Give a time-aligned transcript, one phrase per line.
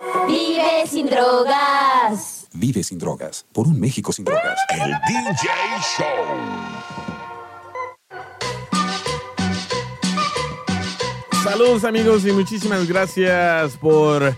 [0.00, 2.46] Vive sin drogas.
[2.52, 3.44] Vive sin drogas.
[3.52, 4.56] Por un México sin drogas.
[4.70, 5.48] El DJ
[5.96, 6.06] Show.
[11.42, 14.36] Saludos amigos y muchísimas gracias por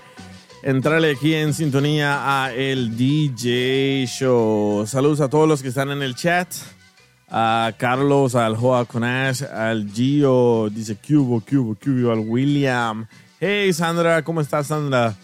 [0.62, 4.86] entrarle aquí en sintonía a el DJ Show.
[4.86, 6.48] Saludos a todos los que están en el chat.
[7.28, 13.06] A Carlos, al Joa Conash, al Gio, dice Cubo, Cubo, Cubo, al William.
[13.38, 15.14] Hey Sandra, ¿cómo estás Sandra?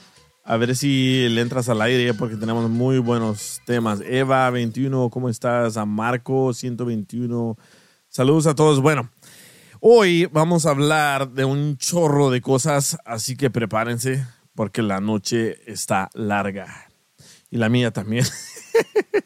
[0.48, 4.00] A ver si le entras al aire porque tenemos muy buenos temas.
[4.00, 5.76] Eva 21, ¿cómo estás?
[5.76, 7.58] A Marco 121.
[8.08, 8.80] Saludos a todos.
[8.80, 9.10] Bueno,
[9.80, 15.56] hoy vamos a hablar de un chorro de cosas, así que prepárense porque la noche
[15.66, 16.90] está larga.
[17.50, 18.24] Y la mía también.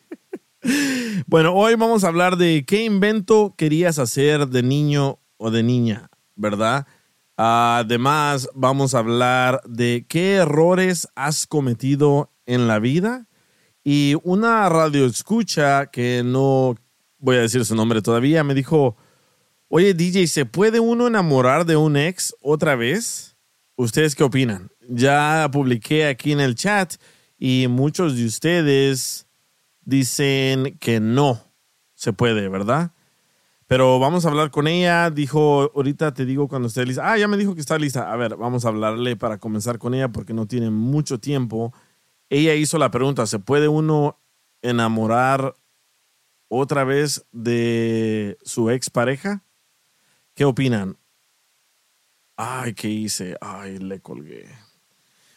[1.26, 6.08] bueno, hoy vamos a hablar de qué invento querías hacer de niño o de niña,
[6.34, 6.86] ¿verdad?
[7.42, 13.28] Además, vamos a hablar de qué errores has cometido en la vida
[13.82, 16.74] y una radio escucha que no
[17.16, 18.98] voy a decir su nombre todavía me dijo,
[19.68, 23.38] oye DJ, ¿se puede uno enamorar de un ex otra vez?
[23.74, 24.70] ¿Ustedes qué opinan?
[24.90, 26.96] Ya publiqué aquí en el chat
[27.38, 29.26] y muchos de ustedes
[29.80, 31.42] dicen que no
[31.94, 32.92] se puede, ¿verdad?
[33.70, 35.10] Pero vamos a hablar con ella.
[35.10, 37.08] Dijo, ahorita te digo cuando esté lista.
[37.08, 38.12] Ah, ya me dijo que está lista.
[38.12, 41.72] A ver, vamos a hablarle para comenzar con ella porque no tiene mucho tiempo.
[42.30, 44.18] Ella hizo la pregunta, ¿se puede uno
[44.60, 45.54] enamorar
[46.48, 49.44] otra vez de su expareja?
[50.34, 50.98] ¿Qué opinan?
[52.36, 53.36] Ay, ¿qué hice?
[53.40, 54.48] Ay, le colgué.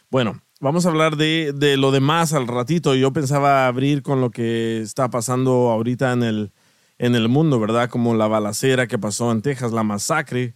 [0.09, 2.95] Bueno, vamos a hablar de, de lo demás al ratito.
[2.95, 6.51] Yo pensaba abrir con lo que está pasando ahorita en el
[6.97, 7.89] en el mundo, ¿verdad?
[7.89, 10.55] Como la balacera que pasó en Texas, la masacre,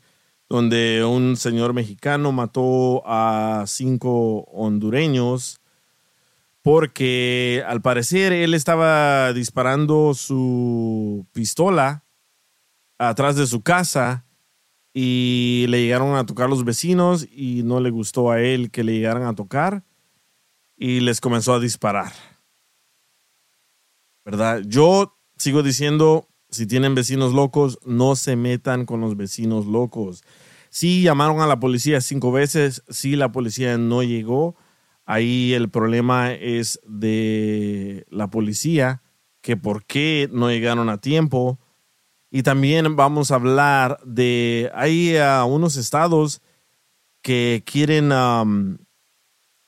[0.50, 5.62] donde un señor mexicano mató a cinco hondureños
[6.62, 12.04] porque al parecer él estaba disparando su pistola
[12.98, 14.26] atrás de su casa
[14.94, 18.94] y le llegaron a tocar los vecinos y no le gustó a él que le
[18.94, 19.86] llegaran a tocar
[20.76, 22.12] y les comenzó a disparar.
[24.26, 24.62] ¿Verdad?
[24.66, 30.24] Yo sigo diciendo, si tienen vecinos locos, no se metan con los vecinos locos.
[30.70, 34.56] Sí llamaron a la policía cinco veces, sí la policía no llegó.
[35.06, 39.02] Ahí el problema es de la policía,
[39.42, 41.60] que por qué no llegaron a tiempo.
[42.30, 46.42] Y también vamos a hablar de, hay uh, unos estados
[47.22, 48.10] que quieren,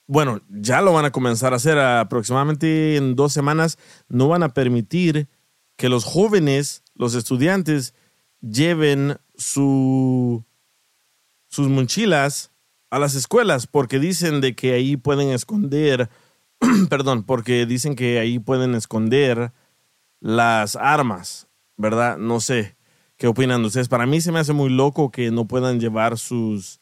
[0.08, 3.78] bueno, ya lo van a comenzar a hacer aproximadamente en dos semanas,
[4.08, 5.28] no van a permitir
[5.80, 7.94] que los jóvenes, los estudiantes,
[8.42, 10.44] lleven su,
[11.48, 12.52] sus mochilas
[12.90, 16.10] a las escuelas porque dicen de que ahí pueden esconder,
[16.90, 19.54] perdón, porque dicen que ahí pueden esconder
[20.20, 21.48] las armas,
[21.78, 22.18] ¿verdad?
[22.18, 22.76] No sé
[23.16, 23.88] qué opinan ustedes.
[23.88, 26.82] Para mí se me hace muy loco que no puedan llevar sus,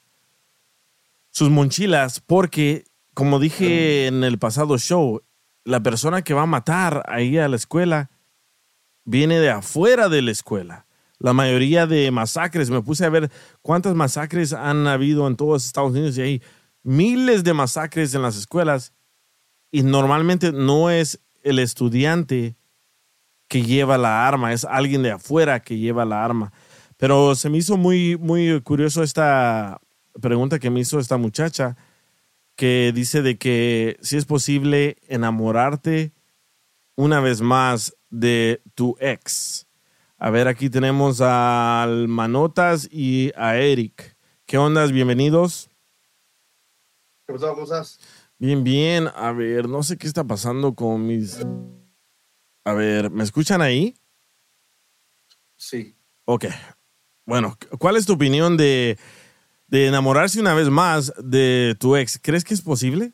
[1.29, 5.21] sus mochilas porque, como dije en el pasado show,
[5.65, 8.09] la persona que va a matar ahí a la escuela
[9.07, 10.85] viene de afuera de la escuela.
[11.17, 13.31] La mayoría de masacres, me puse a ver
[13.61, 16.41] cuántas masacres han habido en todos Estados Unidos y hay
[16.83, 18.93] miles de masacres en las escuelas
[19.71, 22.57] y normalmente no es el estudiante
[23.47, 26.51] que lleva la arma, es alguien de afuera que lleva la arma.
[26.97, 29.79] Pero se me hizo muy, muy curioso esta
[30.21, 31.77] pregunta que me hizo esta muchacha
[32.57, 36.11] que dice de que si es posible enamorarte
[36.97, 39.67] una vez más de tu ex.
[40.17, 44.17] A ver, aquí tenemos al Manotas y a Eric.
[44.47, 44.91] ¿Qué ondas?
[44.91, 45.69] Bienvenidos.
[47.27, 47.49] ¿Qué pasó?
[47.51, 47.99] ¿Cómo estás?
[48.39, 49.09] Bien, bien.
[49.15, 51.39] A ver, no sé qué está pasando con mis...
[52.65, 53.93] A ver, ¿me escuchan ahí?
[55.55, 55.95] Sí.
[56.25, 56.45] Ok.
[57.25, 58.97] Bueno, ¿cuál es tu opinión de,
[59.67, 62.19] de enamorarse una vez más de tu ex?
[62.19, 63.13] ¿Crees que es posible?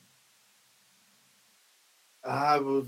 [2.24, 2.85] Ah, pues,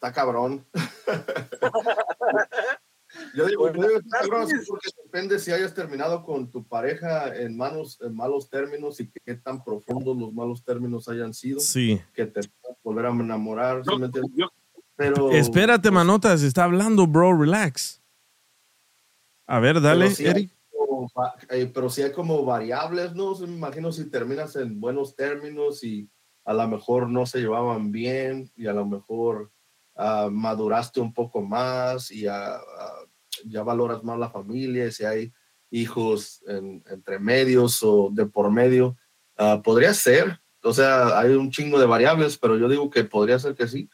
[0.00, 0.64] está cabrón.
[3.34, 7.54] yo digo, yo digo está cabrón porque depende si hayas terminado con tu pareja en,
[7.54, 11.60] manos, en malos términos y qué tan profundos los malos términos hayan sido.
[11.60, 12.00] Sí.
[12.14, 12.40] Que te
[12.82, 13.82] volver a enamorar.
[13.84, 13.90] ¿sí
[14.34, 14.48] Yo-
[14.96, 18.00] Pero, Espérate, manotas, está hablando, bro, relax.
[19.46, 20.50] A ver, dale, pero sí hay Eric.
[20.70, 21.12] como
[21.50, 23.36] eh, pero sí hay como variables, ¿no?
[23.38, 26.08] Me imagino si terminas en buenos términos y
[26.46, 29.50] a lo mejor no se llevaban bien y a lo mejor
[30.00, 33.00] ah, maduraste un poco más y ah, ah,
[33.44, 35.32] ya valoras más la familia, si hay
[35.70, 38.96] hijos en- entre medios o de por medio,
[39.36, 40.40] ah, podría ser.
[40.62, 43.88] O sea, hay un chingo de variables, pero yo digo que podría ser que sí.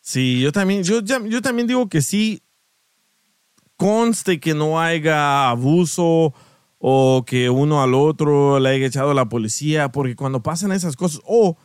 [0.00, 2.42] Sí, yo también, yo, yo también digo que sí
[3.76, 6.34] conste que no haya abuso
[6.78, 10.96] o que uno al otro le haya echado a la policía, porque cuando pasan esas
[10.96, 11.56] cosas, o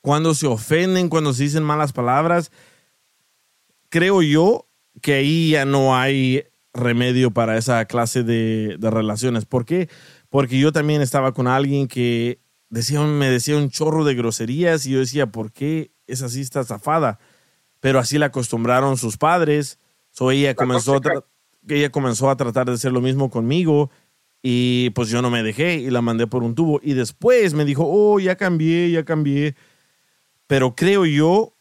[0.00, 2.50] cuando se ofenden, cuando se dicen malas palabras,
[3.96, 4.68] creo yo
[5.00, 6.44] que ahí ya no hay
[6.74, 9.46] remedio para esa clase de, de relaciones.
[9.46, 9.88] ¿Por qué?
[10.28, 12.38] Porque yo también estaba con alguien que
[12.68, 16.62] decía, me decía un chorro de groserías y yo decía, ¿por qué es así esta
[16.62, 17.18] zafada?
[17.80, 19.78] Pero así la acostumbraron sus padres.
[20.10, 21.00] So ella comenzó, a
[21.66, 23.90] ella comenzó a tratar de hacer lo mismo conmigo
[24.42, 26.80] y pues yo no me dejé y la mandé por un tubo.
[26.82, 29.56] Y después me dijo, oh, ya cambié, ya cambié.
[30.46, 31.55] Pero creo yo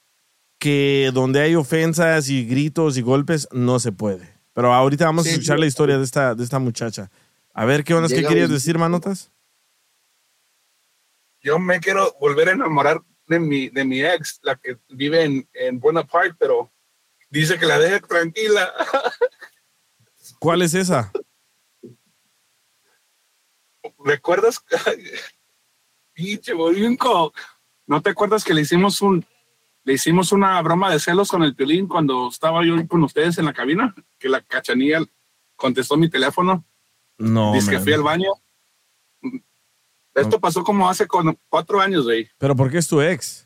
[0.57, 4.33] que donde hay ofensas y gritos y golpes no se puede.
[4.53, 5.61] Pero ahorita vamos a escuchar sí.
[5.61, 7.11] la historia de esta, de esta muchacha.
[7.53, 8.07] A ver, ¿qué onda?
[8.07, 9.31] ¿Qué querías un- decir, manotas?
[11.45, 15.47] yo me quiero volver a enamorar de mi, de mi ex, la que vive en,
[15.53, 16.73] en Buena Park, pero
[17.29, 18.73] dice que la deje tranquila.
[20.39, 21.11] ¿Cuál es esa?
[24.03, 24.59] ¿Recuerdas?
[26.13, 26.53] Pinche.
[27.85, 29.23] ¿No te acuerdas que le hicimos un
[29.85, 33.45] le hicimos una broma de celos con el piolín cuando estaba yo con ustedes en
[33.45, 33.95] la cabina?
[34.19, 34.99] Que la cachanilla
[35.55, 36.65] contestó mi teléfono.
[37.17, 38.31] No, dice que fui al baño.
[40.13, 41.07] Esto pasó como hace
[41.47, 42.29] cuatro años, güey.
[42.37, 43.45] ¿Pero por qué es tu ex?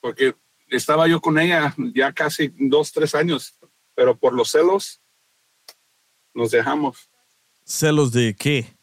[0.00, 0.34] porque
[0.68, 3.58] estaba yo con ella ya casi dos, tres años,
[3.94, 5.00] pero por los celos
[6.34, 7.10] nos dejamos,
[7.64, 8.74] ¿Celos de qué?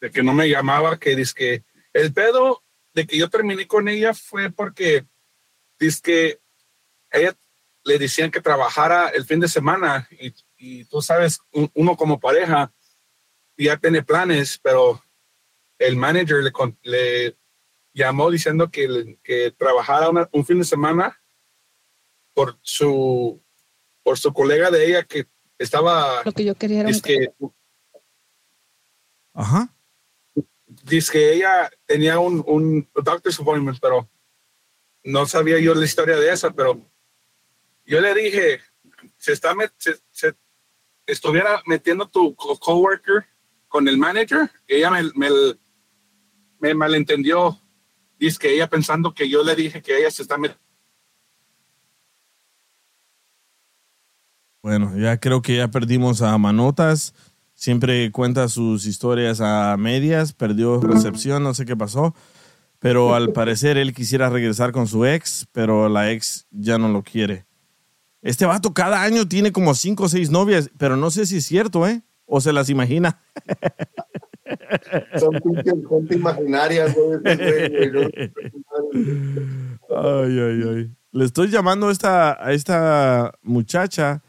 [0.00, 2.64] de que no me llamaba, que dice que el pedo
[2.96, 5.06] de que yo terminé con ella fue porque
[5.78, 6.40] dice que
[7.10, 7.36] ella
[7.84, 12.18] le decían que trabajara el fin de semana y, y tú sabes, un- uno como
[12.18, 12.72] pareja
[13.58, 15.02] ya tiene planes, pero
[15.78, 16.52] el manager le,
[16.82, 17.36] le
[17.92, 21.22] llamó diciendo que, que trabajara una- un fin de semana
[22.34, 23.42] por su
[24.02, 25.26] por su colega de ella que
[25.58, 27.28] estaba Lo que yo quería era un que
[29.34, 29.75] Ajá.
[30.66, 34.08] Dice que ella tenía un, un doctor's appointment, pero
[35.04, 36.80] no sabía yo la historia de esa, pero
[37.84, 38.60] yo le dije,
[39.16, 39.54] se está
[40.10, 40.34] se
[41.06, 43.24] estuviera metiendo tu co- coworker
[43.68, 45.28] con el manager, ella me, me,
[46.58, 47.60] me malentendió.
[48.18, 50.64] Dice que ella pensando que yo le dije que ella se está metiendo.
[54.62, 57.14] Bueno, ya creo que ya perdimos a Manotas.
[57.56, 62.14] Siempre cuenta sus historias a medias, perdió recepción, no sé qué pasó.
[62.78, 67.02] Pero al parecer él quisiera regresar con su ex, pero la ex ya no lo
[67.02, 67.46] quiere.
[68.20, 71.46] Este vato cada año tiene como cinco o seis novias, pero no sé si es
[71.46, 72.02] cierto, ¿eh?
[72.26, 73.22] O se las imagina.
[75.18, 77.18] Son gente imaginaria, güey.
[77.22, 78.32] güey, güey.
[79.88, 80.90] Ay, ay, ay.
[81.12, 84.22] Le estoy llamando a esta, a esta muchacha,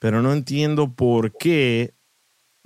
[0.00, 1.95] pero no entiendo por qué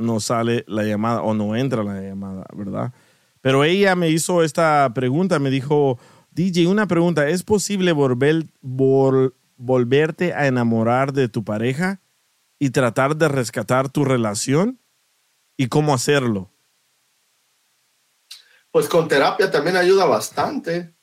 [0.01, 2.93] no sale la llamada o no entra la llamada, ¿verdad?
[3.41, 5.99] Pero ella me hizo esta pregunta, me dijo,
[6.33, 12.01] DJ, una pregunta, ¿es posible volver, vol- volverte a enamorar de tu pareja
[12.59, 14.79] y tratar de rescatar tu relación?
[15.57, 16.51] ¿Y cómo hacerlo?
[18.71, 20.95] Pues con terapia también ayuda bastante.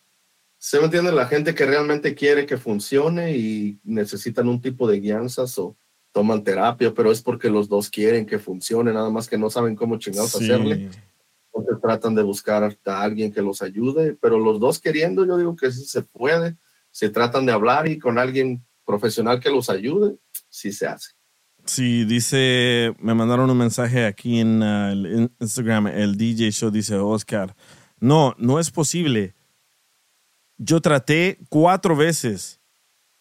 [0.57, 4.99] Se me entiende la gente que realmente quiere que funcione y necesitan un tipo de
[4.99, 5.77] guianzas o
[6.17, 9.75] toman terapia, pero es porque los dos quieren que funcione, nada más que no saben
[9.75, 10.45] cómo chingados Sí.
[10.45, 10.89] hacerle.
[11.53, 15.55] Entonces tratan de buscar a alguien que los ayude, pero los dos queriendo, yo digo
[15.55, 16.55] que sí se puede.
[16.89, 20.15] Se tratan de hablar y con alguien profesional que los ayude,
[20.49, 21.11] sí se hace.
[21.65, 26.71] Sí, dice, me mandaron un mensaje aquí en uh, el in- Instagram, el DJ Show,
[26.71, 27.55] dice Oscar,
[27.99, 29.35] no, no es posible.
[30.57, 32.59] Yo traté cuatro veces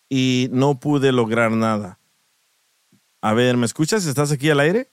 [0.08, 1.98] y no pude lograr nada.
[3.26, 4.06] A ver, ¿me escuchas?
[4.06, 4.92] ¿Estás aquí al aire?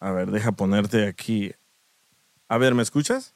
[0.00, 1.52] A ver, deja ponerte aquí.
[2.48, 3.34] A ver, ¿me escuchas?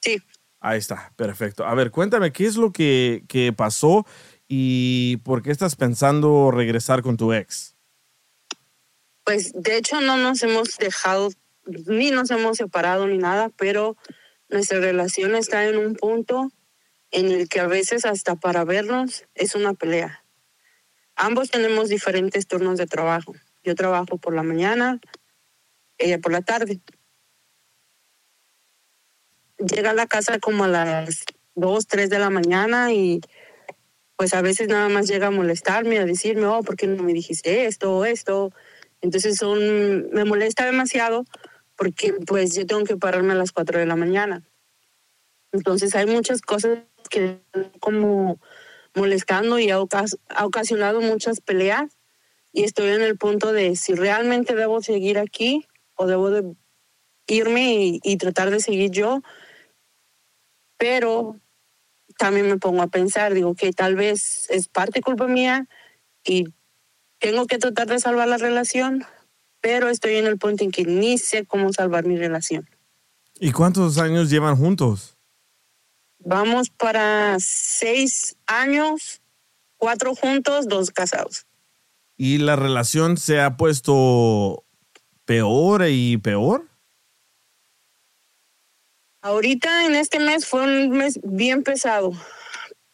[0.00, 0.22] Sí.
[0.60, 1.64] Ahí está, perfecto.
[1.64, 4.06] A ver, cuéntame, ¿qué es lo que, que pasó
[4.48, 7.76] y por qué estás pensando regresar con tu ex?
[9.24, 11.30] Pues de hecho no nos hemos dejado,
[11.64, 13.96] ni nos hemos separado ni nada, pero
[14.48, 16.50] nuestra relación está en un punto
[17.10, 20.24] en el que a veces hasta para vernos es una pelea.
[21.14, 23.34] Ambos tenemos diferentes turnos de trabajo.
[23.64, 25.00] Yo trabajo por la mañana,
[25.98, 26.80] ella por la tarde.
[29.58, 31.24] Llega a la casa como a las
[31.54, 33.20] 2, 3 de la mañana y
[34.16, 37.12] pues a veces nada más llega a molestarme, a decirme, oh, ¿por qué no me
[37.12, 38.52] dijiste esto o esto?
[39.00, 41.24] Entonces son, me molesta demasiado
[41.76, 44.42] porque pues yo tengo que pararme a las 4 de la mañana.
[45.52, 47.40] Entonces hay muchas cosas que
[47.80, 48.40] como
[48.94, 51.96] molestando y ha, ocas- ha ocasionado muchas peleas
[52.52, 55.67] y estoy en el punto de si realmente debo seguir aquí
[55.98, 56.54] o debo de
[57.26, 59.20] irme y, y tratar de seguir yo.
[60.78, 61.36] Pero
[62.16, 65.68] también me pongo a pensar, digo que tal vez es parte culpa mía
[66.24, 66.44] y
[67.18, 69.04] tengo que tratar de salvar la relación,
[69.60, 72.68] pero estoy en el punto en que ni sé cómo salvar mi relación.
[73.40, 75.16] ¿Y cuántos años llevan juntos?
[76.18, 79.22] Vamos para seis años,
[79.76, 81.46] cuatro juntos, dos casados.
[82.16, 84.64] ¿Y la relación se ha puesto
[85.28, 86.66] peor y peor?
[89.20, 92.12] Ahorita en este mes fue un mes bien pesado,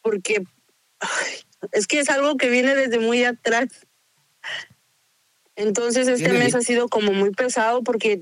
[0.03, 0.43] porque
[0.99, 1.35] ay,
[1.71, 3.87] es que es algo que viene desde muy atrás.
[5.55, 8.21] Entonces este mes ha sido como muy pesado porque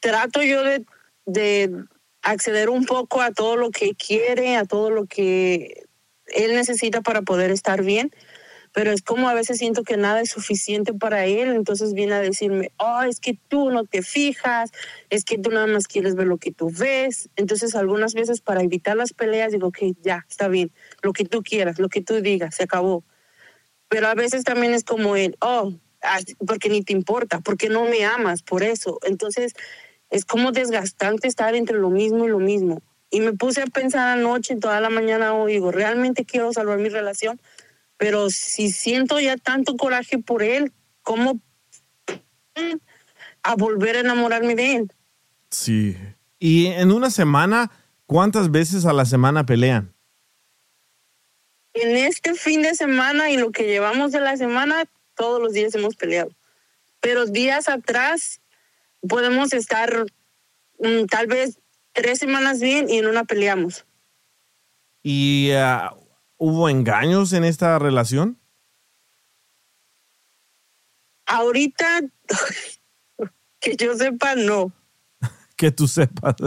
[0.00, 0.84] trato yo de,
[1.24, 1.70] de
[2.20, 5.84] acceder un poco a todo lo que quiere, a todo lo que
[6.26, 8.10] él necesita para poder estar bien,
[8.72, 12.20] pero es como a veces siento que nada es suficiente para él, entonces viene a
[12.20, 14.70] decirme, oh, es que tú no te fijas,
[15.10, 18.62] es que tú nada más quieres ver lo que tú ves, entonces algunas veces para
[18.62, 22.20] evitar las peleas digo que ya, está bien, lo que tú quieras, lo que tú
[22.20, 23.04] digas, se acabó,
[23.88, 25.72] pero a veces también es como el, oh,
[26.46, 29.52] porque ni te importa, porque no me amas, por eso, entonces
[30.08, 32.82] es como desgastante estar entre lo mismo y lo mismo.
[33.10, 36.88] Y me puse a pensar anoche, toda la mañana, hoy, digo, realmente quiero salvar mi
[36.88, 37.38] relación,
[38.02, 41.40] pero si siento ya tanto coraje por él, ¿cómo
[43.44, 44.92] a volver a enamorarme de él?
[45.50, 45.96] Sí.
[46.40, 47.70] ¿Y en una semana,
[48.06, 49.94] cuántas veces a la semana pelean?
[51.74, 54.82] En este fin de semana y lo que llevamos de la semana,
[55.14, 56.32] todos los días hemos peleado.
[56.98, 58.40] Pero días atrás
[59.08, 60.06] podemos estar
[60.80, 61.60] mm, tal vez
[61.92, 63.86] tres semanas bien y en una peleamos.
[65.04, 65.94] ¿Y ah,
[66.42, 68.36] hubo engaños en esta relación?
[71.24, 72.00] Ahorita,
[73.60, 74.72] que yo sepa, no.
[75.56, 76.34] Que tú sepas.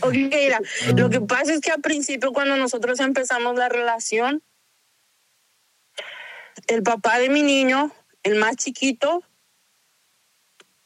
[0.00, 0.60] Ok, mira,
[0.96, 4.42] lo que pasa es que al principio cuando nosotros empezamos la relación,
[6.66, 7.90] el papá de mi niño,
[8.22, 9.22] el más chiquito,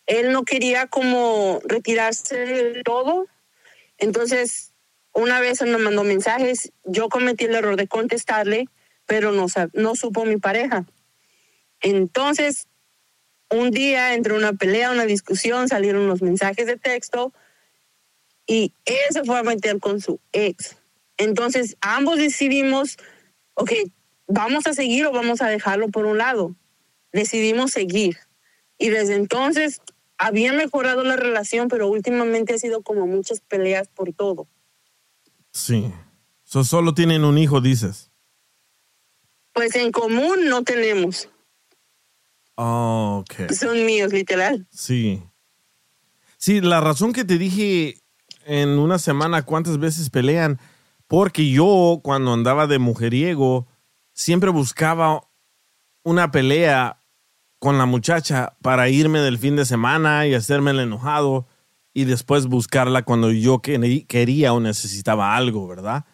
[0.07, 3.27] él no quería como retirarse de todo.
[3.97, 4.68] Entonces,
[5.13, 8.67] una vez él me mandó mensajes, yo cometí el error de contestarle,
[9.07, 10.87] pero no, no supo mi pareja.
[11.81, 12.69] Entonces,
[13.51, 17.33] un día, entre una pelea, una discusión, salieron los mensajes de texto
[18.47, 20.77] y él se fue a meter con su ex.
[21.17, 22.97] Entonces, ambos decidimos,
[23.55, 23.73] ok,
[24.27, 26.55] vamos a seguir o vamos a dejarlo por un lado.
[27.13, 28.17] Decidimos seguir.
[28.79, 29.81] Y desde entonces
[30.19, 34.47] había mejorado la relación, pero últimamente ha sido como muchas peleas por todo.
[35.53, 35.93] Sí.
[36.45, 38.11] So, solo tienen un hijo, dices.
[39.53, 41.29] Pues en común no tenemos.
[42.55, 43.53] Oh, ok.
[43.53, 44.67] Son míos, literal.
[44.71, 45.23] Sí.
[46.37, 48.01] Sí, la razón que te dije
[48.45, 50.59] en una semana cuántas veces pelean,
[51.07, 53.67] porque yo cuando andaba de mujeriego
[54.13, 55.21] siempre buscaba
[56.03, 57.03] una pelea
[57.59, 61.47] con la muchacha para irme del fin de semana y hacerme el enojado
[61.95, 66.05] y después buscarla cuando yo que- quería o necesitaba algo, ¿verdad?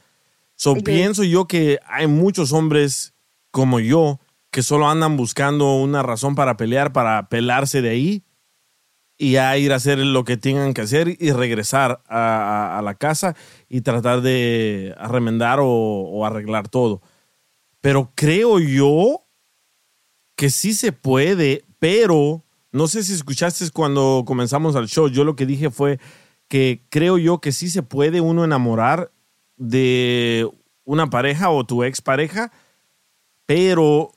[0.57, 3.15] So, pienso yo que hay muchos hombres
[3.51, 8.25] como yo que solo andan buscando una razón para pelear, para pelarse de ahí
[9.19, 12.83] y ya ir a hacer lo que tengan que hacer y regresar a, a- a
[12.83, 13.35] la casa
[13.69, 17.03] y tratar de remendar o, o arreglar todo.
[17.81, 19.21] Pero creo yo
[20.37, 22.44] que sí se puede, pero
[22.75, 26.01] no sé si escuchaste cuando comenzamos al show, yo lo que dije fue
[26.49, 29.13] que creo yo que sí se puede uno enamorar
[29.57, 30.51] de
[30.83, 32.51] una pareja o tu expareja,
[33.47, 34.11] pero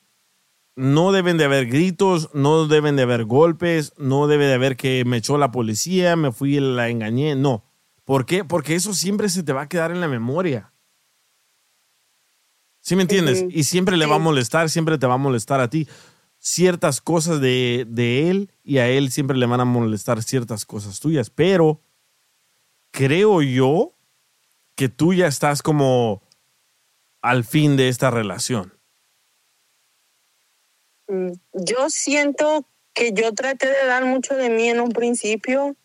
[0.75, 5.05] no deben de haber gritos, no deben de haber golpes, no debe de haber que
[5.05, 7.63] me echó la policía, me fui y la engañé, no.
[8.05, 8.43] ¿Por qué?
[8.43, 10.73] Porque eso siempre se te va a quedar en la memoria.
[12.79, 13.45] ¿Sí me entiendes?
[13.51, 15.87] Y siempre le va a molestar, siempre te va a molestar a ti
[16.47, 21.01] ciertas cosas de, de él y a él siempre le van a molestar ciertas cosas
[21.01, 21.29] tuyas.
[21.29, 21.81] Pero
[22.91, 23.93] creo yo
[24.75, 26.21] que tú ya estás como
[27.21, 28.73] al fin de esta relación.
[31.09, 35.75] Mm, Yo siento que yo traté de dar mucho de mí en un principio.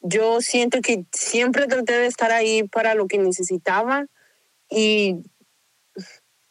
[0.00, 4.06] Yo siento que siempre traté de estar ahí para lo que necesitaba
[4.68, 5.22] y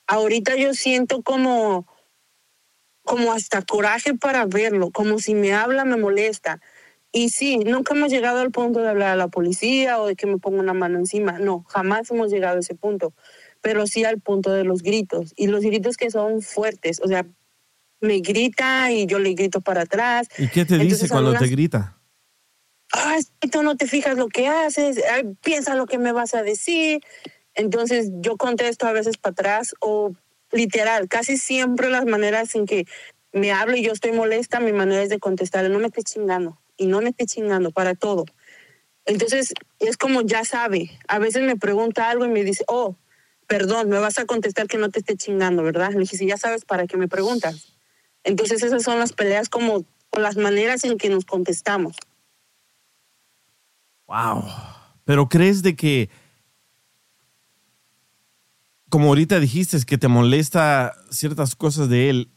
[0.07, 1.92] ahorita yo siento como
[3.03, 6.59] como hasta coraje para verlo, como si me habla me molesta.
[7.11, 10.25] Y sí, nunca hemos llegado al punto de hablar a la policía o de que
[10.25, 11.37] me ponga una mano encima.
[11.37, 13.13] No, jamás hemos llegado a ese punto.
[13.61, 15.31] Pero sí al punto de los gritos.
[15.35, 16.99] Y los gritos que son fuertes.
[17.03, 17.25] O sea,
[18.01, 20.27] me grita y yo le grito para atrás.
[20.37, 21.99] ¿Y qué te dice Entonces, cuando te grita?
[22.91, 23.17] Ah,
[23.51, 27.01] tú no te fijas lo que haces, ay, piensa lo que me vas a decir.
[27.55, 30.13] Entonces yo contesto a veces para atrás o
[30.53, 32.85] literal, casi siempre las maneras en que
[33.33, 36.61] me hablo y yo estoy molesta, mi manera es de contestar, no me esté chingando
[36.77, 38.25] y no me esté chingando para todo.
[39.05, 42.95] Entonces es como ya sabe, a veces me pregunta algo y me dice, oh,
[43.47, 45.91] perdón, me vas a contestar que no te esté chingando, ¿verdad?
[45.91, 47.73] Le dije, si ya sabes para qué me preguntas.
[48.23, 51.97] Entonces esas son las peleas como, o las maneras en que nos contestamos.
[54.07, 54.43] Wow.
[55.05, 56.09] Pero crees de que,
[58.93, 62.31] como ahorita dijiste, es que te molesta ciertas cosas de él,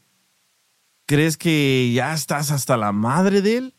[1.05, 3.75] ¿crees que ya estás hasta la madre de él?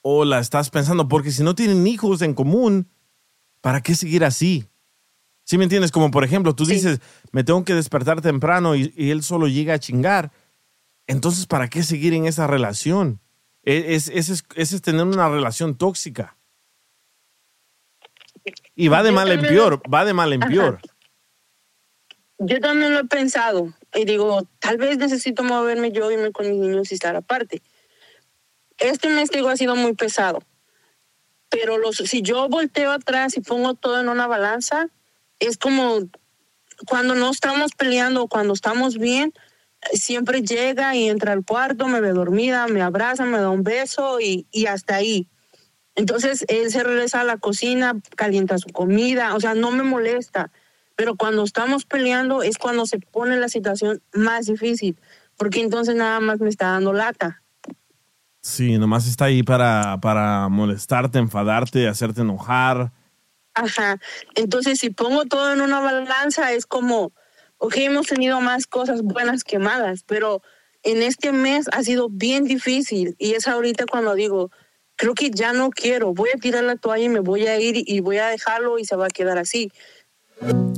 [0.00, 1.08] ¿O la estás pensando?
[1.08, 2.88] Porque si no tienen hijos en común,
[3.60, 4.68] ¿para qué seguir así?
[5.42, 5.90] ¿Sí me entiendes?
[5.90, 6.74] Como por ejemplo, tú Sí.
[6.74, 7.00] dices,
[7.32, 10.30] me tengo que despertar temprano y, y él solo llega a chingar.
[11.08, 13.18] Entonces, ¿para qué seguir en esa relación?
[13.64, 16.36] E- Es, ese es, ese es tener una relación tóxica.
[18.76, 20.80] Y va de mal en peor, va de mal en peor.
[22.42, 26.58] Yo también lo he pensado y digo, tal vez necesito moverme yo, irme con mis
[26.58, 27.60] niños y estar aparte.
[28.78, 30.42] Este mes, digo, ha sido muy pesado.
[31.50, 34.88] Pero los, si yo volteo atrás y pongo todo en una balanza,
[35.38, 35.98] es como
[36.86, 39.34] cuando no estamos peleando cuando estamos bien,
[39.92, 44.18] siempre llega y entra al cuarto, me ve dormida, me abraza, me da un beso
[44.18, 45.28] y, y hasta ahí.
[45.94, 50.50] Entonces él se regresa a la cocina, calienta su comida, o sea, no me molesta.
[51.00, 54.98] Pero cuando estamos peleando es cuando se pone la situación más difícil,
[55.38, 57.42] porque entonces nada más me está dando lata.
[58.42, 62.92] Sí, nomás está ahí para, para molestarte, enfadarte, hacerte enojar.
[63.54, 63.98] Ajá.
[64.34, 67.12] Entonces, si pongo todo en una balanza, es como,
[67.56, 70.42] ok, hemos tenido más cosas buenas que malas, pero
[70.82, 74.50] en este mes ha sido bien difícil y es ahorita cuando digo,
[74.96, 77.84] creo que ya no quiero, voy a tirar la toalla y me voy a ir
[77.86, 79.72] y voy a dejarlo y se va a quedar así.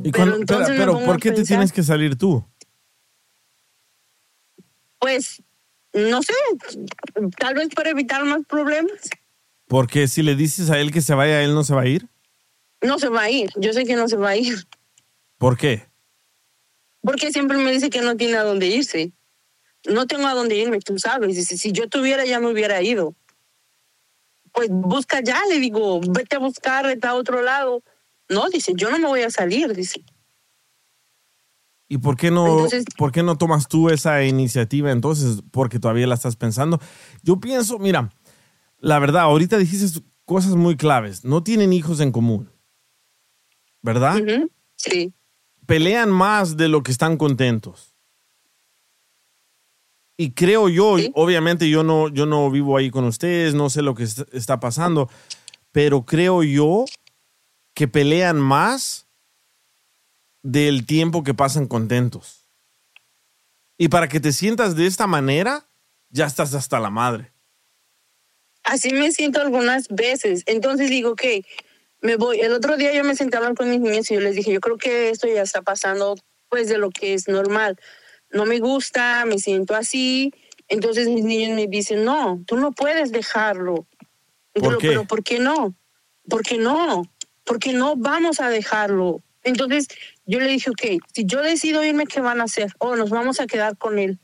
[0.03, 2.45] Y Pero cuando- ¿por qué te tienes que salir tú?
[4.99, 5.43] Pues,
[5.93, 6.33] no sé,
[7.39, 9.11] tal vez para evitar más problemas.
[9.67, 12.09] Porque si le dices a él que se vaya, él no se va a ir.
[12.83, 14.67] No se va a ir, yo sé que no se va a ir,
[15.39, 15.89] ¿Por qué?
[17.01, 19.13] porque siempre me dice que no tiene a dónde irse.
[19.89, 21.35] No tengo a dónde irme, tú sabes.
[21.35, 23.17] Dice, si yo tuviera, ya me hubiera ido.
[24.53, 27.83] Pues busca ya, le digo, vete a buscar, vete a otro lado.
[28.33, 30.05] No, dice, yo no me voy a salir, dice.
[31.89, 35.43] ¿Y por qué no, Entonces- por qué no tomas tú esa iniciativa entonces?
[35.51, 36.81] Porque todavía la estás pensando.
[37.23, 38.11] Yo pienso, mira,
[38.79, 41.25] la verdad, ahorita dijiste cosas muy claves.
[41.25, 42.51] No tienen hijos en común,
[43.83, 44.17] ¿verdad?
[44.77, 45.13] Sí.
[45.67, 47.95] Pelean más de lo que están contentos.
[50.17, 51.11] Y creo yo, Sí.
[51.15, 54.61] obviamente yo no, yo no vivo ahí con ustedes, no sé lo que est- está
[54.61, 55.11] pasando,
[55.73, 56.85] pero creo yo
[57.75, 59.07] que pelean más
[60.43, 62.47] del tiempo que pasan contentos.
[63.79, 65.67] Y para que te sientas de esta manera,
[66.11, 67.33] ya estás hasta la madre.
[68.65, 70.43] Así me siento algunas veces.
[70.47, 71.23] Entonces digo, ok,
[72.01, 72.41] me voy.
[72.41, 74.53] El otro día yo me senté a hablar con mis niños y yo les dije,
[74.53, 76.17] yo creo que esto ya está pasando
[76.49, 77.79] pues de lo que es normal.
[78.31, 80.33] No me gusta, me siento así.
[80.69, 83.87] Entonces mis niños me dicen, no, tú no puedes dejarlo.
[84.53, 84.89] ¿Por qué?
[84.89, 85.75] Pero ¿por qué no?
[86.29, 87.03] ¿Por qué no?
[87.45, 89.23] Porque no vamos a dejarlo.
[89.43, 89.89] Entonces
[90.27, 92.73] yo le dije, ok, si yo decido irme, ¿qué van a hacer?
[92.79, 94.19] Oh, nos vamos a quedar con él.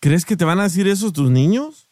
[0.00, 1.88] ¿Crees que te van a decir eso tus niños?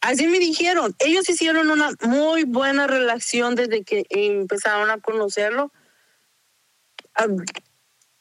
[0.00, 0.94] Así me dijeron.
[0.98, 5.72] Ellos hicieron una muy buena relación desde que empezaron a conocerlo.
[7.14, 7.26] Ah,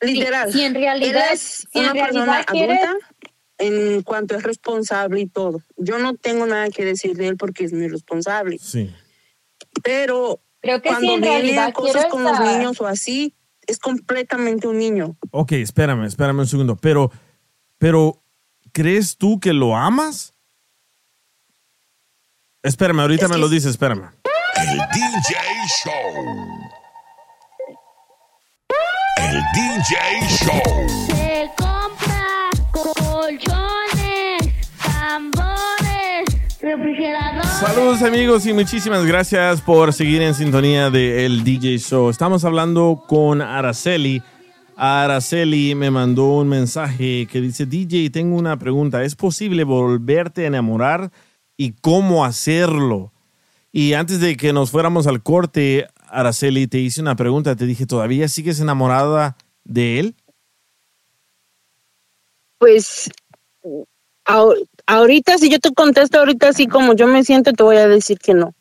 [0.01, 0.51] literal.
[0.51, 3.13] Si en realidad, Él es si en una persona realidad quieres, adulta
[3.57, 5.61] en cuanto es responsable y todo.
[5.77, 8.57] Yo no tengo nada que decir de él porque es mi responsable.
[8.59, 8.93] Sí.
[9.83, 13.35] Pero creo que si cuando en viene realidad cosas con los ah, niños o así,
[13.67, 15.15] es completamente un niño.
[15.31, 16.75] Ok, espérame, espérame un segundo.
[16.77, 17.11] Pero,
[17.77, 18.23] pero,
[18.71, 20.33] ¿crees tú que lo amas?
[22.63, 23.55] Espérame, ahorita Es me que lo sí.
[23.55, 24.09] dices, espérame.
[24.55, 25.35] El DJ
[25.83, 26.13] Show.
[29.17, 30.89] El DJ Show.
[31.07, 34.41] Se compra colchones,
[34.81, 37.32] tambores, refrigeradores.
[37.63, 42.09] Saludos amigos y muchísimas gracias por seguir en sintonía de El DJ Show.
[42.09, 44.21] Estamos hablando con Araceli.
[44.75, 49.05] Araceli me mandó un mensaje que dice, DJ, tengo una pregunta.
[49.05, 51.09] ¿Es posible volverte a enamorar
[51.55, 53.13] y cómo hacerlo?
[53.71, 57.55] Y antes de que nos fuéramos al corte, Araceli, te hice una pregunta.
[57.55, 60.15] Te dije, ¿todavía sigues enamorada de él?
[62.57, 63.09] Pues
[64.85, 68.17] ahorita, si yo te contesto ahorita así como yo me siento, te voy a decir
[68.19, 68.53] que no.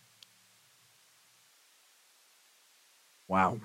[3.29, 3.61] Wow.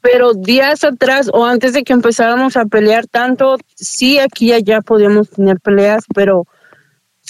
[0.00, 4.80] Pero días atrás o antes de que empezáramos a pelear tanto, sí aquí y allá
[4.80, 6.46] podíamos tener peleas, pero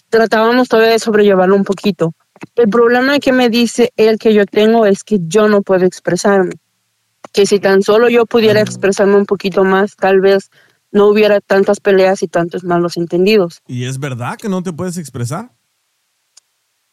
[0.09, 2.12] tratábamos todavía de sobrellevarlo un poquito.
[2.57, 6.53] El problema que me dice él que yo tengo es que yo no puedo expresarme.
[7.33, 10.51] Que si tan solo yo pudiera expresarme un poquito más, tal vez
[10.92, 13.61] no hubiera tantas peleas y tantos malos entendidos.
[13.66, 15.50] ¿Y es verdad que no te puedes expresar?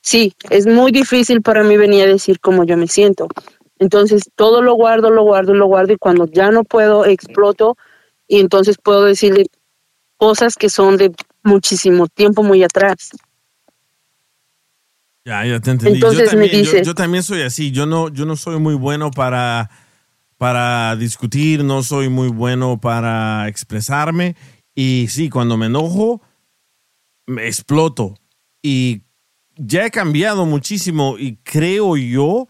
[0.02, 3.28] Sí, es muy difícil para mí venir a decir cómo yo me siento.
[3.78, 7.78] Entonces, todo lo guardo, lo guardo, lo guardo y cuando ya no puedo, exploto
[8.28, 9.46] y entonces puedo decirle
[10.18, 11.12] cosas que son de
[11.44, 13.12] muchísimo tiempo muy atrás.
[15.26, 15.96] Ya, ya te entendí.
[15.96, 17.72] Entonces yo, me también, yo- dice- yo también soy así.
[17.72, 19.70] Yo no, yo no soy muy bueno para,
[20.39, 24.38] para discutir, no soy muy bueno para expresarme.
[24.73, 26.21] Y sí, cuando me enojo,
[27.28, 28.15] me exploto.
[28.63, 29.02] Y
[29.58, 32.47] ya he cambiado muchísimo y creo yo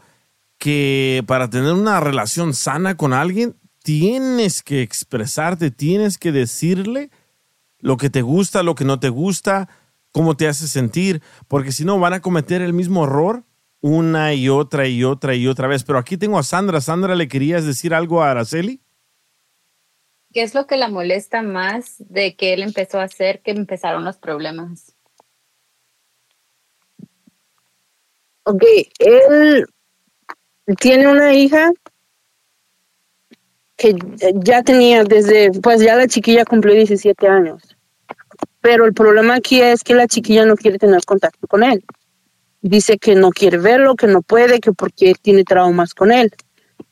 [0.60, 7.10] que para tener una relación sana con alguien, tienes que expresarte, tienes que decirle
[7.80, 9.68] lo que te gusta, lo que no te gusta,
[10.12, 13.46] cómo te hace sentir, porque si no van a cometer el mismo error
[13.82, 15.84] una y otra y otra y otra vez.
[15.84, 16.82] Pero aquí tengo a Sandra.
[16.82, 18.82] Sandra, ¿le querías decir algo a Araceli?
[20.32, 24.06] ¿Qué es lo que la molesta más de que él empezó a hacer que empezaron
[24.06, 24.96] los problemas?
[28.44, 28.64] Ok,
[29.00, 29.66] él
[30.80, 31.72] tiene una hija
[33.76, 33.96] que
[34.36, 37.76] ya tenía desde, pues ya la chiquilla cumplió 17 años.
[38.62, 41.84] Pero el problema aquí es que la chiquilla no quiere tener contacto con él.
[42.62, 46.32] Dice que no quiere verlo, que no puede, que porque tiene traumas con él.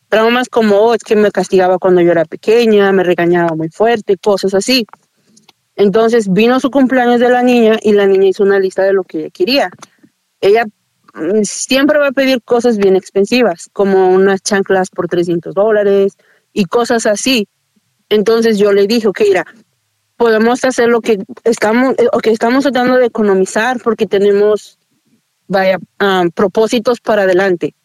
[0.09, 4.17] Traumas como, oh, es que me castigaba cuando yo era pequeña, me regañaba muy fuerte,
[4.17, 4.85] cosas así.
[5.75, 9.03] Entonces vino su cumpleaños de la niña y la niña hizo una lista de lo
[9.03, 9.69] que ella quería.
[10.41, 10.65] Ella
[11.13, 16.17] mm, siempre va a pedir cosas bien expensivas, como unas chanclas por 300 dólares
[16.51, 17.47] y cosas así.
[18.09, 19.45] Entonces yo le dije, ok, mira,
[20.17, 24.76] podemos hacer lo que estamos, eh, o que estamos tratando de economizar porque tenemos,
[25.47, 25.79] vaya,
[26.33, 27.75] propósitos para adelante.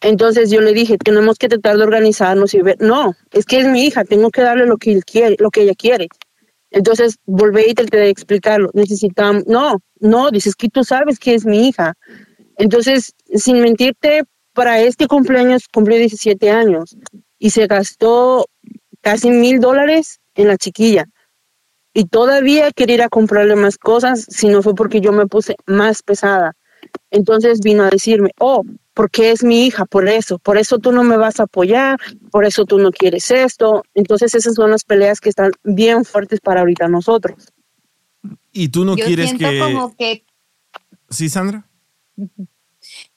[0.00, 3.66] Entonces yo le dije, tenemos que tratar de organizarnos y ver, no, es que es
[3.66, 6.08] mi hija, tengo que darle lo que él quiere, lo que ella quiere.
[6.70, 8.70] Entonces volví y traté de explicarlo.
[8.74, 11.94] Necesitamos, no, no, dices que tú sabes que es mi hija.
[12.58, 16.96] Entonces, sin mentirte, para este cumpleaños cumplió 17 años
[17.38, 18.46] y se gastó
[19.00, 21.06] casi mil dólares en la chiquilla.
[21.92, 25.56] Y todavía quería ir a comprarle más cosas, si no fue porque yo me puse
[25.66, 26.54] más pesada.
[27.14, 31.04] Entonces vino a decirme, oh, porque es mi hija, por eso, por eso tú no
[31.04, 31.96] me vas a apoyar,
[32.32, 33.84] por eso tú no quieres esto.
[33.94, 37.52] Entonces esas son las peleas que están bien fuertes para ahorita nosotros.
[38.52, 39.60] Y tú no Yo quieres siento que...
[39.60, 40.24] como que
[41.08, 41.68] Sí, Sandra.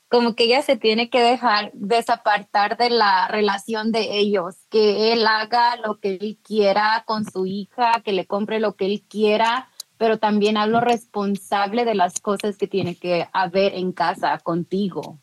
[0.09, 5.25] como que ella se tiene que dejar desapartar de la relación de ellos, que él
[5.25, 9.69] haga lo que él quiera con su hija, que le compre lo que él quiera,
[9.97, 15.19] pero también hablo responsable de las cosas que tiene que haber en casa contigo.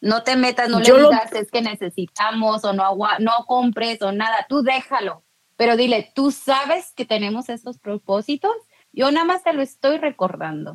[0.00, 3.32] No te metas, no Yo le lo- digas es que necesitamos o no, agua- no
[3.46, 5.24] compres o nada, tú déjalo,
[5.56, 8.52] pero dile, tú sabes que tenemos estos propósitos,
[8.92, 10.74] yo nada más te lo estoy recordando.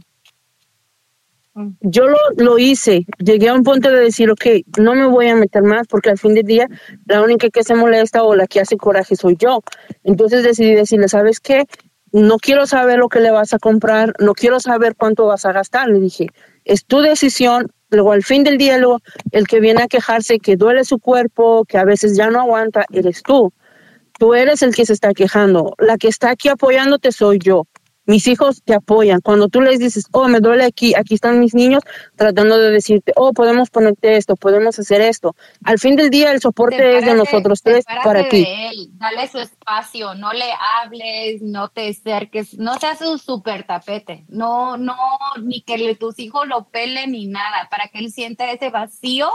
[1.81, 4.45] Yo lo, lo hice, llegué a un punto de decir, ok,
[4.79, 6.67] no me voy a meter más porque al fin del día
[7.05, 9.61] la única que se molesta o la que hace coraje soy yo.
[10.03, 11.65] Entonces decidí decirle, ¿sabes qué?
[12.13, 15.51] No quiero saber lo que le vas a comprar, no quiero saber cuánto vas a
[15.51, 15.87] gastar.
[15.89, 16.27] Le dije,
[16.63, 17.71] es tu decisión.
[17.89, 18.79] Luego al fin del día,
[19.31, 22.85] el que viene a quejarse que duele su cuerpo, que a veces ya no aguanta,
[22.91, 23.51] eres tú.
[24.19, 25.73] Tú eres el que se está quejando.
[25.79, 27.65] La que está aquí apoyándote soy yo.
[28.05, 29.21] Mis hijos te apoyan.
[29.21, 31.83] Cuando tú les dices, oh, me duele aquí, aquí están mis niños,
[32.15, 35.35] tratando de decirte, oh, podemos ponerte esto, podemos hacer esto.
[35.63, 38.45] Al fin del día, el soporte es de nosotros tres para ti.
[38.47, 40.45] él, dale su espacio, no le
[40.81, 44.95] hables, no te acerques, no seas un super tapete, no, no,
[45.41, 49.29] ni que le- tus hijos lo pelen ni nada, para que él sienta ese vacío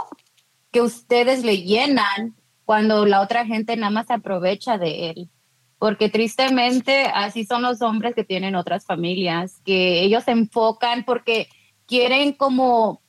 [0.71, 5.29] que ustedes le llenan cuando la otra gente nada más se aprovecha de él.
[5.79, 11.47] Porque tristemente así son los hombres que tienen otras familias, que ellos se enfocan porque
[11.87, 13.01] quieren como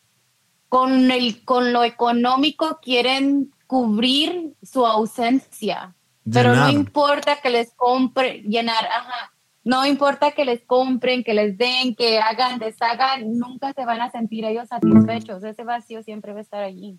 [0.68, 5.94] con el con lo económico quieren cubrir su ausencia,
[6.32, 9.32] pero no importa que les compre llenar, ajá.
[9.62, 14.10] No importa que les compren, que les den, que hagan, deshagan, nunca se van a
[14.10, 15.44] sentir ellos satisfechos.
[15.44, 16.98] Ese vacío siempre va a estar allí.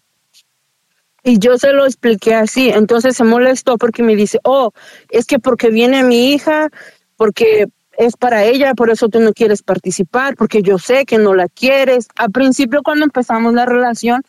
[1.23, 2.69] Y yo se lo expliqué así.
[2.69, 4.71] Entonces se molestó porque me dice, oh,
[5.09, 6.69] es que porque viene mi hija,
[7.17, 11.35] porque es para ella, por eso tú no quieres participar, porque yo sé que no
[11.35, 12.07] la quieres.
[12.17, 14.23] Al principio cuando empezamos la relación,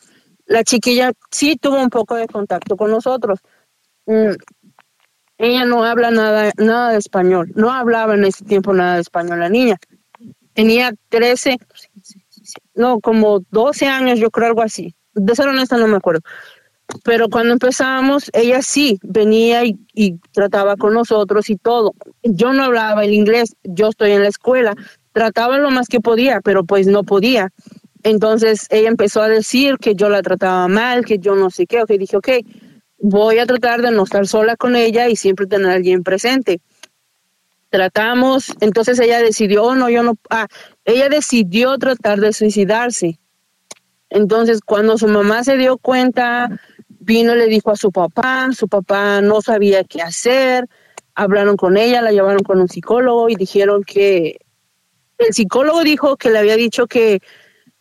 [0.45, 3.39] la chiquilla sí tuvo un poco de contacto con nosotros.
[4.07, 4.31] Mm,
[5.37, 9.39] Ella no habla nada, nada de español, no hablaba en ese tiempo nada de español
[9.39, 9.77] la niña.
[10.53, 11.57] Tenía 13,
[12.75, 14.95] no, como 12 años, yo creo algo así.
[15.13, 16.21] De ser honesta no me acuerdo.
[17.03, 21.93] Pero cuando empezábamos, ella sí venía y, trataba con nosotros y todo.
[22.23, 24.75] Yo no hablaba el inglés, yo estoy en la escuela,
[25.11, 27.49] trataba lo más que podía, pero pues no podía.
[28.03, 31.81] Entonces ella empezó a decir que yo la trataba mal, que yo no sé qué,
[31.81, 32.29] ok, dije, ok,
[32.99, 36.61] voy a tratar de no estar sola con ella y siempre tener a alguien presente.
[37.69, 40.47] Tratamos, entonces ella decidió, oh, no, yo no, ah,
[40.85, 43.19] ella decidió tratar de suicidarse.
[44.09, 46.49] Entonces, cuando su mamá se dio cuenta,
[47.03, 50.67] vino le dijo a su papá, su papá no sabía qué hacer,
[51.15, 54.39] hablaron con ella, la llevaron con un psicólogo y dijeron que
[55.17, 57.21] el psicólogo dijo que le había dicho que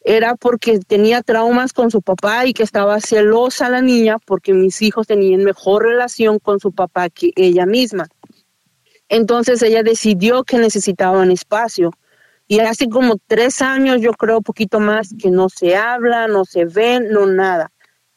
[0.04, 4.82] era porque tenía traumas con su papá y que estaba celosa la niña porque mis
[4.82, 8.08] hijos tenían mejor relación con su papá que ella misma.
[9.08, 11.92] Entonces ella decidió que necesitaban espacio.
[12.48, 16.64] Y hace como tres años, yo creo, poquito más, que no se habla, no se
[16.64, 17.70] ven, no nada.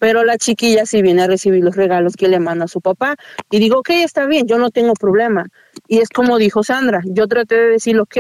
[0.05, 3.15] Pero la chiquilla sí viene a recibir los regalos que le manda su papá.
[3.49, 5.47] Y digo, ok, está bien, yo no tengo problema.
[5.87, 8.15] Y es como dijo Sandra, yo traté de decir, ok,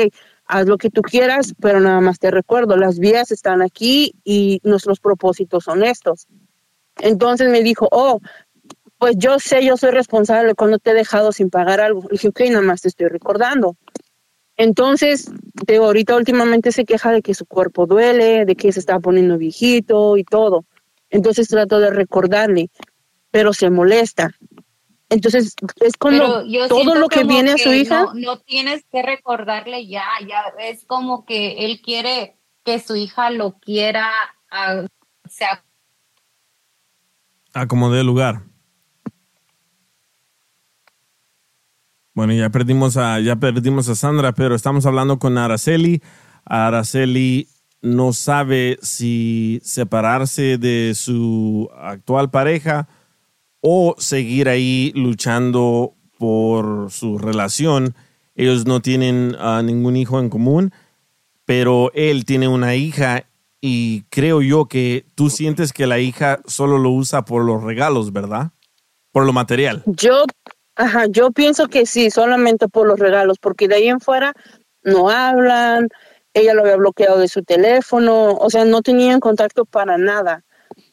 [0.47, 4.61] haz lo que tú quieras, pero nada más te recuerdo, las vías están aquí y
[4.63, 6.25] nuestros propósitos son estos.
[6.97, 8.19] Entonces me dijo, oh,
[8.97, 12.01] pues yo sé, yo soy responsable cuando te he dejado sin pagar algo.
[12.01, 13.75] Le dije, ok, nada más te estoy recordando.
[14.57, 15.29] Entonces,
[15.67, 19.37] de ahorita últimamente se queja de que su cuerpo duele, de que se está poniendo
[19.37, 20.65] viejito y todo.
[21.15, 22.69] Entonces trato de recordarle,
[23.31, 24.31] pero se molesta.
[25.07, 28.03] Entonces, es como todo lo que viene a su que hija.
[28.03, 33.29] No, no tienes que recordarle ya, ya es como que él quiere que su hija
[33.29, 34.11] lo quiera,
[34.51, 34.83] ah,
[35.23, 35.63] o sea,
[37.53, 38.41] Acomodé el lugar.
[42.13, 46.01] Bueno, ya perdimos a, ya perdimos a Sandra, pero estamos hablando con Araceli.
[46.43, 47.47] Araceli
[47.85, 52.87] no sabe si separarse de su actual pareja
[53.61, 57.95] o seguir ahí luchando por su relación.
[58.35, 60.73] Ellos no tienen ah, ningún hijo en común,
[61.45, 63.25] pero él tiene una hija
[63.61, 68.11] y creo yo que tú sientes que la hija solo lo usa por los regalos,
[68.11, 68.51] ¿verdad?
[69.11, 69.83] Por lo material.
[69.85, 70.25] Yo,
[70.75, 74.33] Ajá, yo pienso que sí, solamente por los regalos, porque de ahí en fuera
[74.83, 75.87] no hablan,
[76.35, 80.43] ella lo había bloqueado de su teléfono, o sea, no tenían contacto para nada.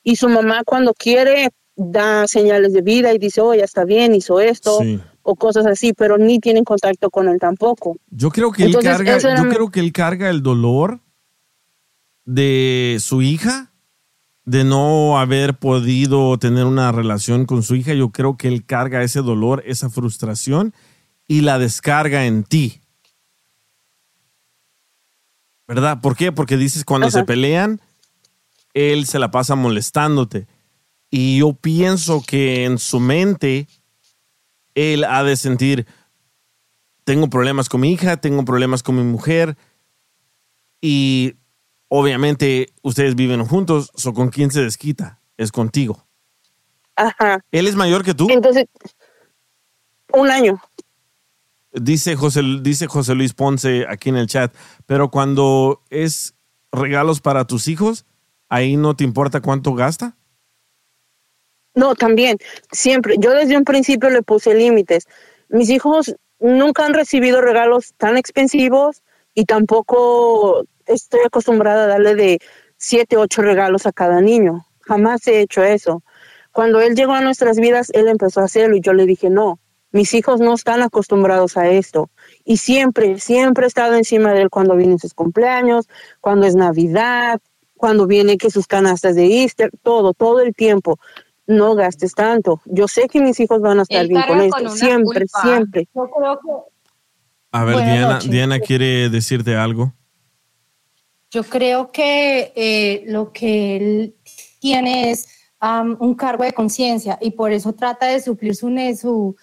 [0.03, 4.15] Y su mamá cuando quiere da señales de vida y dice, oh, ya está bien,
[4.15, 5.01] hizo esto, Sí.
[5.23, 7.97] o cosas así, pero ni tienen contacto con él tampoco.
[8.11, 11.01] Yo creo que él Entonces, carga, eso era yo creo que él carga el dolor
[12.25, 13.73] de su hija,
[14.45, 17.95] de no haber podido tener una relación con su hija.
[17.95, 20.73] Yo creo que él carga ese dolor, esa frustración
[21.27, 22.82] y la descarga en ti.
[25.75, 26.03] ¿Verdad?
[26.03, 26.33] ¿Por qué?
[26.33, 27.81] Porque dices cuando se pelean,
[28.75, 30.47] él se la pasa molestándote.
[31.09, 33.67] Y yo pienso que en su mente,
[34.75, 35.87] él ha de sentir,
[37.05, 39.57] tengo problemas con mi hija, tengo problemas con mi mujer
[40.79, 41.37] y
[41.89, 46.07] obviamente ustedes viven juntos, so con quién se desquita, es contigo.
[46.97, 47.43] Ajá.
[47.51, 48.67] Él es mayor que tú, Entonces,
[50.13, 50.61] un año.
[51.73, 54.55] Dice José, dice José Luis Ponce aquí en el chat,
[54.87, 56.35] pero cuando es
[56.71, 58.07] regalos para tus hijos,
[58.49, 60.17] ahí no te importa cuánto gasta.
[61.75, 62.39] No, también,
[62.71, 63.17] siempre.
[63.19, 65.07] Yo desde un principio le puse límites.
[65.49, 69.03] Mis hijos nunca han recibido regalos tan expensivos
[69.35, 72.39] y tampoco estoy acostumbrada a darle de
[72.77, 74.67] siete, ocho regalos a cada niño.
[74.81, 76.03] Jamás he hecho eso.
[76.53, 79.59] Cuando él llegó a nuestras vidas, él empezó a hacerlo y yo le dije, no,
[79.93, 82.11] mis hijos no están acostumbrados a esto.
[82.45, 85.87] Y siempre, siempre he estado encima de él cuando vienen sus cumpleaños,
[86.21, 87.41] cuando es Navidad,
[87.77, 90.99] cuando viene que sus canastas de Easter, todo, todo el tiempo.
[91.47, 92.61] No gastes tanto.
[92.65, 94.69] Yo sé que mis hijos van a estar Él bien con esto.
[94.71, 95.43] siempre, culpa.
[95.43, 95.89] siempre.
[95.95, 96.49] Yo creo que
[97.51, 98.31] A ver, Buenas Diana, noches.
[98.31, 99.93] Diana quiere decirte algo.
[101.31, 104.15] Yo creo que eh, lo que él
[104.61, 105.27] tiene es
[105.59, 109.37] am, un cargo de conciencia y por eso trata de suplir su, su,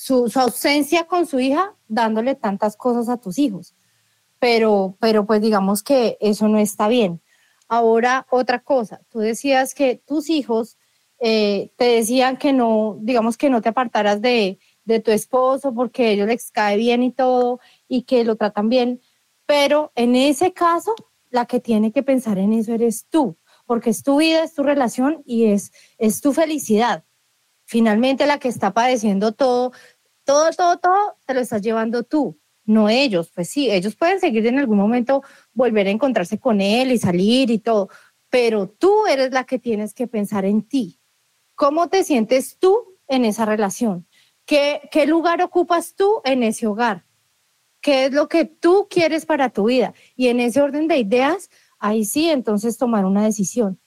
[0.00, 3.74] su, ausencia con su hija dándole tantas cosas a tus hijos.
[4.38, 7.20] Pero, pero pues digamos que eso no está bien.
[7.68, 10.78] Ahora, otra cosa, tú decías que tus hijos
[11.18, 16.12] eh, te decían que no, digamos que no te apartaras de, de tu esposo porque
[16.12, 19.02] ellos les cae bien y todo y que lo tratan bien,
[19.44, 20.94] pero en ese caso,
[21.28, 23.36] la que tiene que pensar en eso eres tú,
[23.66, 27.04] porque es tu vida, es tu relación y es, es tu felicidad.
[27.70, 29.70] Finalmente, la que está padeciendo todo,
[30.24, 33.30] todo, todo, todo, te lo estás llevando tú, no ellos.
[33.32, 37.48] Pues sí, ellos pueden seguir en algún momento, volver a encontrarse con él y salir
[37.48, 37.88] y todo,
[38.28, 40.98] pero tú eres la que tienes que pensar en ti.
[41.54, 44.08] ¿Cómo te sientes tú en esa relación?
[44.44, 47.06] ¿Qué, lugar ocupas tú en ese hogar?
[47.80, 49.94] ¿Qué es lo que tú quieres para tu vida?
[50.16, 53.80] Y en ese orden de ideas, ahí sí, entonces tomar una decisión.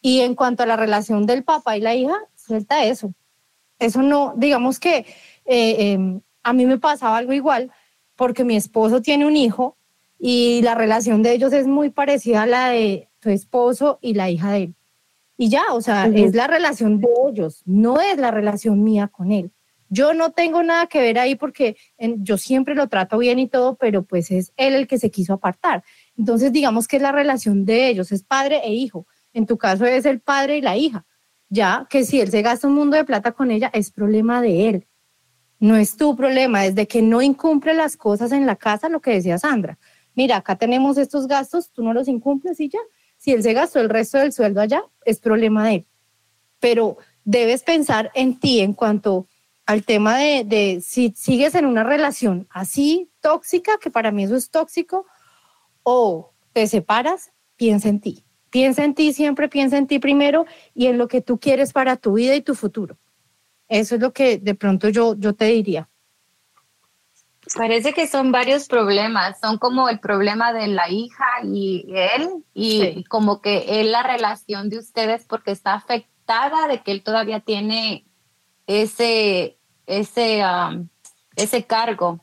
[0.00, 3.12] Y en cuanto a la relación del papá y la hija, suelta eso.
[3.78, 5.06] Eso no, digamos que eh,
[5.46, 7.70] eh, a mí me pasaba algo igual,
[8.16, 9.76] porque mi esposo tiene un hijo
[10.18, 14.30] y la relación de ellos es muy parecida a la de tu esposo y la
[14.30, 14.74] hija de él.
[15.36, 19.30] Y ya, o sea, es la relación de ellos, no es la relación mía con
[19.30, 19.52] él.
[19.90, 23.46] Yo no tengo nada que ver ahí porque en- yo siempre lo trato bien y
[23.48, 25.84] todo, pero pues es él el que se quiso apartar.
[26.16, 29.06] Entonces, digamos que es la relación de ellos, es padre e hijo.
[29.32, 31.06] En tu caso es el padre y la hija.
[31.48, 34.68] Ya que si él se gasta un mundo de plata con ella, es problema de
[34.68, 34.86] él.
[35.60, 39.12] No es tu problema, desde que no incumple las cosas en la casa, lo que
[39.12, 39.78] decía Sandra.
[40.14, 42.80] Mira, acá tenemos estos gastos, tú no los incumples y ya.
[43.16, 45.86] Si él se gastó el resto del sueldo allá, es problema de él.
[46.60, 49.26] Pero debes pensar en ti en cuanto
[49.66, 54.36] al tema de, de si sigues en una relación así tóxica, que para mí eso
[54.36, 55.06] es tóxico,
[55.82, 58.24] o te separas, piensa en ti.
[58.50, 61.96] Piensa en ti, siempre piensa en ti primero y en lo que tú quieres para
[61.96, 62.96] tu vida y tu futuro.
[63.68, 65.88] Eso es lo que de pronto yo, yo te diría.
[67.56, 72.80] Parece que son varios problemas, son como el problema de la hija y él, y
[72.80, 73.04] Sí.
[73.08, 78.04] como que él la relación de ustedes porque está afectada de que él todavía tiene
[78.66, 79.56] ese,
[79.86, 80.88] ese, um,
[81.36, 82.22] ese cargo.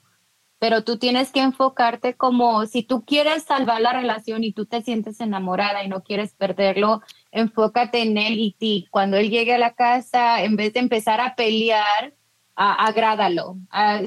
[0.66, 4.82] Pero tú tienes que enfocarte como si tú quieres salvar la relación y tú te
[4.82, 8.88] sientes enamorada y no quieres perderlo, enfócate en él y ti.
[8.90, 12.16] Cuando él llegue a la casa, en vez de empezar a pelear,
[12.56, 13.58] agrádalo.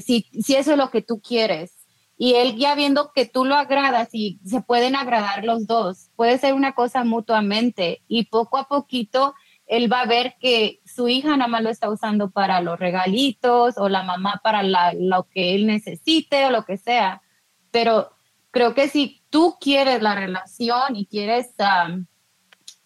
[0.00, 1.86] Si, si eso es lo que tú quieres.
[2.16, 6.38] Y él ya viendo que tú lo agradas y se pueden agradar los dos, puede
[6.38, 9.32] ser una cosa mutuamente y poco a poquito
[9.68, 13.76] él va a ver que su hija nada más lo está usando para los regalitos
[13.76, 17.22] o la mamá para la- lo que él necesite o lo que sea.
[17.70, 18.10] Pero
[18.50, 21.54] creo que si tú quieres la relación y quieres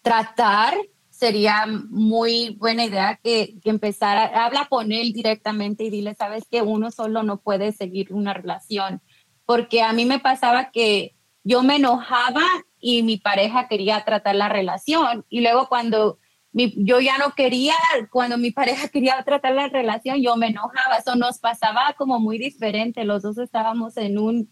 [0.01, 0.75] tratar
[1.09, 6.61] sería muy buena idea que, que empezara, habla con él directamente y dile, sabes que
[6.61, 9.01] uno solo no puede seguir una relación,
[9.45, 12.41] porque a mí me pasaba que yo me enojaba
[12.79, 16.17] y mi pareja quería tratar la relación y luego cuando
[16.53, 17.75] mi- yo ya no quería,
[18.09, 22.37] cuando mi pareja quería tratar la relación, yo me enojaba, eso nos pasaba como muy
[22.37, 24.49] diferente, los dos estábamos en un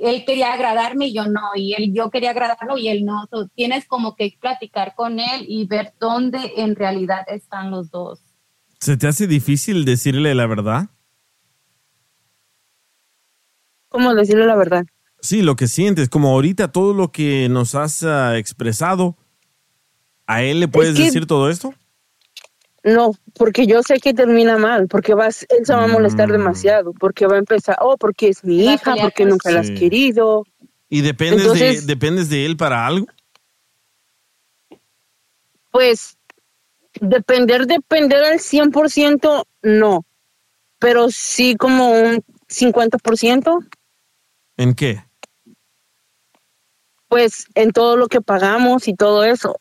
[0.00, 3.26] él quería agradarme y yo no, y él, yo quería agradarlo y él no.
[3.30, 8.20] So, tienes como que platicar con él y ver dónde en realidad están los dos.
[8.80, 10.88] ¿Se te hace difícil decirle la verdad?
[13.88, 14.84] ¿Cómo decirle la verdad?
[15.20, 19.18] Sí, lo que sientes, como ahorita todo lo que nos has ah, expresado,
[20.32, 21.74] ¿a él le puedes que- decir todo esto?
[22.82, 26.94] No, porque yo sé que termina mal, porque vas, él se va a molestar demasiado,
[26.94, 30.44] porque va a empezar, oh, porque es mi hija, porque nunca la has querido.
[30.88, 33.06] ¿Y dependes, Entonces- de, dependes de él para algo?
[35.70, 36.16] Pues
[37.00, 40.04] depender, depender al 100%, no,
[40.78, 43.58] pero sí como un 50%,
[44.56, 45.04] ¿En qué?
[47.08, 49.60] pues en todo lo que pagamos y todo eso.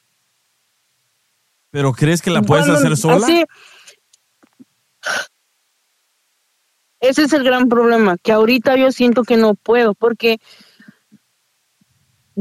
[1.71, 3.25] ¿Pero crees que la puedes hacer sola?
[3.25, 3.45] así-
[7.01, 10.37] ese es el gran problema, que ahorita yo siento que no puedo, porque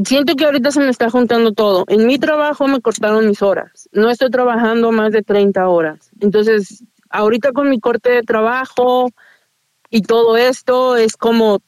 [0.03, 1.85] siento que ahorita se me está juntando todo.
[1.87, 3.87] En mi trabajo me cortaron mis horas.
[3.93, 6.09] No estoy trabajando más de 30 horas.
[6.19, 9.09] Entonces, ahorita con mi corte de trabajo
[9.89, 11.59] y todo esto es como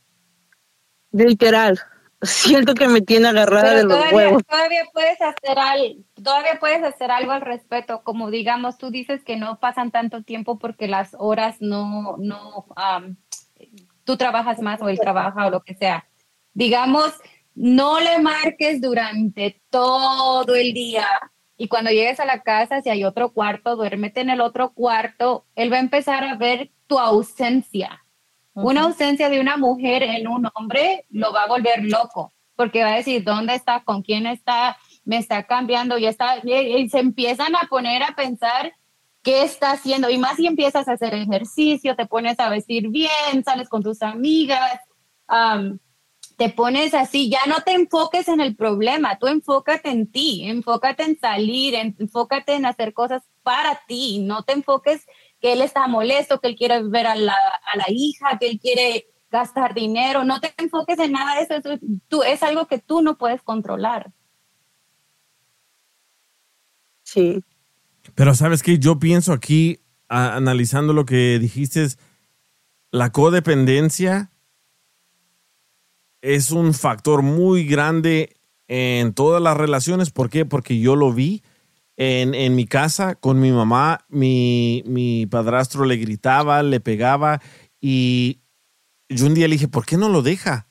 [1.12, 1.80] literal.
[2.22, 4.44] Siento que me tiene agarrada Pero de los todavía, huevos.
[4.46, 9.38] todavía puedes hacer algo, todavía puedes hacer algo al respecto, como digamos, tú dices que
[9.38, 13.18] no pasan tanto tiempo porque las horas no, no, am,
[14.04, 16.08] tú trabajas más o él trabaja o lo que sea.
[16.54, 17.12] Digamos,
[17.56, 21.08] no le marques durante todo el día
[21.62, 25.46] y cuando llegues a la casa, si hay otro cuarto, duérmete en el otro cuarto,
[25.56, 28.04] él va a empezar a ver tu ausencia.
[28.54, 32.94] Una ausencia de una mujer en un hombre lo va a volver loco, porque va
[32.94, 33.84] a decir, ¿dónde está?
[33.84, 34.78] ¿Con quién está?
[35.06, 38.74] Me está cambiando y está, y, se empiezan a poner a pensar
[39.24, 43.44] qué está haciendo, y más si empiezas a hacer ejercicio, te pones a vestir bien,
[43.46, 44.80] sales con tus amigas,
[45.28, 45.80] am,
[46.38, 51.04] te pones así, ya no te enfoques en el problema, tú enfócate en ti, enfócate
[51.04, 55.06] en salir, en- enfócate en hacer cosas para ti, no te enfoques
[55.42, 58.60] que él está molesto, que él quiere ver a la, a la hija, que él
[58.60, 62.80] quiere gastar dinero, no te enfoques en nada de eso, eso tú, es algo que
[62.80, 64.12] tú no puedes controlar.
[67.04, 67.44] Sí.
[68.14, 69.80] Pero sabes que yo pienso aquí,
[70.10, 71.98] a- analizando lo que dijiste, es
[72.92, 74.32] la codependencia
[76.22, 78.36] es un factor muy grande
[78.68, 80.12] en todas las relaciones.
[80.12, 80.46] ¿Por qué?
[80.46, 81.42] Porque yo lo vi
[81.98, 84.06] en, en mi casa con mi mamá.
[84.10, 87.42] Mi, mi padrastro le gritaba, le pegaba
[87.80, 88.42] y
[89.10, 90.70] yo un día le dije, ¿por qué no lo deja?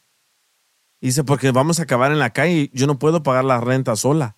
[1.00, 2.70] Dice, porque vamos a acabar en la calle.
[2.72, 4.36] Yo no puedo pagar la renta sola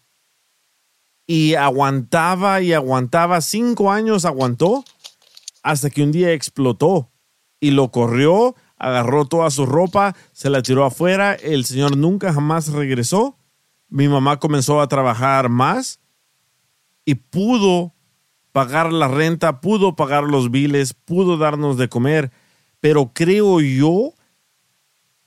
[1.26, 3.40] y aguantaba y aguantaba.
[3.40, 4.84] Cinco años aguantó
[5.62, 7.10] hasta que un día explotó
[7.60, 11.34] y lo corrió, agarró toda su ropa, se la tiró afuera.
[11.34, 13.38] El señor nunca jamás regresó.
[13.88, 16.01] Mi mamá comenzó a trabajar más
[17.04, 17.94] y pudo
[18.52, 22.30] pagar la renta, pudo pagar los biles, pudo darnos de comer.
[22.80, 24.14] Pero creo yo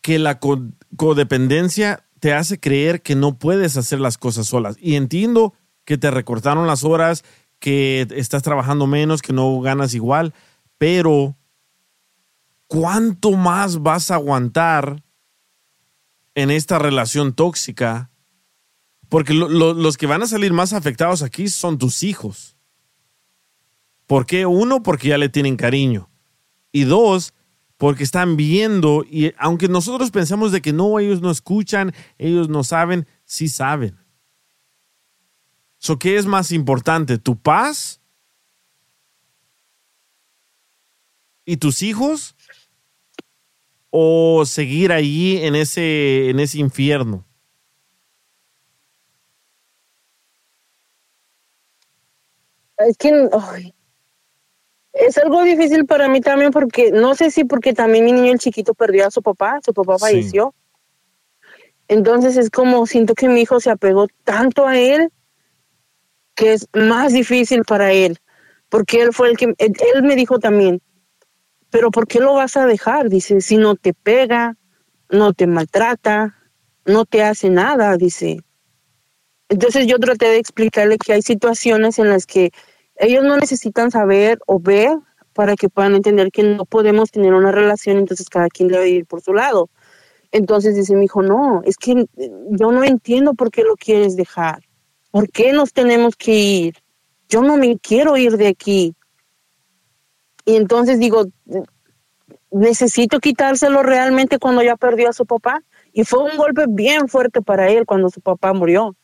[0.01, 0.61] que la co-
[0.95, 4.77] codependencia te hace creer que no puedes hacer las cosas solas.
[4.79, 5.53] Y entiendo
[5.83, 7.23] que te recortaron las horas,
[7.59, 10.33] que estás trabajando menos, que no ganas igual,
[10.77, 11.35] pero
[12.67, 15.03] ¿cuánto más vas a aguantar
[16.35, 18.11] en esta relación tóxica?
[19.09, 22.57] Porque lo- lo- los que van a salir más afectados aquí son tus hijos.
[24.07, 24.45] ¿Por qué?
[24.45, 26.09] Uno, porque ya le tienen cariño.
[26.71, 27.33] Y dos,
[27.77, 32.63] porque están viendo y aunque nosotros pensamos de que no, ellos no escuchan, ellos no
[32.63, 33.97] saben, sí saben.
[35.77, 37.17] So, ¿Qué es más importante?
[37.17, 38.01] ¿Tu paz?
[41.45, 42.35] ¿Y tus hijos?
[43.89, 47.24] ¿O seguir allí en ese, en ese infierno?
[52.77, 53.73] Es que ay,
[54.93, 58.39] es algo difícil para mí también porque no sé si porque también mi niño el
[58.39, 60.05] chiquito perdió a su papá, su papá Sí.
[60.05, 60.53] falleció.
[61.87, 65.11] Entonces es como siento que mi hijo se apegó tanto a él
[66.33, 68.17] que es más difícil para él,
[68.69, 70.81] porque él fue el que él, él me dijo también,
[71.69, 73.09] pero ¿por qué lo vas a dejar?
[73.09, 74.57] Dice, si no te pega,
[75.09, 76.35] no te maltrata,
[76.85, 78.44] no te hace nada, dice.
[79.49, 82.51] Entonces yo traté de explicarle que hay situaciones en las que
[82.97, 84.97] ellos no necesitan saber o ver
[85.33, 89.05] para que puedan entender que no podemos tener una relación, entonces cada quien debe ir
[89.05, 89.69] por su lado.
[90.31, 92.05] Entonces dice mi hijo, no, es que
[92.51, 94.63] yo no entiendo por qué lo quieres dejar.
[95.11, 96.75] ¿Por qué nos tenemos que ir?
[97.29, 98.95] Yo no me quiero ir de aquí.
[100.45, 101.25] Y entonces digo,
[102.51, 105.61] necesito quitárselo realmente cuando ya perdió a su papá.
[105.93, 108.95] Y fue un golpe bien fuerte para él cuando su papá murió.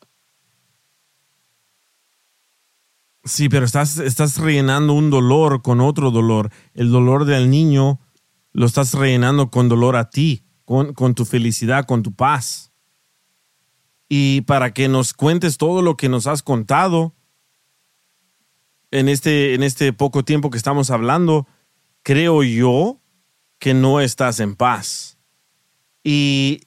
[3.24, 6.50] Sí, pero estás, estás rellenando un dolor con otro dolor.
[6.74, 8.00] El dolor del niño
[8.52, 12.72] lo estás rellenando con dolor a ti, con, con tu felicidad, con tu paz.
[14.08, 17.14] Y para que nos cuentes todo lo que nos has contado
[18.90, 21.46] en este, en este poco tiempo que estamos hablando,
[22.02, 23.00] creo yo
[23.58, 25.18] que no estás en paz.
[26.04, 26.62] Y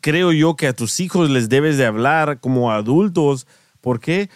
[0.00, 3.46] creo yo que a tus hijos les debes de hablar como adultos.
[3.80, 4.28] ¿Por qué?
[4.28, 4.30] Porque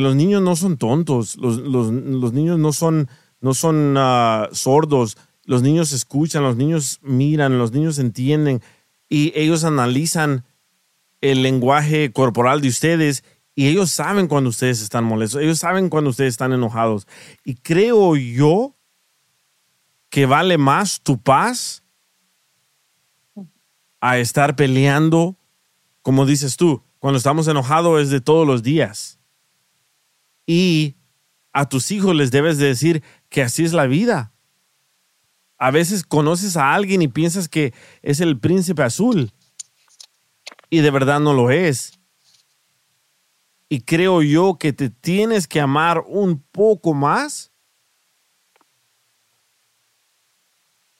[0.00, 3.08] los niños no son tontos, los, los- los niños no son,
[3.40, 8.62] no son ah, sordos, los niños escuchan, los niños miran, los niños entienden
[9.08, 10.44] y ellos analizan
[11.20, 13.22] el lenguaje corporal de ustedes
[13.54, 17.06] y ellos saben cuando ustedes están molestos, ellos saben cuando ustedes están enojados.
[17.44, 18.74] Y creo yo
[20.10, 21.82] que vale más tu paz
[24.00, 25.36] a estar peleando,
[26.02, 29.15] como dices tú, cuando estamos enojados es de todos los días.
[30.46, 30.96] Y
[31.52, 34.32] a tus hijos les debes de decir que así es la vida.
[35.58, 39.32] A veces conoces a alguien y piensas que es el príncipe azul
[40.70, 41.98] y de verdad no lo es.
[43.68, 47.52] Y creo yo que te tienes que amar un poco más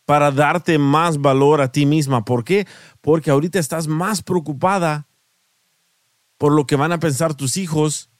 [0.05, 2.25] para darte más valor a ti misma.
[2.25, 2.67] ¿Por qué?
[3.01, 5.07] Porque ahorita estás más preocupada
[6.39, 8.11] por lo que van a pensar tus hijos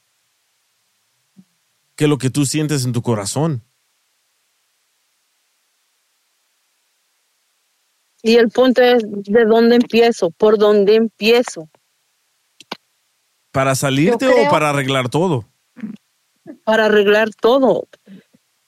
[1.97, 3.63] que lo que tú sientes en tu corazón.
[8.23, 11.69] Y el punto es de dónde empiezo, por dónde empiezo,
[13.51, 15.45] ¿Para salirte creo- o para arreglar todo?
[16.63, 17.87] para arreglar todo.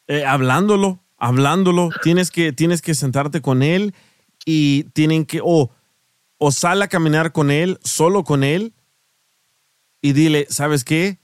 [0.07, 1.89] Eh, hablándolo, hablándolo.
[2.03, 3.93] Tienes que, tienes que sentarte con él
[4.45, 5.69] y tienen que, o,
[6.37, 8.73] o sal a caminar con él, solo con él,
[10.01, 11.18] y dile, ¿sabes qué?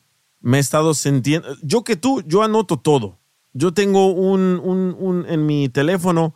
[0.45, 1.57] Me he estado sintiendo.
[1.63, 3.17] Yo que tú, yo anoto todo.
[3.53, 6.35] Yo tengo un, un, un en mi teléfono,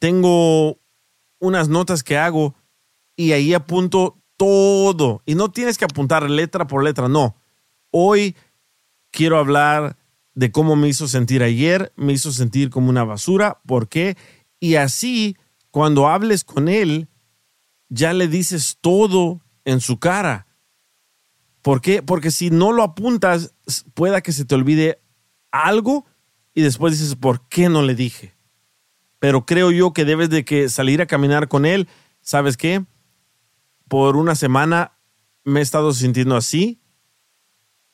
[0.00, 0.80] tengo
[1.38, 2.56] unas notas que hago
[3.14, 5.22] y ahí apunto todo.
[5.24, 7.36] Y no tienes que apuntar letra por letra, no.
[7.92, 8.34] Hoy
[9.12, 9.96] quiero hablar
[10.34, 14.16] de cómo me hizo sentir ayer, me hizo sentir como una basura, ¿por qué?
[14.58, 15.36] Y así,
[15.70, 17.06] cuando hables con él,
[17.88, 20.45] ya le dices todo en su cara.
[21.66, 22.00] ¿Por qué?
[22.00, 23.52] Porque si no lo apuntas,
[23.94, 25.02] pueda que se te olvide
[25.50, 26.06] algo
[26.54, 28.36] y después dices, ¿por qué no le dije?
[29.18, 31.88] Pero creo yo que debes de que salir a caminar con él,
[32.20, 32.84] ¿sabes qué?
[33.88, 34.92] Por una semana
[35.42, 36.80] me he estado sintiendo así,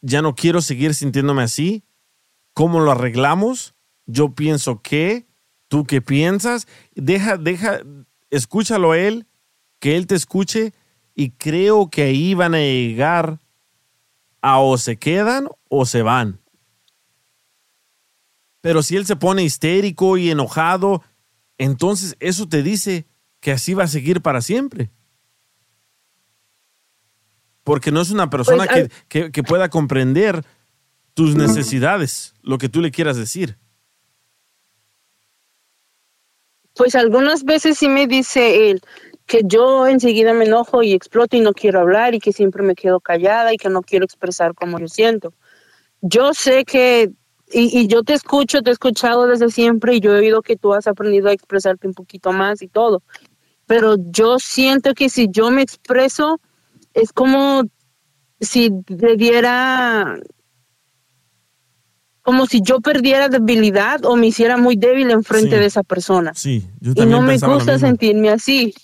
[0.03, 1.83] ya no quiero seguir sintiéndome así.
[2.53, 3.75] ¿Cómo lo arreglamos?
[4.05, 5.27] Yo pienso que,
[5.69, 7.81] tú qué piensas, deja, deja,
[8.29, 9.27] escúchalo a él,
[9.79, 10.75] que él te escuche
[11.15, 13.39] y creo que ahí van a llegar
[14.43, 16.41] a o se quedan o se van.
[18.61, 21.03] Pero si él se pone histérico y enojado,
[21.59, 23.07] entonces eso te dice
[23.41, 24.91] que así va a seguir para siempre.
[27.65, 30.45] Porque no es una persona Pues, que, que- que pueda comprender
[31.15, 33.59] tus necesidades, lo que tú le quieras decir.
[36.75, 38.81] Pues algunas veces sí me dice él
[39.33, 42.75] que yo enseguida me enojo y exploto y no quiero hablar y que siempre me
[42.75, 45.33] quedo callada y que no quiero expresar como yo siento.
[46.03, 47.11] Yo sé que,
[47.51, 50.57] y, y yo te escucho, te he escuchado desde siempre y yo he oído que
[50.57, 53.03] tú has aprendido a expresarte un poquito más y todo,
[53.65, 56.39] pero yo siento que si yo me expreso
[56.93, 57.63] es como
[58.39, 60.21] si le diera
[62.21, 65.61] como si yo perdiera debilidad o me hiciera muy débil enfrente Sí.
[65.61, 66.35] de esa persona.
[66.35, 68.75] Sí, yo Y también no me gusta sentirme así.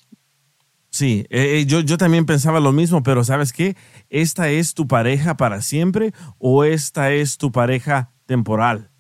[0.99, 3.77] Sí, eh, eh, yo, yo también pensaba lo mismo, pero ¿sabes qué?
[4.11, 8.91] ¿Esta es tu pareja para siempre o esta es tu pareja temporal?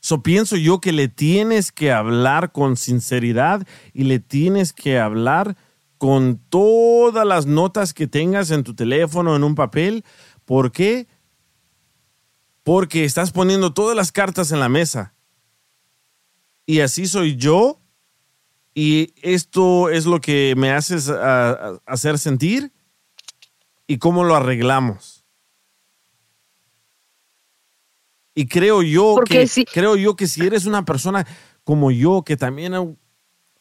[0.00, 5.54] So, pienso yo que le tienes que hablar con sinceridad y le tienes que hablar
[5.98, 10.02] con todas las notas que tengas en tu teléfono, en un papel.
[10.46, 11.08] ¿Por qué?
[12.62, 15.12] Porque estás poniendo todas las cartas en la mesa.
[16.64, 17.81] Y así soy yo
[18.74, 22.72] y esto es lo que me haces a- a- hacer sentir,
[23.86, 25.24] y cómo lo arreglamos.
[28.34, 31.26] Y creo yo Porque que si- creo yo que si eres una persona
[31.64, 32.98] como yo que también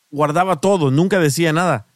[0.09, 1.87] guardaba todo, nunca decía nada.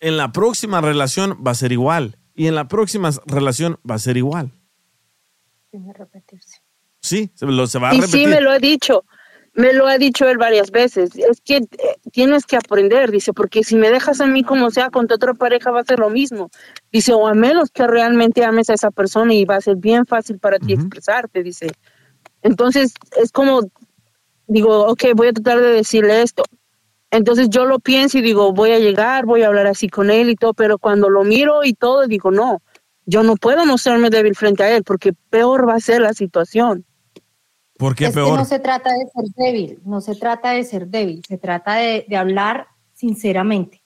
[0.00, 3.98] En la próxima relación va a ser igual y en la próxima relación va a
[3.98, 4.52] ser igual.
[5.72, 6.62] Repetirse.
[7.00, 8.20] Sí, se, lo, se va a Y repetir.
[8.20, 9.04] sí, me lo ha dicho.
[9.58, 11.16] Me lo ha dicho él varias veces.
[11.16, 11.66] Es que eh,
[12.12, 15.34] tienes que aprender, dice, porque si me dejas a mí como sea, con tu otra
[15.34, 16.48] pareja va a ser lo mismo.
[16.92, 20.06] Dice, o a menos que realmente ames a esa persona y va a ser bien
[20.06, 21.72] fácil para ti expresarte, dice.
[22.42, 23.62] Entonces, es como,
[24.46, 26.44] digo, ok, voy a tratar de decirle esto.
[27.10, 30.30] Entonces yo lo pienso y digo, voy a llegar, voy a hablar así con él
[30.30, 32.62] y todo, pero cuando lo miro y todo, digo, no,
[33.06, 36.84] yo no puedo mostrarme débil frente a él porque peor va a ser la situación.
[37.78, 38.36] ¿Por qué es que peor?
[38.38, 42.04] no se trata de ser débil, no se trata de ser débil, se trata de,
[42.08, 43.82] de hablar sinceramente.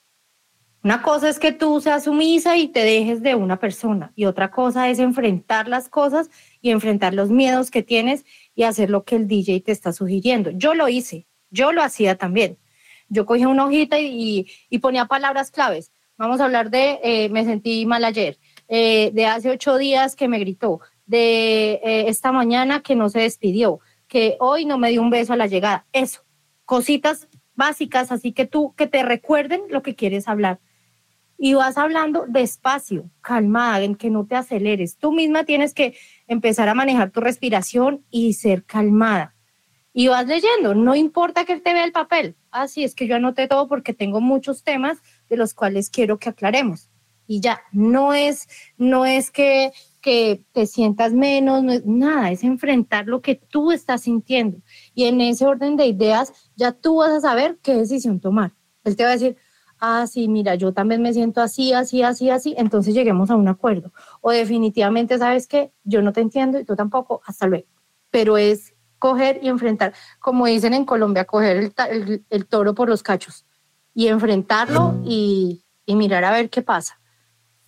[0.84, 4.50] Una cosa es que tú seas sumisa y te dejes de una persona y otra
[4.50, 6.28] cosa es enfrentar las cosas
[6.60, 8.24] y enfrentar los miedos que tienes
[8.56, 10.50] y hacer lo que el DJ te está sugiriendo.
[10.50, 12.58] Yo lo hice, yo lo hacía también.
[13.08, 15.92] Yo cogía una hojita y, y- y ponía palabras claves.
[16.16, 18.38] Vamos a hablar de eh, me sentí mal ayer,
[18.68, 20.80] eh, de hace ocho días que me gritó,
[21.12, 25.34] de eh, esta mañana que no se despidió, que hoy no me dio un beso
[25.34, 25.86] a la llegada.
[25.92, 26.22] Eso,
[26.64, 30.58] cositas básicas, así que tú, que te recuerden lo que quieres hablar.
[31.36, 34.96] Y vas hablando despacio, calmada, en que no te aceleres.
[34.96, 35.94] Tú misma tienes que
[36.28, 39.34] empezar a manejar tu respiración y ser calmada.
[39.92, 42.36] Y vas leyendo, no importa que te vea el papel.
[42.50, 46.30] Así es que yo anoté todo porque tengo muchos temas de los cuales quiero que
[46.30, 46.88] aclaremos.
[47.26, 48.48] Y ya, no es,
[48.78, 54.58] no es que, que te sientas menos, nada, es enfrentar lo que tú estás sintiendo.
[54.94, 58.52] Y en ese orden de ideas, ya tú vas a saber qué decisión tomar.
[58.84, 59.36] Él te va a decir,
[59.78, 63.48] ah, sí, mira, yo también me siento así, así, así, así, entonces lleguemos a un
[63.48, 63.92] acuerdo.
[64.20, 65.72] O definitivamente, ¿sabes qué?
[65.84, 67.68] Yo no te entiendo y tú tampoco, hasta luego.
[68.10, 71.72] Pero es coger y enfrentar, como dicen en Colombia, coger
[72.28, 73.46] el, toro por los cachos
[73.94, 77.00] y enfrentarlo y mirar a ver qué pasa.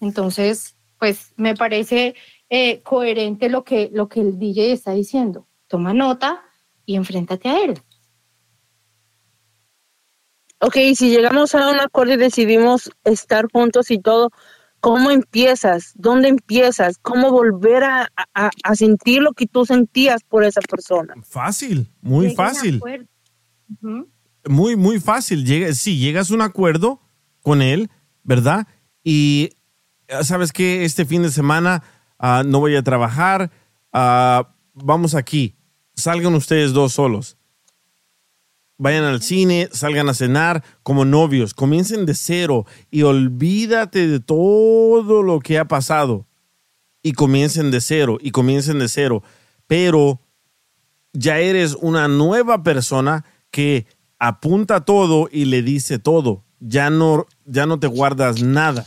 [0.01, 2.15] Entonces, pues me parece
[2.49, 5.47] eh, coherente lo que, lo que el DJ está diciendo.
[5.67, 6.43] Toma nota
[6.87, 7.79] y enfréntate a él.
[10.61, 14.31] Ok, si llegamos a un acuerdo y decidimos estar juntos y todo,
[14.81, 15.93] ¿cómo empiezas?
[15.95, 16.97] ¿Dónde empiezas?
[16.97, 21.13] ¿Cómo volver a, a- a sentir lo que tú sentías por esa persona?
[21.23, 22.81] Fácil, muy fácil.
[24.49, 25.45] Muy, muy fácil.
[25.45, 27.03] Llega, sí, llegas a un acuerdo
[27.43, 27.91] con él,
[28.23, 28.67] ¿verdad?
[29.03, 29.51] Y
[30.23, 31.83] sabes que este fin de semana
[32.19, 33.51] ah, no voy a trabajar.
[33.93, 35.55] ah, vamos aquí.
[35.95, 37.37] Salgan ustedes dos solos.
[38.77, 41.55] Vayan al cine, salgan a cenar como novios.
[41.55, 46.27] Comiencen de cero y olvídate de todo lo que ha pasado.
[47.03, 49.23] Y comiencen de cero y comiencen de cero.
[49.67, 50.21] Pero
[51.13, 53.87] ya eres una nueva persona que
[54.19, 56.45] apunta todo y le dice todo.
[56.59, 58.87] Ya no, ya no te guardas nada.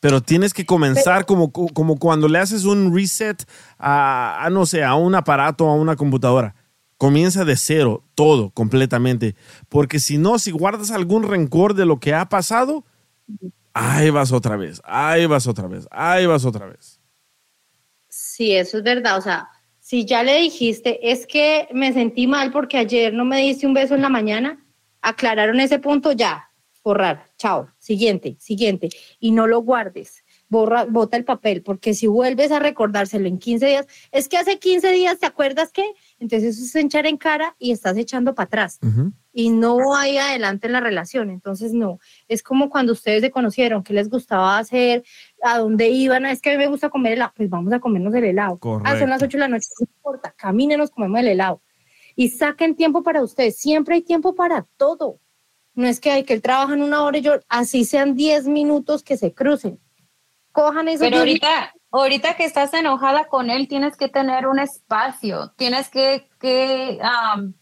[0.00, 3.44] Pero tienes que comenzar como, como cuando le haces un reset
[3.78, 6.54] a, a, no sé, a un aparato, a una computadora.
[6.96, 9.36] Comienza de cero, todo, completamente.
[9.68, 12.84] Porque si no, si guardas algún rencor de lo que ha pasado,
[13.74, 17.00] ahí vas otra vez, ahí vas otra vez, ahí vas otra vez.
[18.08, 19.18] Sí, eso es verdad.
[19.18, 19.48] O sea,
[19.78, 23.74] si ya le dijiste, es que me sentí mal porque ayer no me diste un
[23.74, 24.64] beso en la mañana,
[25.02, 26.49] aclararon ese punto, ya,
[26.82, 28.88] borrar, chao, siguiente, siguiente.
[29.18, 33.66] Y no lo guardes, borra, bota el papel, porque si vuelves a recordárselo en 15
[33.66, 35.84] días, es que hace 15 días, ¿te acuerdas qué?
[36.18, 38.78] Entonces eso es echar en cara y estás echando para atrás.
[39.32, 41.30] y no hay adelante en la relación.
[41.30, 42.00] Entonces, no.
[42.26, 45.04] Es como cuando ustedes se conocieron, qué les gustaba hacer,
[45.42, 46.26] a dónde iban.
[46.26, 47.32] Es que a mí me gusta comer helado.
[47.36, 48.58] Pues vamos a comernos el helado.
[48.84, 49.24] Ah, son las Correcto.
[49.26, 50.34] 8 de la noche, no importa.
[50.36, 51.62] Caminen, nos comemos el helado.
[52.16, 53.56] Y saquen tiempo para ustedes.
[53.56, 55.20] Siempre hay tiempo para todo.
[55.80, 58.46] No es que hay que él trabaja en una hora y yo, así sean 10
[58.46, 59.80] minutos que se crucen.
[60.52, 64.58] Cojan esos Pero 10 ahorita, ahorita que estás enojada con él, tienes que tener un
[64.58, 67.54] espacio, tienes que, que am,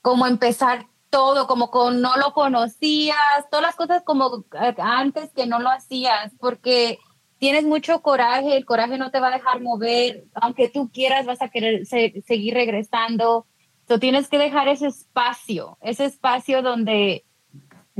[0.00, 3.16] como empezar todo, como con no lo conocías,
[3.50, 7.00] todas las cosas como eh, antes que no lo hacías, porque
[7.38, 11.42] tienes mucho coraje, el coraje no te va a dejar mover, aunque tú quieras vas
[11.42, 13.46] a querer se- seguir regresando,
[13.90, 17.24] tú tienes que dejar ese espacio, ese espacio donde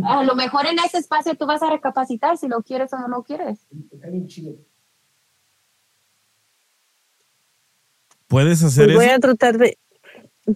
[0.05, 3.09] a lo mejor en ese espacio tú vas a recapacitar si lo quieres o no
[3.09, 3.67] lo quieres.
[8.29, 9.15] ¿Puedes hacer Pues voy eso?
[9.17, 9.79] a tratar de,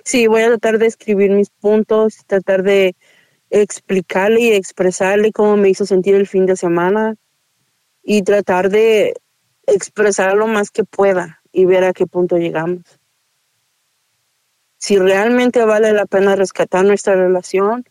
[0.04, 2.94] sí, voy a tratar de escribir mis puntos, tratar de
[3.50, 7.16] explicarle y expresarle cómo me hizo sentir el fin de semana
[8.04, 9.14] y tratar de
[9.66, 12.82] expresar lo más que pueda y ver a qué punto llegamos.
[14.84, 17.86] Si realmente vale la pena rescatar nuestra relación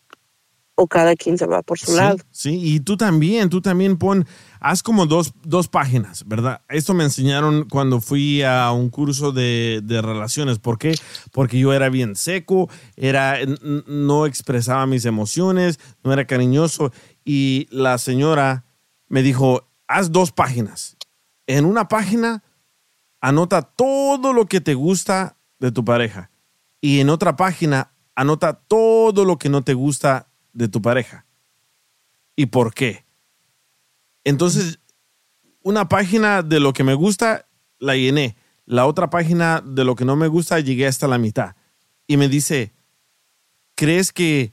[0.76, 2.18] o cada quien se va por su Sí, lado.
[2.30, 4.24] sí, y tú también, tú también pon,
[4.60, 6.60] haz como dos, dos páginas, ¿verdad?
[6.68, 10.60] Esto me enseñaron cuando fui a un curso de, de relaciones.
[10.60, 10.94] ¿Por qué?
[11.32, 13.38] Porque yo era bien seco, era,
[13.88, 16.92] no expresaba mis emociones, no era cariñoso.
[17.24, 18.66] Y la señora
[19.08, 20.96] me dijo, haz dos páginas.
[21.48, 22.44] En una página,
[23.20, 26.30] anota todo lo que te gusta de tu pareja.
[26.84, 31.24] Y en otra página, anota todo lo que no te gusta de tu pareja.
[32.36, 33.06] ¿Y por qué?
[34.22, 34.80] Entonces,
[35.62, 38.36] una página de lo que me gusta, la llené.
[38.66, 41.56] La otra página de lo que no me gusta, llegué hasta la mitad.
[42.06, 42.74] Y me dice,
[43.74, 44.52] ¿crees que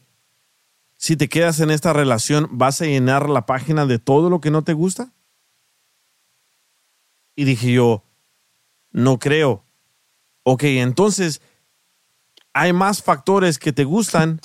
[0.96, 4.52] si te quedas en esta relación vas a llenar la página de todo lo que
[4.52, 5.12] no te gusta?
[7.36, 8.06] Y dije yo,
[8.92, 9.66] no creo.
[10.44, 11.42] Ok, entonces
[12.54, 14.39] hay más factores que te gustan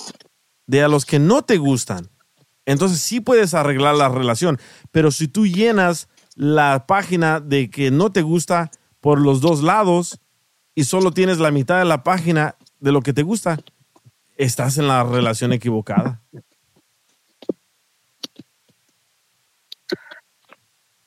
[0.65, 2.09] de a los que no te gustan.
[2.65, 4.59] Entonces sí puedes arreglar la relación,
[4.91, 10.19] pero si tú llenas la página de que no te gusta por los dos lados
[10.75, 13.57] y solo tienes la mitad de la página de lo que te gusta,
[14.35, 16.21] estás en la relación equivocada.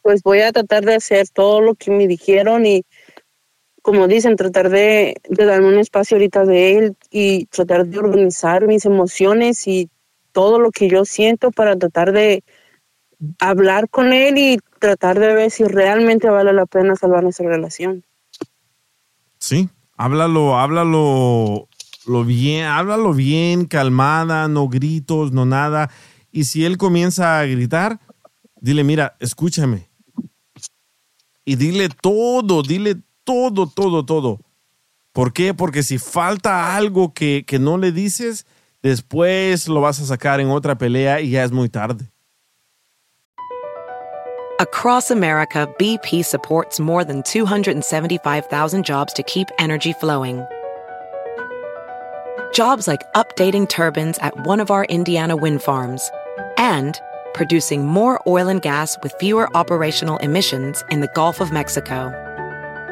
[0.02, 2.84] Pues voy a tratar de hacer todo lo que me dijeron y,
[3.82, 8.66] como dicen, tratar de, de darme un espacio ahorita de él y tratar de organizar
[8.66, 9.90] mis emociones y
[10.32, 12.44] todo lo que yo siento para tratar de
[13.38, 18.04] hablar con él y tratar de ver si realmente vale la pena salvar nuestra relación.
[19.38, 21.68] Sí, háblalo, háblalo
[22.06, 25.90] lo bien, háblalo bien, calmada, no gritos, no nada.
[26.32, 28.00] Y si él comienza a gritar,
[28.60, 29.88] dile, mira, escúchame.
[31.44, 32.96] Y dile todo, dile
[33.30, 34.40] todo, todo, todo.
[35.12, 35.54] ¿Por qué?
[35.54, 38.44] Porque si falta algo que, que no le dices,
[38.82, 42.10] después lo vas a sacar en otra pelea y ya es muy tarde.
[44.58, 50.44] Across America, BP supports more than 275,000 jobs to keep energy flowing.
[52.52, 56.10] Jobs like updating turbines at one of our Indiana wind farms
[56.58, 57.00] and
[57.32, 62.12] producing more oil and gas with fewer operational emissions in the Gulf of Mexico.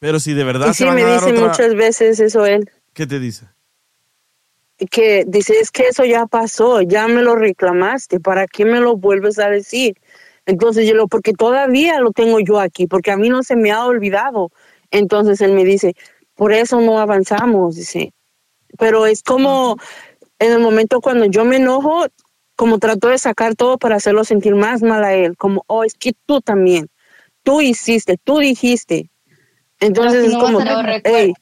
[0.00, 2.46] Pero si de verdad Y sí, van me a dar dice otra- muchas veces eso
[2.46, 3.46] él, ¿Qué te dice?
[4.90, 8.96] que dice, es que eso ya pasó, ya me lo reclamaste, ¿para qué me lo
[8.96, 9.94] vuelves a decir?
[10.46, 13.72] Entonces yo lo, porque todavía lo tengo yo aquí, porque a mí no se me
[13.72, 14.50] ha olvidado.
[14.90, 15.94] Entonces él me dice,
[16.34, 18.14] por eso no avanzamos, dice.
[18.78, 19.76] Pero es como
[20.38, 22.06] en el momento cuando yo me enojo,
[22.56, 25.94] como trato de sacar todo para hacerlo sentir más mal a él, como, oh, es
[25.94, 26.88] que tú también,
[27.42, 29.10] tú hiciste, tú dijiste.
[29.80, 30.60] Entonces es no como,
[31.04, 31.32] hey,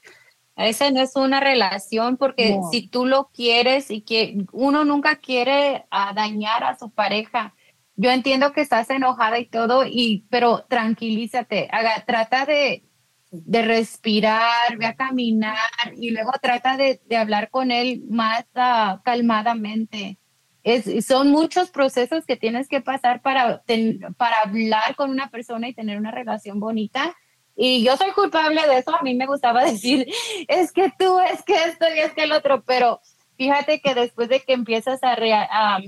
[0.57, 2.71] Esa no es una relación porque No.
[2.71, 7.55] si tú lo quieres y que uno nunca quiere ah, dañar a su pareja.
[7.95, 12.85] Yo entiendo que estás enojada y todo, y, pero tranquilízate, haga, trata de,
[13.31, 15.57] de respirar, ve a caminar
[15.97, 20.19] y luego trata de, de hablar con él más ah, calmadamente.
[20.65, 25.69] Es, son muchos procesos que tienes que pasar para, ten- para hablar con una persona
[25.69, 27.17] y tener una relación bonita.
[27.61, 28.95] Y yo soy culpable de eso.
[28.97, 30.07] A mí me gustaba decir,
[30.47, 32.63] es que tú, es que esto y es que el otro.
[32.65, 33.01] Pero
[33.37, 35.81] fíjate que después de que empiezas a, rea- a,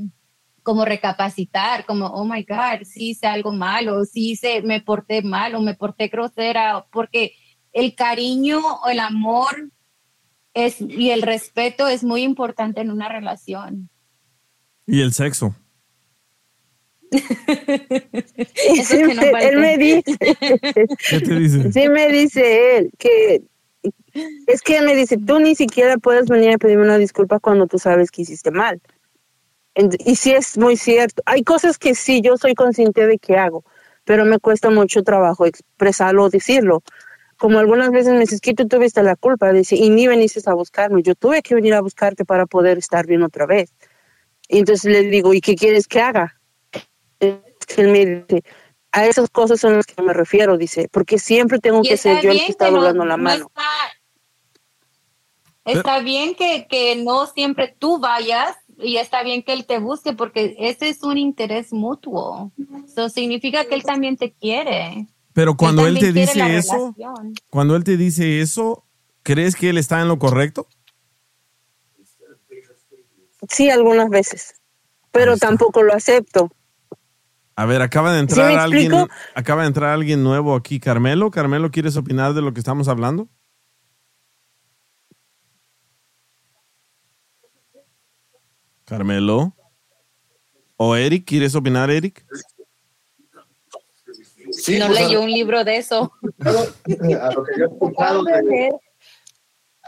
[0.65, 5.55] como recapacitar, como, oh my God, sí hice algo malo, sí hice, me porté mal
[5.55, 7.35] o me porté grosera, porque
[7.73, 9.71] el cariño o el amor
[10.55, 13.91] es, y el respeto es muy importante en una relación.
[14.87, 15.55] Y el sexo.
[17.11, 19.49] Eso Sí, que no me- falte.
[19.49, 20.17] él me dice,
[21.09, 21.73] ¿Qué te dice?
[21.73, 23.43] sí me dice él que
[24.47, 27.67] es que él me dice, tú ni siquiera puedes venir a pedirme una disculpa cuando
[27.67, 28.81] tú sabes que hiciste mal.
[30.05, 31.23] Y sí es muy cierto.
[31.27, 33.65] Hay cosas que sí, yo soy consciente de que hago,
[34.05, 36.83] pero me cuesta mucho trabajo expresarlo o decirlo.
[37.39, 40.55] Como algunas veces me dices que tú tuviste la culpa, dice, y ni veniste a
[40.55, 43.73] buscarme, yo tuve que venir a buscarte para poder estar bien otra vez.
[44.49, 46.40] Y entonces le digo, ¿y qué quieres que haga?
[47.77, 48.43] Él me dice,
[48.93, 52.33] a esas cosas son las que me refiero, dice, porque siempre tengo que ser yo
[52.33, 53.47] el que está que no- doblando la no mano.
[53.47, 53.63] está,
[55.65, 60.13] está bien que, que no siempre tú vayas y está bien que él te busque
[60.15, 62.51] porque ese es un interés mutuo.
[62.85, 65.07] Eso significa que él también te quiere.
[65.33, 67.35] Pero cuando él, te dice eso, relación.
[67.51, 68.85] cuando él te dice eso,
[69.23, 70.67] ¿crees que él está en lo correcto?
[73.49, 74.55] Sí, algunas veces,
[75.13, 76.51] pero tampoco lo acepto.
[77.57, 78.93] A ver, acaba de ¿Sí entrar alguien,
[79.35, 81.31] acaba de entrar alguien nuevo aquí, Carmelo.
[81.31, 83.29] Carmelo, ¿quieres opinar de lo que estamos hablando?
[88.85, 89.55] Carmelo.
[90.77, 91.27] ¿O Eric?
[91.27, 92.25] ¿Quieres opinar, Eric?
[94.51, 96.13] Sí, no pues, leyó un libro de eso.
[96.41, 96.53] a
[97.33, 98.71] lo que yo he escuchado de-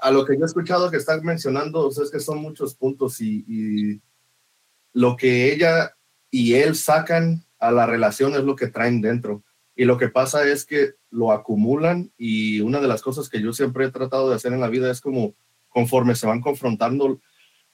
[0.03, 2.75] a lo que yo he escuchado que están mencionando, o sea, es que son muchos
[2.75, 4.03] puntos y, y
[4.93, 5.97] lo que ella
[6.31, 9.45] y él sacan a la relación es lo que traen dentro.
[9.77, 13.53] Y lo que pasa es que lo acumulan y una de las cosas que yo
[13.53, 15.35] siempre he tratado de hacer en la vida es como
[15.69, 17.21] conforme se van confrontando,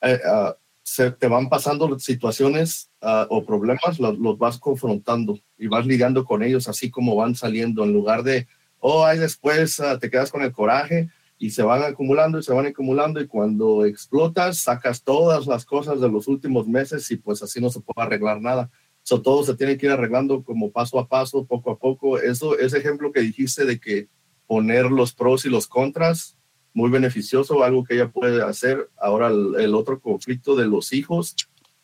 [0.02, 5.86] eh, ah, se te van pasando situaciones ah, o problemas, los, vas confrontando y vas
[5.86, 8.46] lidiando con ellos así como van saliendo en lugar de,
[8.80, 11.08] oh, ahí después ah, te quedas con el coraje
[11.38, 15.98] y se van acumulando y se van acumulando y cuando explotas sacas todas las cosas
[16.00, 18.70] de los últimos meses y pues así no se puede arreglar nada.
[19.08, 22.18] So, todo se tiene que ir arreglando como paso a paso, poco a poco.
[22.18, 24.06] Eso, ese ejemplo que dijiste de que
[24.46, 26.36] poner los pros y los contras,
[26.74, 28.90] muy beneficioso, algo que ella puede hacer.
[29.00, 31.34] Ahora el, el otro conflicto de los hijos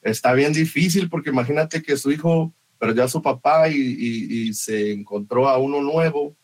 [0.02, 4.52] está bien difícil porque imagínate que su hijo perdió a su papá y, y- y
[4.52, 6.36] se encontró a uno nuevo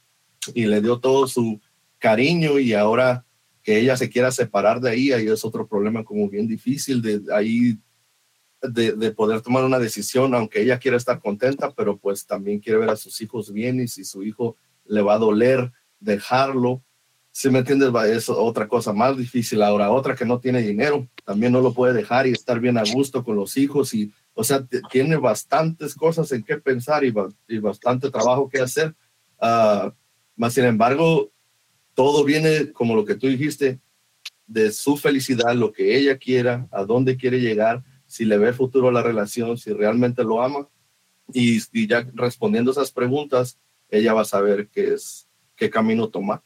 [0.54, 1.60] y le dio todo su
[1.98, 3.26] cariño y ahora
[3.62, 7.20] que ella se quiera separar de ahí, ahí es otro problema como bien difícil de
[7.34, 7.76] ahí
[8.62, 12.78] de, de poder tomar una decisión, aunque ella quiera estar contenta, pero pues también quiere
[12.78, 16.82] ver a sus hijos bien y si su hijo le va a doler dejarlo,
[17.32, 19.62] si me entiendes, es otra cosa más difícil.
[19.62, 22.82] Ahora, otra que no tiene dinero, también no lo puede dejar y estar bien a
[22.92, 27.28] gusto con los hijos y, o sea, tiene bastantes cosas en qué pensar y, ba-
[27.46, 28.94] y bastante trabajo que hacer.
[29.40, 29.94] Ah,
[30.36, 31.30] más sin embargo,
[31.94, 33.78] todo viene como lo que tú dijiste,
[34.46, 38.88] de su felicidad, lo que ella quiera, a dónde quiere llegar, si le ve futuro
[38.88, 40.68] a la relación, si realmente lo ama.
[41.32, 43.56] Y, y ya respondiendo esas preguntas,
[43.88, 46.42] ella va a saber qué es, qué camino tomar.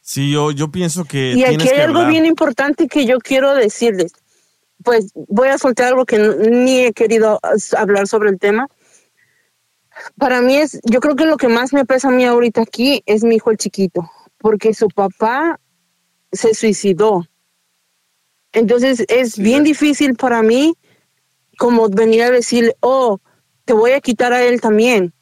[0.00, 2.10] Sí, yo, yo pienso que Y aquí hay que algo hablar.
[2.10, 4.12] bien importante que yo quiero decirles.
[4.82, 7.38] Pues voy a soltar algo que ni he querido
[7.76, 8.66] hablar sobre el tema.
[10.16, 13.02] Para mí es, yo creo que lo que más me pesa a mí ahorita aquí
[13.04, 15.60] es mi hijo el chiquito, porque su papá
[16.32, 17.26] se suicidó.
[18.52, 20.74] Entonces es bien difícil para mí
[21.54, 23.20] como venir a decirle, oh,
[23.64, 25.12] te voy a quitar a él también.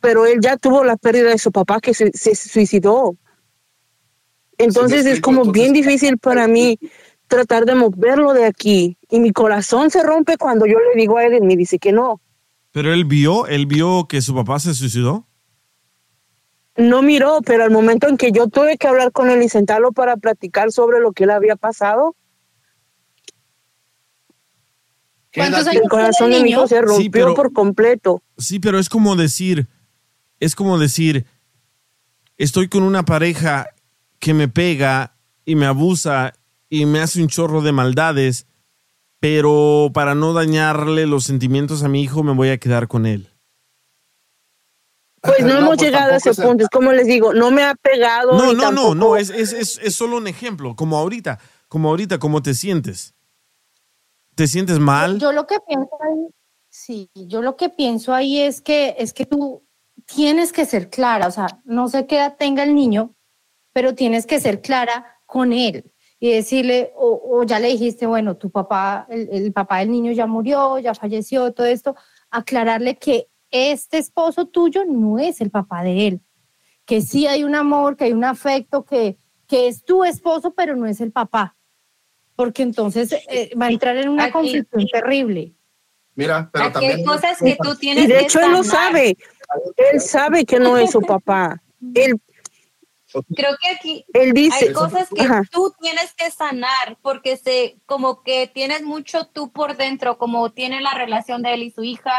[0.00, 3.16] Pero él ya tuvo la pérdida de su papá que se, se suicidó.
[4.58, 6.78] Entonces es como bien difícil para mí
[7.26, 8.98] tratar de moverlo de aquí.
[9.08, 11.92] Y mi corazón se rompe cuando yo le digo a él y me dice que
[11.92, 12.20] no.
[12.72, 15.26] Pero él vio, él vio que su papá se suicidó.
[16.76, 19.92] No miró, pero al momento en que yo tuve que hablar con él y sentarlo
[19.92, 22.14] para platicar sobre lo que le había pasado,
[25.34, 28.22] ¿Cuántos el corazón tiene de mi hijo se rompió Sí, pero- por completo.
[28.38, 29.68] Sí, pero es como decir,
[30.40, 31.24] es como decir,
[32.36, 33.68] estoy con una pareja
[34.18, 35.14] que me pega
[35.44, 36.32] y me abusa
[36.68, 38.46] y me hace un chorro de maldades,
[39.20, 43.28] pero para no dañarle los sentimientos a mi hijo me voy a quedar con él.
[45.22, 46.64] Pues no, hemos llegado a ese punto.
[46.64, 48.32] Es como les digo, no me ha pegado.
[48.32, 51.90] No, no, no, tampoco- no, es, es, es, es solo un ejemplo, como ahorita, como
[51.90, 53.14] ahorita, cómo te sientes.
[54.34, 55.18] ¿Te sientes mal?
[55.18, 56.28] Yo lo que pienso ahí,
[56.68, 59.64] sí, yo lo que pienso ahí es que es que tú
[60.06, 63.14] tienes que ser clara, o sea, no sé qué edad tenga el niño,
[63.72, 68.36] pero tienes que ser clara con él y decirle, o, o ya le dijiste, bueno,
[68.36, 71.96] tu papá, el, el papá del niño ya murió, ya falleció, todo esto,
[72.30, 76.20] aclararle que este esposo tuyo no es el papá de él,
[76.84, 80.76] que sí hay un amor, que hay un afecto, que, que es tu esposo, pero
[80.76, 81.56] no es el papá,
[82.40, 85.52] porque entonces eh, va a entrar en una Aquí- conflicción terrible.
[86.14, 87.06] Mira, pero Aquí hay también...
[87.06, 88.86] cosas que tú tienes Y de que hecho él lo sanar.
[88.92, 89.16] sabe.
[89.92, 91.62] Él sabe que no es su papá.
[91.94, 92.18] Él,
[93.36, 94.68] Creo que aquí él dice.
[94.68, 95.42] hay cosas que Ajá.
[95.52, 100.80] tú tienes que sanar porque se como que tienes mucho tú por dentro, como tiene
[100.80, 102.12] la relación de él y su hija,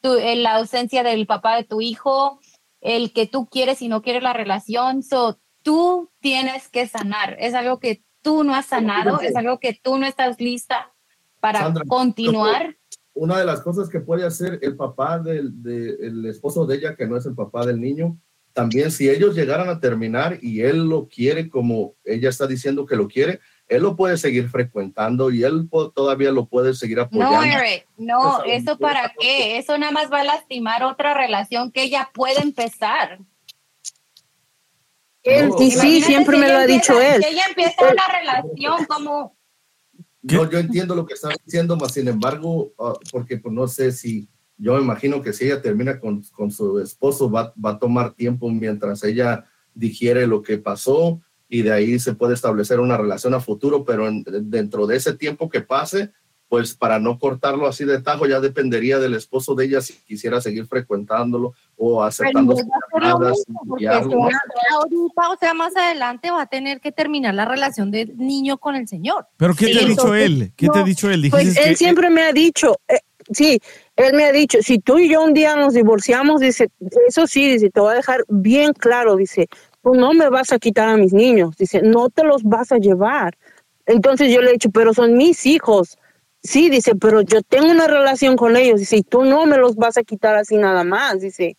[0.00, 2.38] tu, en la ausencia del papá de tu hijo,
[2.80, 5.02] el que tú quieres y no quieres la relación.
[5.02, 7.36] So, tú tienes que sanar.
[7.40, 10.92] Es algo que tú no has sanado, es algo que tú no estás lista
[11.38, 12.76] para Sandra, continuar.
[13.14, 17.06] Una de las cosas que puede hacer el papá del, del esposo de ella, que
[17.06, 18.18] no es el papá del niño,
[18.52, 22.96] también si ellos llegaran a terminar y él lo quiere como ella está diciendo que
[22.96, 27.36] lo quiere, él lo puede seguir frecuentando y él todavía lo puede seguir apoyando.
[27.36, 29.56] No, Eric, no, ¿eso para qué?
[29.58, 33.20] Eso nada más va a lastimar otra relación que ella puede empezar.
[35.26, 37.22] Él, y sí, siempre si me lo ha dicho él.
[37.22, 39.36] si ella empieza una relación como
[40.22, 43.92] Yo, yo entiendo lo que está diciendo, mas sin embargo, ah, porque pues no sé
[43.92, 47.78] si, yo me imagino que si ella termina con, con su esposo, va, va a
[47.78, 52.96] tomar tiempo mientras ella digiere lo que pasó y de ahí se puede establecer una
[52.96, 56.10] relación a futuro, pero en- dentro de ese tiempo que pase,
[56.48, 60.40] pues para no cortarlo así de tajo, ya dependería del esposo de ella si quisiera
[60.40, 62.64] seguir frecuentándolo o aceptando sus
[63.00, 63.36] llamadas
[64.08, 64.28] ¿no?
[64.72, 68.76] ahorita, o sea, más adelante va a tener que terminar la relación del niño con
[68.76, 69.26] el señor.
[69.36, 70.52] ¿Pero qué te ha Sí, dicho él?
[70.56, 71.26] ¿Qué te ha dicho él?
[71.30, 72.98] Pues él que- siempre me ha dicho, eh,
[73.32, 73.58] sí,
[73.96, 76.70] él me ha dicho, si tú y yo un día nos divorciamos, dice,
[77.08, 79.48] eso sí, dice, te voy a dejar bien claro, dice,
[79.82, 82.78] tú no me vas a quitar a mis niños, dice, no te los vas a
[82.78, 83.36] llevar.
[83.86, 85.98] Entonces yo le he dicho, pero son mis hijos.
[86.46, 89.74] Sí, dice, pero yo tengo una relación con ellos, dice, y tú no me los
[89.74, 91.56] vas a quitar así nada más, dice.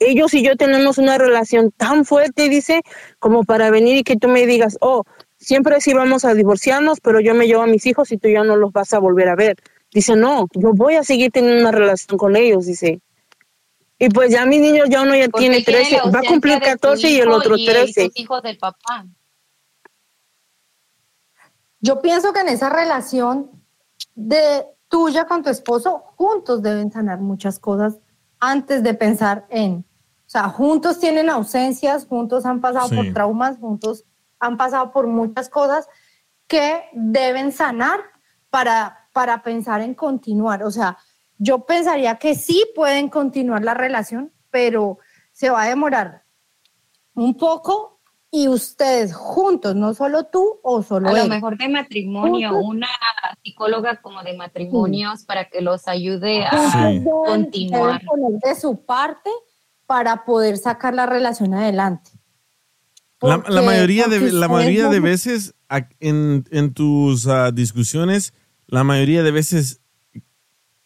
[0.00, 2.82] Ellos y yo tenemos una relación tan fuerte, dice,
[3.20, 5.04] como para venir y que tú me digas, oh,
[5.38, 8.42] siempre sí vamos a divorciarnos, pero yo me llevo a mis hijos y tú ya
[8.42, 9.56] no los vas a volver a ver.
[9.92, 13.00] Dice, no, yo voy a seguir teniendo una relación con ellos, dice.
[14.00, 16.22] Y pues ya mi niño ya uno ya porque tiene tiene 13, la va a
[16.28, 18.04] cumplir ausencia de tu 14 y el otro y 13.
[18.06, 19.06] sus hijos del papá.
[21.78, 23.63] Yo pienso que en esa relación
[24.14, 27.98] de tuya con tu esposo, juntos deben sanar muchas cosas
[28.40, 29.84] antes de pensar en,
[30.26, 32.96] o sea, juntos tienen ausencias, juntos han pasado Sí.
[32.96, 34.04] por traumas, juntos
[34.38, 35.88] han pasado por muchas cosas
[36.46, 38.00] que deben sanar
[38.50, 40.62] para, para pensar en continuar.
[40.62, 40.98] O sea,
[41.38, 44.98] yo pensaría que sí pueden continuar la relación, pero
[45.32, 46.24] se va a demorar
[47.14, 47.93] un poco
[48.36, 52.68] y ustedes juntos, no solo tú o solo A lo mejor de matrimonio, Juntos.
[52.68, 52.88] una
[53.44, 58.00] psicóloga como de matrimonios para que los ayude a deben- continuar.
[58.00, 59.30] deben poner de su parte
[59.86, 62.10] para poder sacar la relación adelante.
[63.20, 65.54] La, mayoría de, la mayoría de veces
[66.00, 68.34] en, en tus ah, discusiones,
[68.66, 69.80] la mayoría de veces,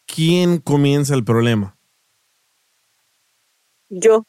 [0.05, 1.79] ¿quién comienza el problema?
[3.89, 4.27] Yo.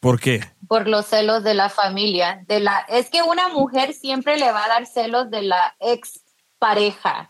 [0.00, 0.40] ¿Por qué?
[0.72, 2.44] Por los celos de la familia.
[2.48, 6.22] De la, es que una mujer siempre le va a dar celos de la ex
[6.58, 7.28] pareja.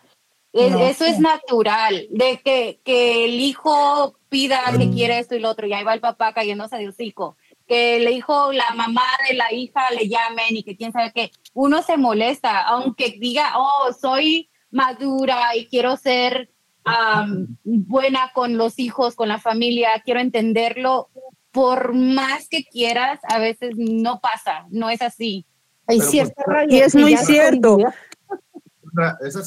[0.53, 5.40] Es- No eso es natural, de que, que el hijo pida que quiere esto y
[5.40, 7.36] lo otro, y ahí va el papá cayéndose de hocico.
[7.66, 11.32] Que el hijo, la mamá de la hija le llamen y que quién sabe qué.
[11.53, 16.49] Uno se molesta, aunque diga, oh, soy madura y quiero ser
[16.84, 21.09] am, buena con los hijos, con la familia, quiero entenderlo.
[21.53, 25.46] Por más que quieras, a veces no pasa, no es así.
[25.86, 27.78] Hay Pero, cierta pues, rabia Y es muy cierto.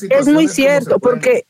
[0.10, 1.45] Es muy cierto, porque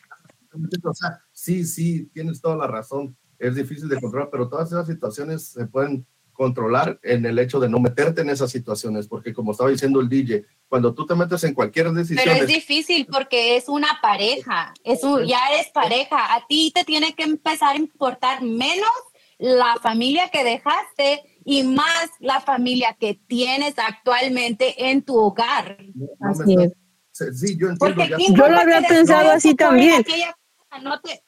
[0.83, 3.15] O sea, sí, sí, tienes toda la razón.
[3.37, 7.69] Es difícil de controlar, pero todas esas situaciones se pueden controlar en el hecho de
[7.69, 11.43] no meterte en esas situaciones, porque como estaba diciendo el DJ, cuando tú te metes
[11.45, 16.35] en cualquier decisión, Pero es difícil porque es una pareja, es un, ya eres pareja.
[16.35, 18.89] A ti te tiene que empezar a importar menos
[19.37, 25.77] la familia que dejaste y más la familia que tienes actualmente en tu hogar.
[25.93, 27.77] no me estás- sí, yo entiendo.
[27.79, 30.01] Porque ya- ¿qué importa que después así también.
[30.01, 30.35] aquella
[30.81, 31.23] No te,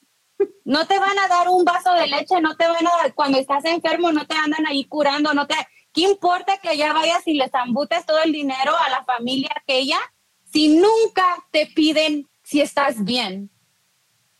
[0.64, 3.38] no te van a dar un vaso de leche, no te van a dar, cuando
[3.38, 5.54] estás enfermo, no te andan ahí curando, no te,
[5.92, 9.98] ¿qué importa que ya vayas y les ambutes todo el dinero a la familia aquella
[10.44, 13.50] si nunca te piden si estás bien?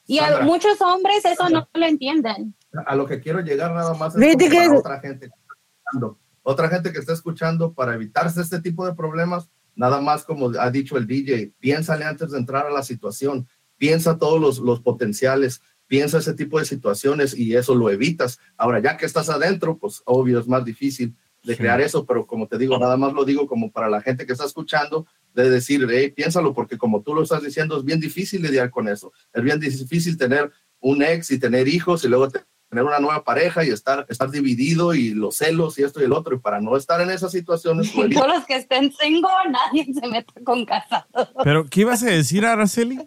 [0.06, 2.54] Y a muchos hombres eso no lo entienden.
[2.86, 6.18] A lo que quiero llegar nada más es que para otra gente que está escuchando.
[6.42, 10.70] Otra gente que está escuchando para evitarse este tipo de problemas, nada más como ha
[10.70, 13.46] dicho el DJ, piénsale antes de entrar a la situación,
[13.76, 18.38] piensa todos los, los potenciales, piensa ese tipo de situaciones y eso lo evitas.
[18.56, 21.58] Ahora, ya que estás adentro, pues obvio es más difícil de Sí.
[21.60, 24.32] crear eso, pero como te digo, nada más lo digo como para la gente que
[24.32, 28.42] está escuchando, de decir, hey, piénsalo, porque como tú lo estás diciendo, es bien difícil
[28.42, 29.12] lidiar con eso.
[29.32, 30.50] Es bien difícil tener
[30.80, 34.30] un ex y tener hijos y luego te- tener una nueva pareja y estar, estar
[34.30, 36.36] dividido y los celos y esto y el otro.
[36.36, 40.06] Y para no estar en esas situaciones, pues, Todos los que estén single, nadie se
[40.06, 41.28] mete con casados.
[41.42, 42.98] ¿Pero qué ibas a decir, Araceli?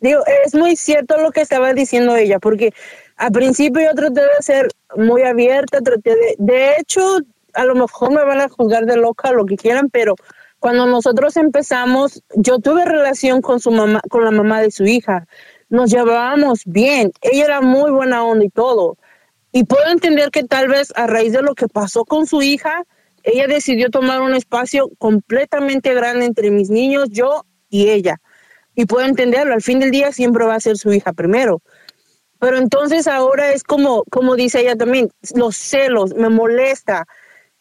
[0.00, 2.72] Digo, es muy cierto lo que estaba diciendo ella, porque
[3.16, 7.00] al principio yo traté de ser muy abierta, traté de, de hecho,
[7.54, 10.14] a lo mejor me van a juzgar de loca, lo que quieran, pero
[10.64, 15.26] cuando nosotros empezamos, yo tuve relación con su mamá, con la mamá de su hija.
[15.68, 17.12] Nos llevábamos bien.
[17.20, 18.96] Ella era muy buena onda y todo.
[19.52, 22.84] Y puedo entender que tal vez a raíz de lo que pasó con su hija,
[23.22, 28.20] ella decidió tomar un espacio completamente grande entre mis niños, yo y ella.
[28.74, 31.62] Y puedo entenderlo, al fin del día siempre va a ser su hija primero.
[32.38, 37.06] Pero entonces ahora es como, como dice ella también, los celos, me molesta,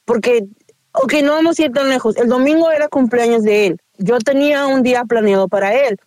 [0.04, 0.45] porque,
[0.93, 2.18] ok, no vamos a ir tan lejos.
[2.18, 3.82] El domingo era cumpleaños de él.
[3.97, 5.97] Yo tenía un día planeado para él.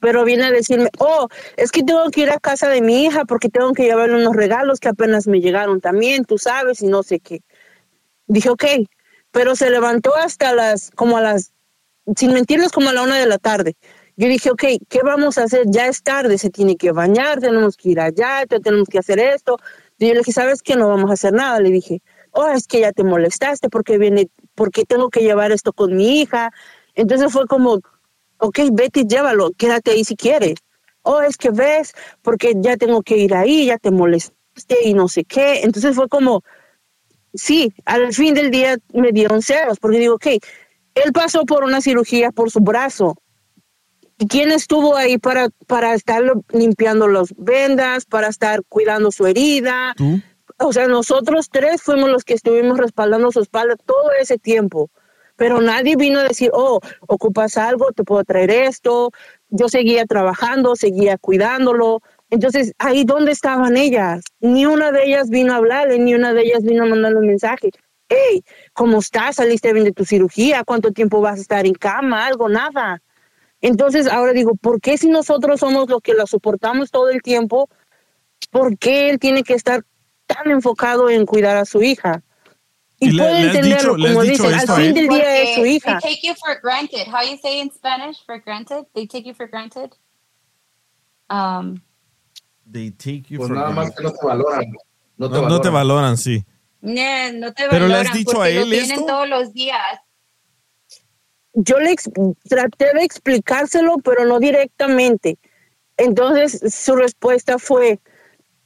[0.00, 3.24] Pero viene a decirme, oh, es que tengo que ir a casa de mi hija
[3.24, 7.02] porque tengo que llevarle unos regalos que apenas me llegaron también, tú sabes, y no
[7.02, 7.42] sé qué.
[8.26, 8.64] Dije, ok,
[9.30, 11.52] pero se levantó hasta las, como a las,
[12.16, 13.76] sin mentirles, como a la una de la tarde.
[14.16, 15.64] Yo dije, ok, ¿qué vamos a hacer?
[15.66, 19.56] Ya es tarde, se tiene que bañar, tenemos que ir allá, tenemos que hacer esto.
[19.98, 20.76] Y yo le dije, ¿sabes qué?
[20.76, 21.58] No vamos a hacer nada.
[21.60, 25.72] Le dije, oh, es que ya te molestaste porque viene, porque tengo que llevar esto
[25.72, 26.52] con mi hija.
[26.94, 27.80] Entonces fue como,
[28.40, 30.54] ok, vete y llévalo, quédate ahí si quieres.
[31.02, 35.08] Oh, es que ves, porque ya tengo que ir ahí, ya te molestaste y no
[35.08, 35.60] sé qué.
[35.62, 36.42] Entonces fue como,
[37.32, 40.26] sí, al fin del día me dieron ceros, porque digo, ok,
[40.94, 43.16] él pasó por una cirugía por su brazo.
[44.18, 46.22] ¿Y quién estuvo ahí para, para estar
[46.52, 49.94] limpiando las vendas, para estar cuidando su herida?
[50.58, 54.90] O sea, nosotros tres fuimos los que estuvimos respaldando su espalda todo ese tiempo.
[55.40, 59.10] Pero nadie vino a decir, oh, ocupas algo, te puedo traer esto.
[59.48, 62.02] Yo seguía trabajando, seguía cuidándolo.
[62.28, 64.22] Entonces, ahí dónde estaban ellas.
[64.40, 67.26] Ni una de ellas vino a hablarle, ni una de ellas vino a mandarle un
[67.26, 67.70] mensaje.
[68.10, 69.36] Hey, ¿cómo estás?
[69.36, 70.62] ¿Saliste bien de tu cirugía?
[70.62, 72.26] ¿Cuánto tiempo vas a estar en cama?
[72.26, 73.00] Algo, nada.
[73.62, 77.70] Entonces, ahora digo, ¿por qué si nosotros somos los que la soportamos todo el tiempo?
[78.50, 79.84] ¿Por qué él tiene que estar
[80.26, 82.22] tan enfocado en cuidar a su hija?
[83.02, 85.98] Y, Y has entenderlo, dicho- como dicen, al fin del día es su hija.
[86.00, 87.06] They take you for granted.
[87.08, 88.86] How you say in Spanish for granted?
[88.94, 89.90] They take you for granted.
[91.30, 91.80] Um,
[92.70, 93.96] They take you Pues for nada más granted.
[93.96, 94.72] que no te valoran.
[95.16, 95.72] No te No, no te valoran.
[95.72, 96.44] valoran, sí.
[96.82, 99.06] yeah, no te Pero le has valoran dicho a lo él tienen esto?
[99.06, 99.80] todos los días.
[101.54, 101.96] yo le
[102.48, 105.38] traté de explicárselo, pero no directamente.
[105.96, 107.98] Entonces su respuesta fue,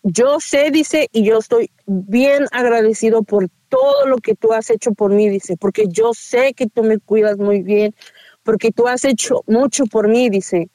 [0.03, 4.93] yo sé, dice, y yo estoy bien agradecido por todo lo que tú has hecho
[4.93, 7.95] por mí, dice, porque yo sé que tú me cuidas muy bien,
[8.43, 10.69] porque tú has hecho mucho por mí, dice.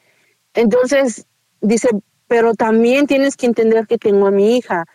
[0.53, 1.25] Entonces,
[1.61, 1.89] dice,
[2.27, 4.85] pero también tienes que entender que tengo a mi hija.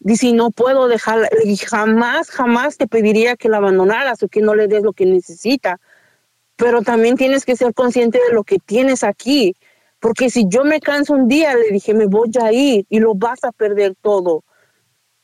[0.00, 4.40] Dice, y no puedo dejarla, y jamás, jamás te pediría que la abandonaras o que
[4.40, 5.80] no le des lo que necesita
[6.58, 9.54] pero también tienes que ser consciente de lo que tienes aquí.
[10.00, 13.14] Porque si yo me canso un día, le dije, me voy a ir y lo
[13.14, 14.42] vas a perder todo.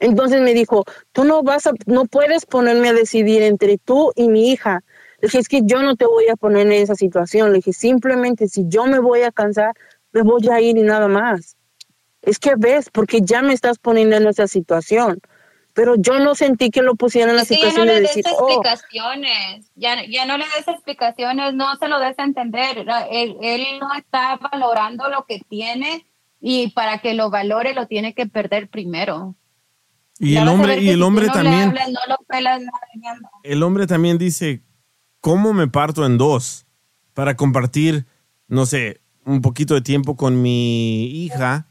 [0.05, 4.28] Entonces me dijo, tú no vas a, no puedes ponerme a decidir entre tú y
[4.28, 4.82] mi hija.
[5.20, 7.50] Le dije, es que yo no te voy a poner en esa situación.
[7.50, 9.72] Le dije, simplemente si yo me voy a cansar,
[10.12, 11.57] me voy a ir y nada más.
[12.20, 15.20] Es que ves, porque ya me estás poniendo en esa situación.
[15.72, 17.94] Pero yo no sentí que lo pusieran en la Es que ya no situación le
[17.94, 22.24] de des oh, explicaciones, ya, ya no le des explicaciones, no se lo des a
[22.24, 22.84] entender.
[23.11, 26.07] Él, él no está valorando lo que tiene
[26.40, 29.34] y para que lo valore lo tiene que perder primero.
[30.18, 32.80] Y Ya el hombre, y el si hombre no también, hablas, no lo pelas, nada,
[32.96, 33.30] nada.
[33.42, 34.62] el hombre también dice,
[35.20, 36.66] ¿cómo me parto en dos
[37.14, 38.07] para compartir,
[38.46, 41.66] no sé, un poquito de tiempo con mi hija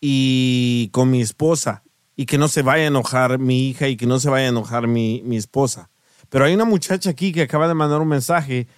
[0.00, 1.82] y con mi esposa?
[2.16, 4.50] Y que no se vaya a enojar mi hija y que no se vaya a
[4.50, 5.90] enojar mi, mi esposa.
[6.28, 8.68] Pero hay una muchacha aquí que acaba de mandar un mensaje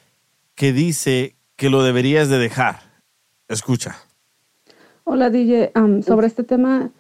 [0.55, 2.81] que dice que lo deberías de dejar.
[3.49, 3.97] Escucha.
[5.05, 5.73] Hola DJ,
[6.05, 6.91] sobre este tema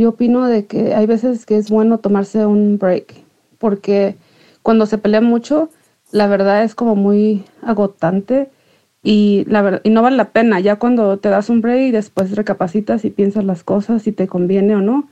[0.00, 3.14] yo opino de que hay veces que es bueno tomarse un break
[3.58, 4.16] porque
[4.62, 5.70] cuando se pelea mucho
[6.12, 8.50] la verdad es como muy agotante
[9.02, 11.90] y la ver- y no vale la pena ya cuando te das un break y
[11.90, 15.08] después recapacitas y piensas las cosas si te conviene o no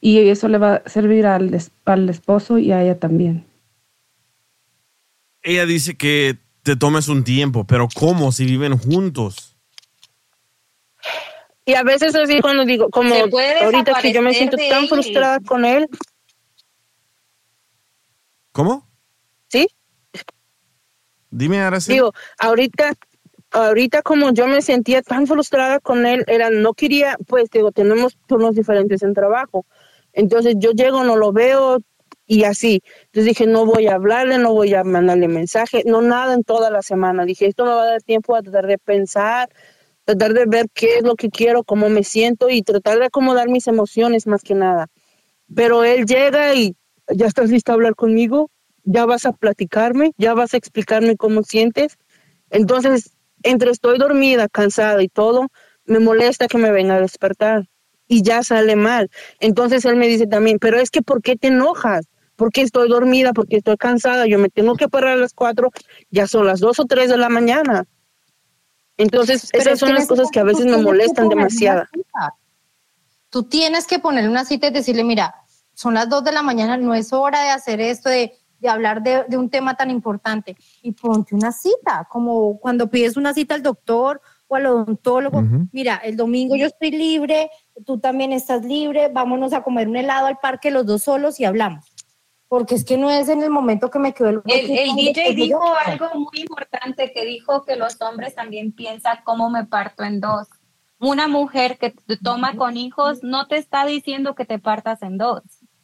[0.00, 3.46] y eso le va a servir al, al esposo y a ella también.
[5.42, 9.53] Ella dice que te tomes un tiempo, pero ¿cómo si viven juntos?
[11.66, 15.64] Y a veces así cuando digo, como ahorita que yo me siento tan frustrada con
[15.64, 15.88] él,
[18.54, 18.88] ¿Cómo?
[19.48, 19.66] ¿sí?
[21.28, 21.96] Dime, Araceli.
[21.96, 22.92] Digo, ahorita,
[23.50, 28.16] ahorita como yo me sentía tan frustrada con él, era, no quería, pues digo, tenemos
[28.28, 29.66] turnos diferentes en trabajo.
[30.12, 31.78] Entonces yo llego, no lo veo
[32.26, 32.80] y así.
[33.06, 36.70] Entonces dije, no voy a hablarle, no voy a mandarle mensaje, no nada en toda
[36.70, 37.24] la semana.
[37.24, 39.48] Dije, esto me va a dar tiempo a tratar de pensar,
[40.04, 43.48] tratar de ver qué es lo que quiero, cómo me siento y tratar de acomodar
[43.48, 44.88] mis emociones más que nada.
[45.54, 46.76] Pero él llega y
[47.08, 48.50] ya estás lista a hablar conmigo,
[48.84, 51.98] ya vas a platicarme, ya vas a explicarme cómo sientes.
[52.50, 55.48] Entonces, entre estoy dormida, cansada y todo,
[55.86, 57.68] me molesta que me venga a despertar
[58.06, 59.10] y ya sale mal.
[59.40, 62.06] Entonces él me dice también, pero es que ¿por qué te enojas?
[62.36, 65.70] Porque estoy dormida, porque estoy cansada, yo me tengo que parar a las cuatro,
[66.10, 67.84] ya son las dos o tres de la mañana.
[68.96, 71.84] Entonces, Pero esas es son las ese cosas que a veces me molestan demasiado.
[73.30, 75.34] Tú tienes que ponerle una cita y decirle, mira,
[75.72, 79.02] son las dos de la mañana, no es hora de hacer esto, de, de hablar
[79.02, 80.56] de, de un tema tan importante.
[80.82, 85.42] Y ponte una cita, como cuando pides una cita al doctor o al odontólogo.
[85.72, 87.50] Mira, el domingo yo estoy libre,
[87.84, 91.44] tú también estás libre, vámonos a comer un helado al parque los dos solos y
[91.44, 91.93] hablamos.
[92.48, 95.46] Porque es que no es en el momento que me quedó el El, DJ dijo
[95.64, 100.20] yo- algo muy importante que dijo que los hombres también piensan cómo me parto en
[100.20, 100.46] dos.
[101.00, 105.18] Una mujer que te toma con hijos no te está diciendo que te partas en
[105.18, 105.42] dos.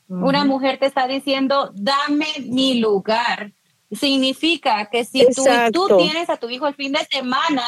[0.08, 3.52] Una mujer te está diciendo, dame mi lugar.
[3.92, 5.42] Significa que si tú,
[5.72, 7.62] tú tienes a tu hijo el fin de semana,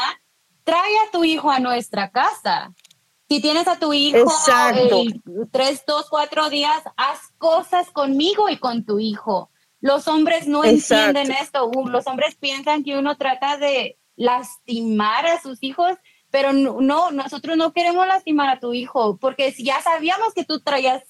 [0.65, 2.73] trae a tu hijo a nuestra casa.
[3.33, 5.05] Si tienes a tu hijo Exacto.
[5.05, 9.51] el tres, dos, cuatro días, haz cosas conmigo y con tu hijo.
[9.81, 11.09] Los hombres no Exacto.
[11.09, 11.71] entienden esto.
[11.87, 15.95] Los hombres piensan que uno trata de lastimar a sus hijos,
[16.31, 20.45] pero no, no, nosotros no queremos lastimar a tu hijo, porque si ya sabíamos que
[20.45, 21.03] tú traías,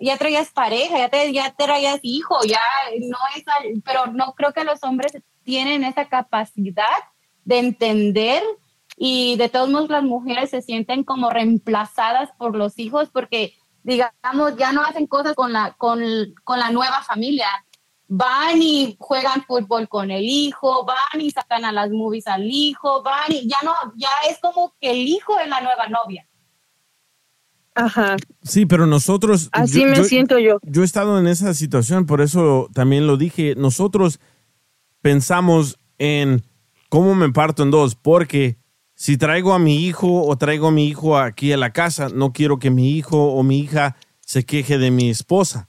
[0.00, 2.60] ya traías pareja, ya, te, ya traías hijo, ya
[2.98, 3.44] no es,
[3.84, 5.12] pero no creo que los hombres
[5.44, 7.04] tienen esa capacidad
[7.44, 8.42] de entender
[8.98, 13.54] y de todos modos las mujeres se sienten como reemplazadas por los hijos porque
[13.84, 16.00] digamos ya no hacen cosas con la con,
[16.44, 17.46] con la nueva familia
[18.08, 23.02] van y juegan fútbol con el hijo van y sacan a las movies al hijo
[23.02, 26.26] van y ya no ya es como que el hijo es la nueva novia
[27.78, 28.16] Ajá.
[28.42, 29.50] Sí, pero nosotros...
[29.52, 30.58] Así me siento yo.
[30.62, 33.54] Yo he estado en esa situación, por eso también lo dije.
[33.56, 34.18] Nosotros
[35.00, 36.42] pensamos en
[36.88, 38.58] cómo me parto en dos, porque
[39.00, 42.32] si traigo a mi hijo o traigo a mi hijo aquí a la casa, no
[42.32, 45.68] quiero que mi hijo o mi hija se queje de mi esposa.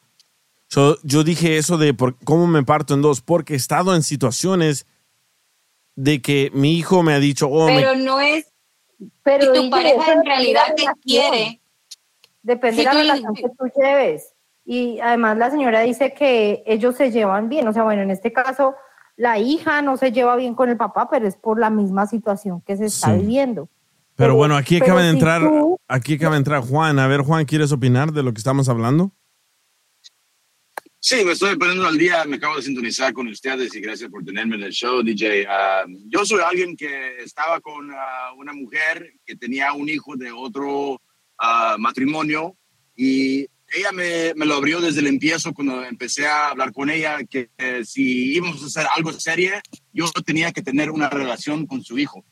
[0.67, 4.01] So, yo dije eso de por, cómo me parto en dos, porque he estado en
[4.01, 4.87] situaciones
[5.95, 8.47] de que mi hijo me ha dicho, oh, me- pero no es
[9.21, 10.95] Pero si tu pareja en realidad te relación.
[11.03, 11.61] quiere
[12.41, 14.33] Depende Si de la relación que tú lleves.
[14.65, 17.67] Y además la señora dice que ellos se llevan bien.
[17.67, 18.73] O sea, bueno, en este caso
[19.19, 22.61] la hija no se lleva bien con el papá, pero es por la misma situaón
[22.61, 23.19] que se está Sí.
[23.19, 23.67] viviendo.
[24.15, 26.99] Pero bueno, aquí acaba de si entrar, tú- aquí acaba de entrar Juan.
[26.99, 29.11] A ver, Juan, ¿quieres opinar de lo que estamos hablando?
[31.01, 34.23] Sí, me estoy poniendo al día, me acabo de sintonizar con ustedes y gracias por
[34.23, 35.45] tenerme en el show, DJ.
[35.49, 40.31] Ah, yo soy alguien que estaba con ah, una mujer que tenía un hijo de
[40.31, 41.01] otro
[41.37, 42.55] ah, matrimonio
[42.95, 47.23] y ella me, me lo abrió desde el empiezo cuando empecé a hablar con ella
[47.23, 49.51] que eh, si íbamos a hacer algo serio,
[49.93, 52.23] yo tenía que tener una relación con su hijo.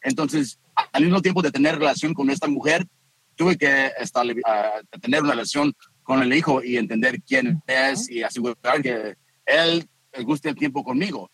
[0.00, 0.58] Entonces,
[0.92, 2.86] al mismo tiempo de tener relación con esta mujer,
[3.34, 8.22] tuve que estar, ah, tener una relación con el hijo y entender quién es y
[8.22, 9.88] asegurar que él
[10.24, 11.30] guste el tiempo conmigo.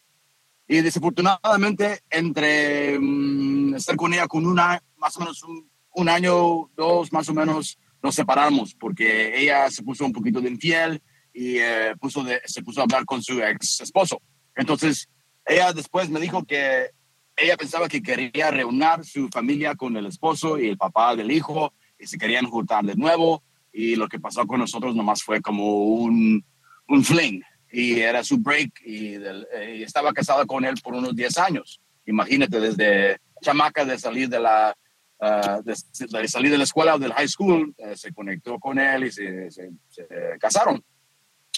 [0.66, 6.70] Y desafortunadamente, entre mm, estar con ella con una, más o menos un, un año,
[6.74, 11.02] dos más o menos, nos separamos porque ella se puso un poquito de infiel
[11.32, 14.20] y eh, puso se puso a hablar con su ex esposo.
[14.54, 15.08] Entonces,
[15.46, 16.90] ella después me dijo que
[17.36, 21.72] ella pensaba que quería reunir su familia con el esposo y el papá del hijo
[21.98, 23.42] y se querían juntar de nuevo
[23.72, 26.44] y lo que pasó con nosotros nomás fue como un,
[26.88, 31.16] un fling y era su break y, eh, y estaba casada con él por unos
[31.16, 31.80] 10 años.
[32.04, 34.76] Imagínate, desde chamaca de salir de la,
[35.22, 35.74] ah, de,
[36.18, 39.10] de salir de la escuela o del high school, eh, se conectó con él y
[39.12, 40.06] se, se- se
[40.38, 40.84] casaron.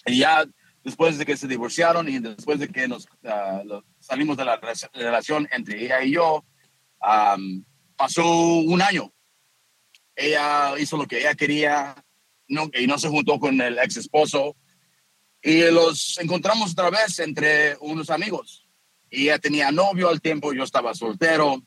[0.07, 0.45] Y ya
[0.85, 3.09] después de que se divorciaron y después de que nos
[3.65, 6.45] lo- salimos de la re- relación entre ella y yo,
[7.01, 7.65] am,
[7.97, 9.11] pasó un año.
[10.17, 11.95] Ella hizo lo que ella quería
[12.49, 14.57] no, y no se juntó con el ex esposo.
[15.43, 18.69] Y los encontramos otra vez entre unos amigos.
[19.11, 21.63] Y ella tenía novio al tiempo, yo estaba soltero.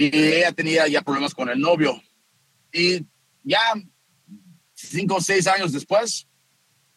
[0.00, 2.00] Y ella tenía ya problemas con el novio.
[2.72, 3.04] Y
[3.42, 3.58] ya
[4.72, 6.28] cinco o seis años después,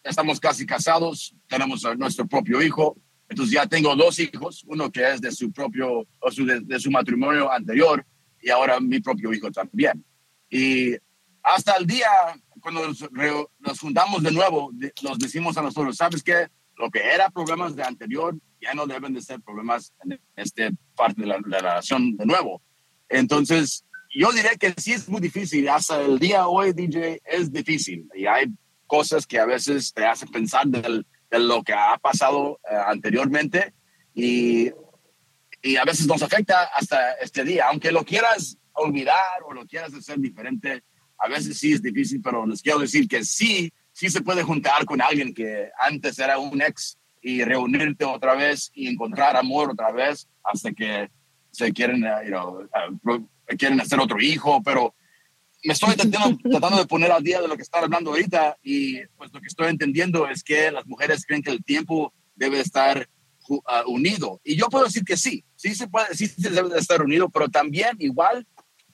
[0.03, 2.95] estamos casi casados, tenemos a nuestro propio hijo.
[3.27, 6.79] Entonces ya tengo dos hijos, uno que es de su propio, o su, de, de
[6.79, 8.05] su matrimonio anterior,
[8.39, 10.05] y ahora mi propio hijo también.
[10.47, 10.95] Y
[11.41, 12.07] hasta el día,
[12.59, 13.03] cuando nos,
[13.57, 14.71] nos juntamos de nuevo,
[15.01, 16.49] nos decimos a nosotros, ¿sabes qué?
[16.75, 21.21] Lo que era problemas de anterior ya no deben de ser problemas en esta parte
[21.21, 22.61] de la, de la relación de nuevo.
[23.11, 25.67] Entonces, yo diría que sí es muy difícil.
[25.69, 28.09] Hasta el día de hoy, DJ, es difícil.
[28.15, 28.45] Y hay
[28.87, 33.73] cosas que a veces te hacen pensar del- de, lo que ha pasado eh, anteriormente
[34.13, 34.69] y,
[35.61, 37.67] y a veces nos afecta hasta este día.
[37.69, 40.83] Aunque lo quieras olvidar o lo quieras hacer diferente,
[41.17, 44.83] a veces sí es difícil, pero les quiero decir que sí, sí se puede juntar
[44.85, 49.91] con alguien que antes era un ex y reunirte otra vez y encontrar amor otra
[49.91, 51.09] vez hasta que
[51.51, 54.95] se quieren, eh, you know, eh, quieren hacer otro hijo, pero
[55.63, 59.31] me estoy tratando, de poner al día de lo que están hablando ahorita y pues
[59.31, 63.07] lo que estoy entendiendo es que las mujeres creen que el tiempo debe estar
[63.67, 64.41] ah, unido.
[64.43, 67.29] Y yo puedo decir que sí, sí se puede, sí se debe de estar unido,
[67.29, 68.47] pero también igual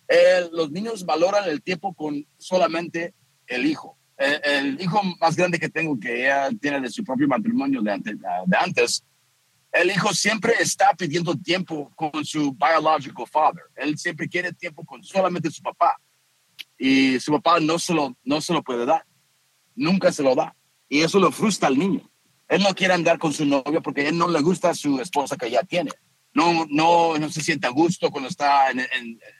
[0.10, 3.14] eh, los niños valoran el tiempo con solamente
[3.46, 3.98] el hijo.
[4.18, 7.92] El hijo más grande que tengo, que ella tiene de su propio matrimonio de
[8.58, 9.04] antes
[9.72, 13.64] el hijo siempre está pidiendo tiempo con su biological father.
[13.76, 15.96] Él siempre quiere tiempo con solamente su papá.
[16.78, 19.06] Y su papá no se lo, no se lo puede dar.
[19.76, 20.56] Nunca se lo da.
[20.90, 22.10] Y eso lo frustra al niño.
[22.48, 25.36] Él no quiere andar con su novia porque a él no le gusta su esposa
[25.36, 25.92] que ya tiene.
[26.34, 28.68] No, no, no se siente a gusto cuando está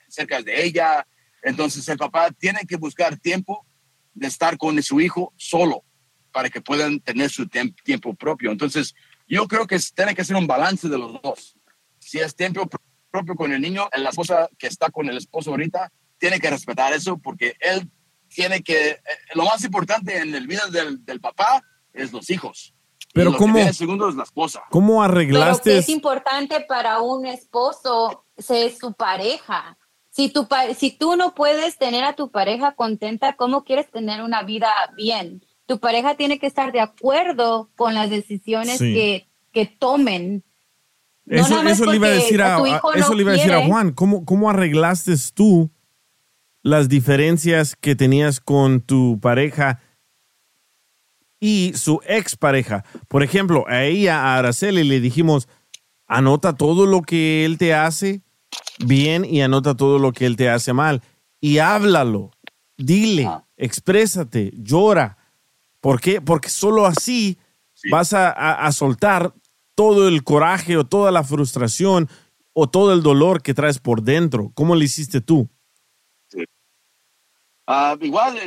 [0.10, 1.08] cerca de ella.
[1.42, 3.66] Entonces el papá tiene que buscar tiempo
[4.14, 5.84] de estar con su hijo solo
[6.32, 8.52] para que puedan tener su tiempo propio.
[8.52, 8.94] Entonces,
[9.28, 11.56] yo creo que tiene que ser un balance de los dos.
[12.00, 12.82] Si es tiempo pro-
[13.12, 16.94] propio con el niño, la esposa que está con el esposo ahorita tiene que respetar
[16.94, 17.90] eso porque él
[18.30, 19.00] tiene que, eh,
[19.36, 21.62] lo más importante en el vida del, del papá
[21.94, 22.74] es los hijos.
[23.14, 24.62] Pero y lo ¿cómo- que viene segundo es la esposa.
[24.70, 25.78] ¿Cómo Pero que arreglaste?
[25.78, 29.78] es importante para un esposo es su pareja.
[30.10, 34.44] Si, tu, si tú no puedes tener a tu pareja contenta, ¿cómo quieres tener una
[34.44, 35.44] vida bien?
[35.68, 38.94] Tu pareja tiene que estar de acuerdo con las decisiones Sí.
[38.94, 40.44] que, que tomen.
[41.26, 42.58] No Eso, le iba a decir a,
[42.96, 43.70] eso no le iba a decir a quiere.
[43.70, 43.92] Juan.
[43.92, 45.70] ¿Cómo, ¿Cómo arreglaste tú
[46.64, 49.82] las diferencias que tenías con tu pareja
[51.42, 52.86] y su expareja?
[53.10, 55.50] Por ejemplo, a ella, a Araceli, le dijimos,
[56.08, 58.22] anota todo lo que él te hace
[58.80, 61.02] bien y anota todo lo que él te hace mal.
[61.42, 62.32] Y háblalo,
[62.78, 65.18] dile, exprésate, llora.
[65.82, 66.22] ¿Por qué?
[66.22, 67.38] Porque solo así
[67.92, 69.34] vas a, a- a soltar
[69.76, 72.10] todo el coraje o toda la frustración
[72.54, 74.52] o todo el dolor que traes por dentro.
[74.56, 75.50] ¿Cómo le hiciste tú?
[77.70, 78.38] Ah, igual,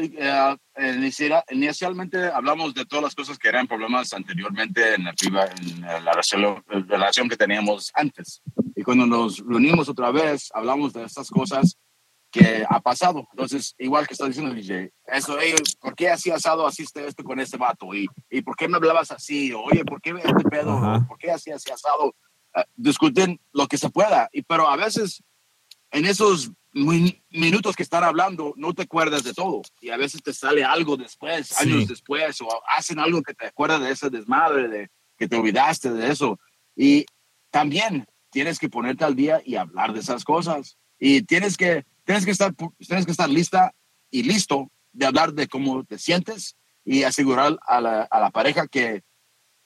[0.78, 5.82] inicia- inicialmente hablamos de todas las cosas que eran problemas anteriormente en la, priva- en
[5.82, 8.40] la relación, la relación que teníamos antes.
[8.74, 11.76] Y cuando nos reunimos otra vez, hablamos de estas cosas
[12.30, 13.26] que ha pasado.
[13.32, 17.40] Entonces, igual que está diciendo DJ, eso, "Ey, ¿por qué así asado asiste esto con
[17.40, 17.92] este vato?
[17.94, 19.52] ¿Y, ¿Y por qué me hablabas así?
[19.52, 20.72] Oye, ¿por qué este pedo?
[20.78, 21.04] Ajá.
[21.08, 22.14] ¿Por qué así así asado?
[22.54, 24.28] Ah, discuten lo que se pueda.
[24.32, 25.22] Y, pero a veces
[25.92, 29.62] en esos min- minutos que están hablando, no te acuerdas de todo.
[29.80, 31.54] Y a veces te sale algo después, Sí.
[31.68, 34.88] años después, o hacen algo que te acuerda de ese desmadre, de
[35.18, 36.38] que te olvidaste de eso.
[36.76, 37.06] Y
[37.50, 40.76] también tienes que ponerte al día y hablar de esas cosas.
[40.98, 43.72] Y tienes que, tienes que, estar, tienes que estar lista
[44.10, 48.66] y listo de hablar de cómo te sientes y asegurar a la, a la pareja
[48.66, 49.02] que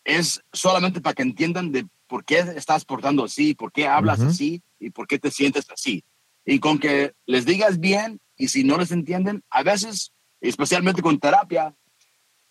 [0.04, 4.28] es solamente para que entiendan de por qué estás portando así, por qué hablas Ujú.
[4.28, 6.04] así y por qué te sientes así.
[6.44, 10.12] Y con que les digas bien y si no les entienden, a veces,
[10.42, 11.74] especialmente con terapia,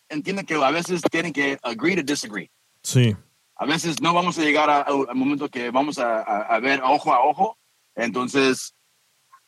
[0.10, 2.50] entienden que a veces tienen que agree to disagree.
[2.82, 3.16] Sí.
[3.56, 7.14] A veces no vamos a llegar al momento que vamos a, a- a ver ojo
[7.14, 7.58] a ojo.
[7.96, 8.73] Entonces,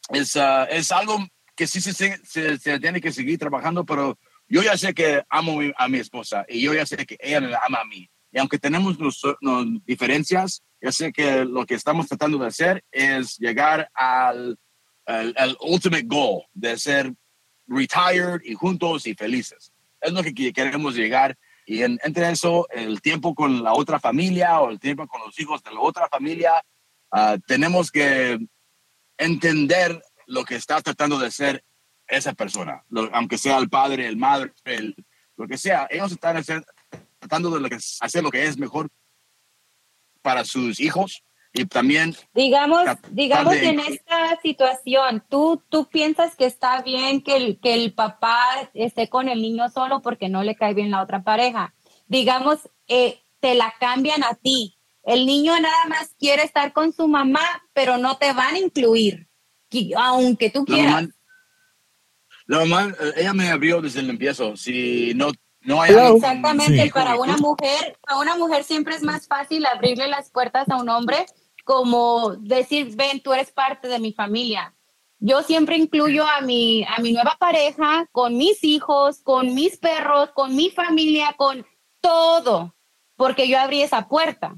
[0.09, 1.25] es, ah, es algo
[1.55, 4.17] que sí se, se, se- tiene que seguir trabajando, pero
[4.47, 7.55] yo ya sé que amo a mi esposa y yo ya sé que ella me
[7.65, 8.09] ama a mí.
[8.31, 12.83] Y aunque tenemos nos, nos diferencias, yo sé que lo que estamos tratando de hacer
[12.91, 14.59] es llegar al,
[15.05, 17.13] al, al ultimate goal de ser
[17.67, 19.71] retired y juntos y felices.
[20.01, 21.35] Es lo que que queremos llegar.
[21.65, 25.39] Y en- entre eso, el tiempo con la otra familia o el tiempo con los
[25.39, 26.51] hijos de la otra familia,
[27.11, 28.37] ah, tenemos que
[29.17, 31.63] entender lo que está tratando de ser
[32.07, 34.95] esa persona, lo- aunque sea el padre, el madre, el-
[35.37, 35.87] lo que sea.
[35.89, 36.65] Ellos están hacer-
[37.19, 38.87] tratando de lo que, hacer lo que es mejor
[40.21, 41.23] para sus hijos
[41.53, 47.37] y también Digamos, digamos de- en esta situación, ¿tú, tú piensas que está bien que
[47.37, 51.01] el, que el papá esté con el niño solo porque no le cae bien la
[51.01, 51.73] otra pareja.
[52.07, 54.74] Digamos, eh, te la cambian a ti.
[55.05, 59.27] El niño nada más quiere estar con su mamá, pero no te van a incluir,
[59.97, 60.93] aunque tú la quieras.
[60.93, 61.13] mamá,
[62.47, 64.57] la mamá, eh, ella me abrió desde el empiezo.
[64.57, 69.03] Si no, no hay con Exactamente, hijo para una mujer, para una mujer siempre es
[69.03, 71.25] más fácil abrirle las puertas a un hombre
[71.65, 74.73] como decir, ven, tú eres parte de mi familia.
[75.17, 80.29] Yo siempre incluyo a mi, a mi nueva pareja con mis hijos, con mis perros,
[80.35, 81.65] con mi familia, con
[81.99, 82.75] todo,
[83.15, 84.55] porque yo abrí esa puerta.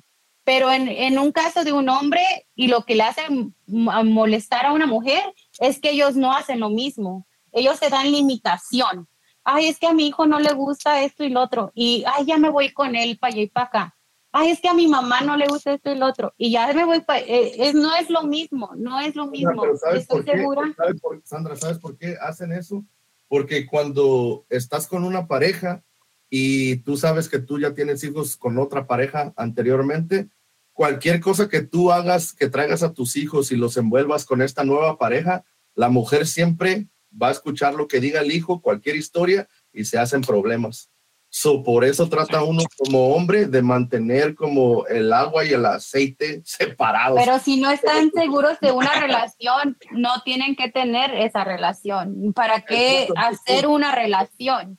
[0.48, 2.22] Pero en, en un caso de un hombre
[2.56, 3.24] y lo que le hace
[3.68, 5.22] molestar a una mujer
[5.60, 7.28] es que ellos no hacen lo mismo.
[7.52, 9.10] Ellos se dan limitación.
[9.44, 11.72] Ay, es que a mi hijo no le gusta esto y lo otro.
[11.76, 13.96] Y, ay, ya me voy con él para allá y para acá.
[14.32, 16.34] Ay, es que a mi mamá no le gusta esto y lo otro.
[16.38, 17.20] Y ya me voy para...
[17.20, 19.62] es, no es lo mismo, no es lo mismo.
[19.62, 20.38] pero ¿sabes Estoy por qué?
[20.38, 20.74] segura.
[20.78, 22.86] ¿Sabes por- Sandra, ¿sabes por qué hacen eso?
[23.28, 25.84] Porque cuando estás con una pareja
[26.30, 30.30] y tú sabes que tú ya tienes hijos con otra pareja anteriormente,
[30.78, 34.64] cualquier cosa que tú hagas, que traigas a tus hijos y los envuelvas con esta
[34.64, 35.44] nueva pareja,
[35.74, 39.98] la mujer siempre va a escuchar lo que diga el hijo, cualquier historia, y se
[39.98, 40.92] hacen problemas.
[41.30, 46.42] So, por eso trata uno como hombre de mantener como el agua y el aceite
[46.46, 47.20] separados.
[47.20, 52.34] Pero si no están seguros de una relación, no tienen que tener esa relación.
[52.34, 54.78] ¿Para qué hacer una relación?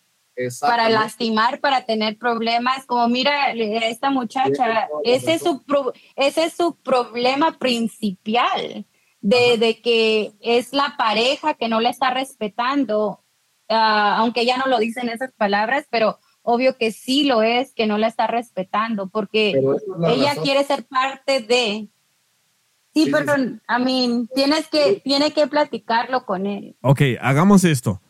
[0.61, 2.87] Para lastimar, para tener problemas.
[2.87, 8.87] Como mira, esta muchacha, ese es su, pro- ese es su problema principal,
[9.21, 13.25] de, de que es la pareja que no le está respetando,
[13.69, 17.75] ah, aunque ella no lo dice en esas palabras, pero obvio que sí lo es,
[17.75, 19.57] que no la está respetando, porque es
[20.09, 20.45] ella razón.
[20.45, 21.89] quiere ser parte de...
[22.95, 23.35] Sí, Sí, pero
[23.69, 26.75] a mí tienes que, tiene que platicarlo con él.
[26.81, 28.01] Ok, hagamos esto.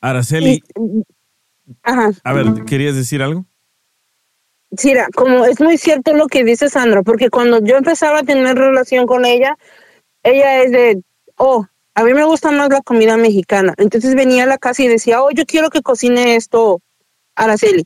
[0.00, 0.62] Araceli,
[1.82, 2.10] Ajá.
[2.22, 3.46] a ver, ¿querías decir algo?
[4.82, 8.56] Mira, como es muy cierto lo que dice Sandra, porque cuando yo empezaba a tener
[8.56, 9.56] relación con ella,
[10.22, 11.02] ella es de,
[11.36, 13.74] oh, a mí me gusta más la comida mexicana.
[13.76, 16.80] Entonces venía a la casa y decía, oh, yo quiero que cocine esto,
[17.36, 17.84] Araceli.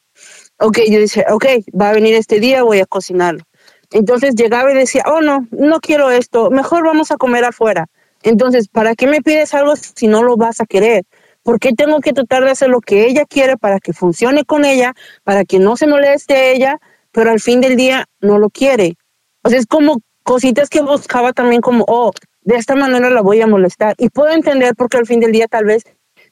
[0.61, 1.45] Ok, yo decía, ok,
[1.79, 3.45] va a venir este día, voy a cocinarlo.
[3.91, 7.87] Entonces llegaba y decía, oh, no, no quiero esto, mejor vamos a comer afuera.
[8.23, 11.05] Entonces, ¿para qué me pides algo si no lo vas a querer?
[11.49, 14.67] ¿Por qué tengo que tratar de hacer lo que ella quiere para que funcione con
[14.67, 14.93] ella,
[15.25, 16.79] para que no se moleste ella,
[17.11, 18.99] pero al fin del día no lo quiere?
[19.43, 22.13] O sea, es como cositas que buscaba también como, oh,
[22.43, 23.95] de esta manera la voy a molestar.
[23.97, 25.85] Y puedo entender porque al fin del día tal vez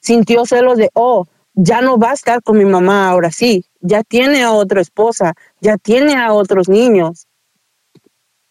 [0.02, 1.24] sintió celos de, oh,
[1.54, 5.32] ya no va a estar con mi mamá ahora sí, ya tiene a otra esposa,
[5.62, 7.26] ya tiene a otros niños.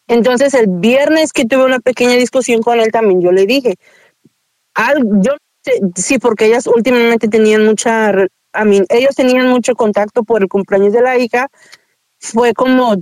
[0.08, 3.76] Entonces el viernes que tuve una pequeña discusión con él también, yo le dije,
[5.22, 5.36] yo
[5.96, 8.12] sí, porque ellas últimamente tenían mucha,
[8.54, 11.50] a mí, ellos tenían mucho contacto por el cumpleaños de la hija,
[12.20, 12.96] fue como,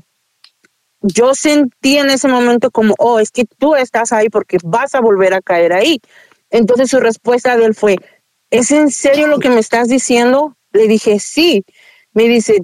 [1.02, 5.02] yo sentí en ese momento como, oh, es que tú estás ahí porque vas a
[5.02, 5.99] volver a caer ahí.
[6.49, 7.98] Entonces su respuesta de él fue,
[8.49, 10.56] ¿es en serio lo que me estás diciendo?
[10.72, 11.65] Le dije, sí.
[12.14, 12.60] Me dice,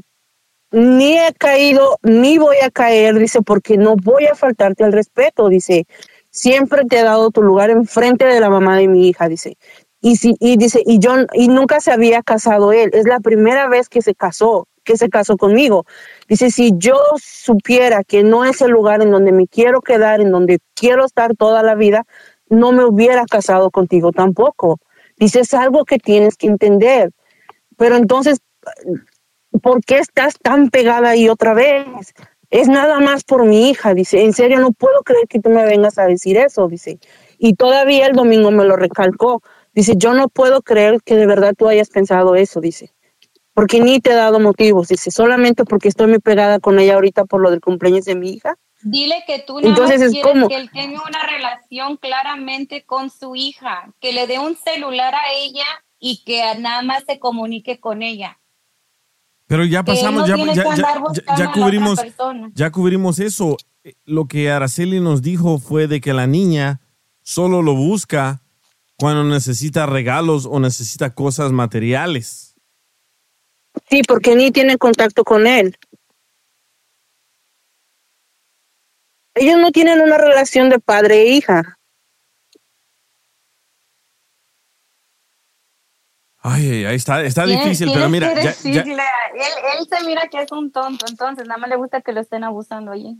[0.71, 5.49] ni he caído, ni voy a caer, dice, porque no voy a faltarte al respeto,
[5.49, 5.85] dice,
[6.30, 9.57] siempre te he dado tu lugar enfrente de la mamá de mi hija, dice.
[10.01, 13.67] Y sí, y dice, y yo, y nunca se había casado él, es la primera
[13.67, 15.85] vez que se casó, que se casó conmigo.
[16.27, 20.31] Dice, si yo supiera que no es el lugar en donde me quiero quedar, en
[20.31, 22.05] donde quiero estar toda la vida,
[22.49, 24.80] no me hubiera casado contigo tampoco.
[25.17, 27.11] Dice, es algo que tienes que entender.
[27.77, 28.39] Pero entonces,
[29.61, 31.85] ¿por qué estás tan pegada ahí otra vez?
[32.49, 34.23] Es nada más por mi hija, dice.
[34.23, 36.99] En serio, no puedo creer que tú me vengas a decir eso, dice.
[37.38, 39.43] Y todavía el domingo me lo recalcó.
[39.80, 42.93] Dice, yo no puedo creer que de verdad tú hayas pensado eso, dice.
[43.53, 45.10] Porque ni te he dado motivos, dice.
[45.10, 48.57] Solamente porque estoy muy pegada con ella ahorita por lo del cumpleaños de mi hija.
[48.81, 53.38] Dile que tú nada Entonces quieres como- que él tenga una relación claramente con su
[53.38, 55.65] hija, que le dé un celular a ella
[55.97, 58.38] y que nada más se comunique con ella.
[59.47, 61.99] Pero ya pasamos, no ya, ya, ya- ya- cubrimos,
[62.53, 63.56] ya cubrimos eso.
[63.85, 66.81] Eh, Lo que Araceli nos dijo fue de que la niña
[67.23, 68.41] solo lo busca
[68.99, 72.55] cuando necesita regalos o necesita cosas materiales.
[73.89, 75.77] Sí, porque ni tiene contacto con él.
[79.35, 81.77] Ellos no tienen una relación de padre e hija.
[86.41, 89.88] Ay, ay, ay, está, está difícil, pero mira, que ya- ya- decirle a- él, él
[89.89, 92.91] se mira que es un tonto, entonces nada más le gusta que lo estén abusando
[92.91, 93.17] allí.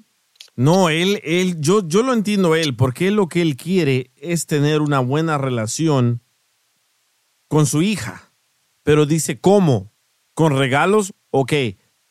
[0.60, 4.82] No, él, él, yo, yo lo entiendo él, porque lo que él quiere es tener
[4.82, 6.22] una buena relación
[7.48, 8.34] con su hija.
[8.84, 9.94] Pero dice, ¿cómo?
[10.34, 11.14] ¿Con regalos?
[11.30, 11.54] Ok,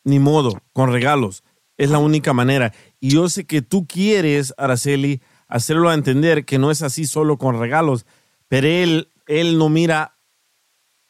[0.03, 1.45] ni modo, con regalos.
[1.77, 2.73] Es la única manera.
[3.01, 7.61] Y yo sé que tú quieres, Araceli, hacerlo entender que no es así solo con
[7.61, 8.07] regalos,
[8.49, 10.17] pero él, él no mira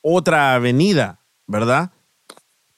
[0.00, 1.92] otra avenida, ¿verdad?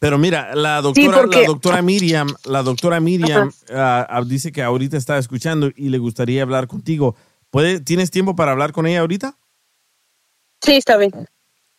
[0.00, 4.62] Pero mira, la doctora, porque- la doctora Miriam, la doctora Miriam ah, ah, dice que
[4.62, 7.14] ahorita está escuchando y le gustaría hablar contigo.
[7.50, 9.36] ¿Puede, ¿Tienes tiempo para hablar con ella ahorita?
[10.62, 11.12] Sí, está bien.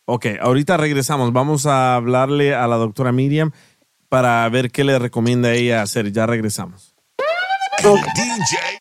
[0.04, 1.32] Ok, ahorita regresamos.
[1.32, 3.50] Vamos a hablarle a la doctora Miriam
[4.08, 6.12] para ver qué le recomienda a ella hacer.
[6.12, 6.94] Ya regresamos.
[7.78, 8.80] El DJ.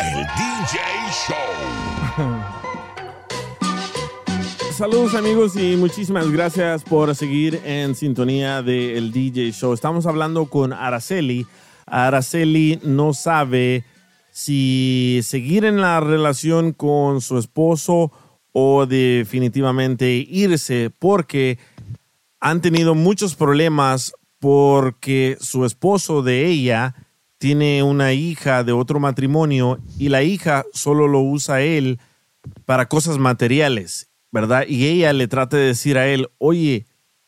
[0.00, 0.93] El DJ
[4.76, 9.72] Saludos amigos y muchísimas gracias por seguir en sintonía del DJ Show.
[9.72, 11.46] Estamos hablando con Araceli.
[11.86, 13.84] Araceli no sabe
[14.32, 18.10] si seguir en la relación con su esposo
[18.50, 21.60] o definitivamente irse porque
[22.40, 26.96] han tenido muchos problemas porque su esposo de ella
[27.38, 32.00] tiene una hija de otro matrimonio y la hija solo lo usa él
[32.64, 34.64] para cosas materiales, ¿verdad?
[34.66, 36.86] Y ella le trata de decir a él, oye,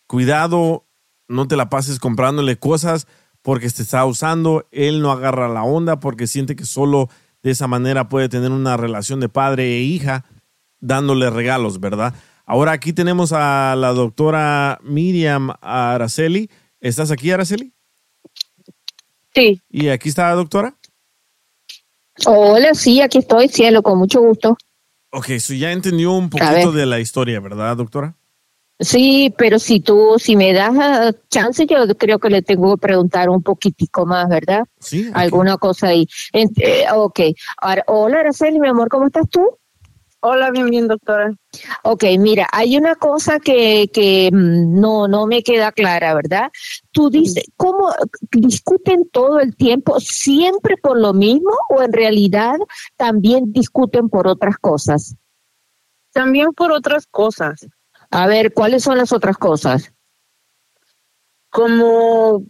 [0.09, 0.87] cuidado,
[1.29, 3.07] no te la pases comprándole cosas
[3.43, 7.09] porque te está usando, él no agarra la onda porque siente que solo
[7.45, 10.25] de esa manera puede tener una relación de padre e hija
[10.81, 12.13] dándole regalos, ¿verdad?
[12.45, 16.51] Ahora aquí tenemos a la doctora Miriam Araceli.
[16.81, 17.73] ¿Estás aquí, Araceli?
[19.33, 19.61] Sí.
[19.71, 20.75] ¿Y aquí está la doctora?
[22.27, 24.59] Hola, sí, aquí estoy, cielo, con mucho gusto.
[25.17, 28.15] Ok, so ya entendió un poquito de la historia, ¿verdad, doctora?
[28.79, 32.81] Sí, pero si tú, si me das ah, chance, yo creo que le tengo que
[32.83, 34.65] preguntar un poquitico más, ¿verdad?
[34.79, 35.09] Sí.
[35.15, 36.07] Alguna cosa ahí.
[36.35, 37.21] Eh, ok.
[37.57, 39.57] Ahora, hola, Araceli, mi amor, ¿cómo estás tú?
[40.29, 41.31] Hola, bien, bien, doctora.
[41.85, 46.51] Ok, mira, hay una cosa que, que mm, no, no me queda clara, ¿verdad?
[46.91, 47.93] Tú dices, ¿cómo
[48.33, 52.57] discuten todo el tiempo siempre por lo mismo o en realidad
[52.97, 55.15] también discuten por otras cosas?
[56.13, 57.65] También por otras cosas.
[58.11, 59.93] A ver, ¿cuáles son las otras cosas?
[61.51, 62.43] Como,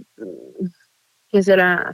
[1.28, 1.92] ¿qué será?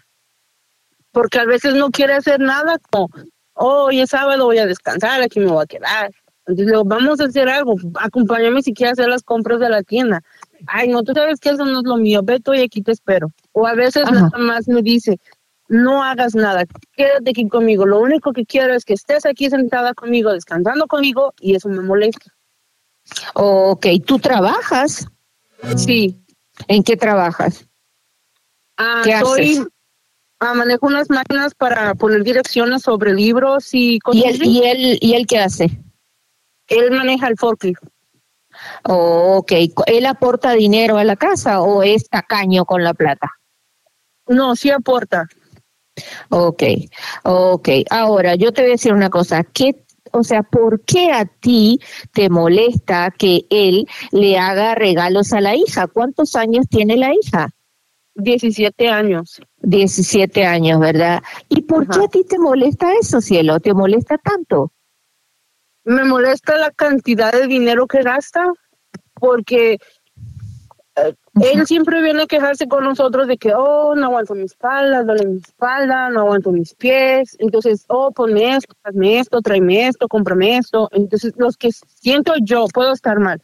[1.11, 3.09] Porque a veces no quiere hacer nada, como,
[3.55, 6.11] oh, hoy es sábado, voy a descansar, aquí me voy a quedar.
[6.47, 9.83] Entonces le digo, vamos a hacer algo, acompáñame si quieres hacer las compras de la
[9.83, 10.23] tienda.
[10.67, 12.93] Ay, no, tú sabes que eso no es lo mío, ve tú y aquí te
[12.93, 13.29] espero.
[13.53, 14.13] O a veces Ajá.
[14.13, 15.21] nada más me dice,
[15.69, 16.65] no hagas nada,
[16.97, 17.87] quédate aquí conmigo.
[17.87, 21.81] Lo único que quiero es que estés aquí sentada conmigo, descansando conmigo, y eso me
[21.81, 22.33] molesta.
[23.35, 25.07] Ok, ¿tú trabajas?
[25.77, 26.19] Sí.
[26.69, 27.67] ¿En qué trabajas?
[28.77, 29.67] Ah, ¿Qué soy, haces?
[30.43, 34.99] Ah, manejo unas máquinas para poner direcciones sobre libros y cosas ¿Y él, y él,
[35.01, 35.71] y él qué hace?
[36.69, 37.83] Él maneja el forklift.
[38.85, 39.53] Ok,
[39.87, 43.31] ¿él aporta dinero a la casa o es tacaño con la plata?
[44.27, 45.27] No, sí aporta.
[46.31, 46.63] Ok,
[47.25, 47.69] ok.
[47.91, 49.45] Ahora, yo te voy a decir una cosa.
[49.45, 51.81] ¿Qué, o sea, ¿por qué a ti
[52.13, 55.87] te molesta que él le haga regalos a la hija?
[55.87, 57.51] ¿Cuántos años tiene la hija?
[58.15, 59.41] 17 años.
[59.63, 61.23] 17 años, ¿verdad?
[61.49, 63.61] ¿Y por qué a ti te molesta eso, cielo?
[63.61, 64.73] ¿Te molesta tanto?
[65.85, 68.53] Me molesta la cantidad de dinero que gasta
[69.15, 69.79] porque
[70.97, 75.03] eh, él siempre viene a quejarse con nosotros de que, oh, no aguanto mi espalda,
[75.03, 77.37] duele mi espalda, no aguanto mis pies.
[77.39, 80.89] Entonces, oh, ponme esto, hazme esto, tráeme esto, cómprame esto.
[80.93, 83.41] Entonces, los que siento yo, puedo estar mal,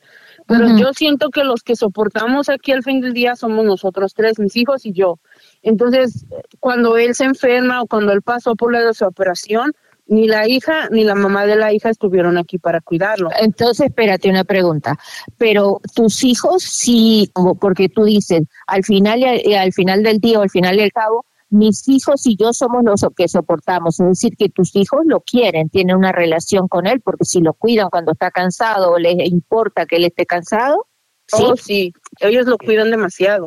[0.46, 4.38] pero yo siento que los que soportamos aquí al fin del día somos nosotros tres,
[4.38, 5.18] mis hijos y yo.
[5.62, 6.26] Entonces,
[6.60, 9.72] cuando él se enferma o cuando él pasó por la de su operación,
[10.08, 13.30] ni la hija ni la mamá de la hija estuvieron aquí para cuidarlo.
[13.40, 14.98] Entonces, espérate una pregunta.
[15.36, 17.30] Pero tus hijos sí,
[17.60, 21.88] porque tú dices, al final al, final del día o al final del cabo, mis
[21.88, 24.00] hijos y yo somos los que soportamos.
[24.00, 27.52] Es decir, que tus hijos lo quieren, tienen una relación con él, porque si lo
[27.52, 30.86] cuidan cuando está cansado o les importa que él esté cansado.
[31.32, 33.46] Oh, sí, ellos lo cuidan demasiado.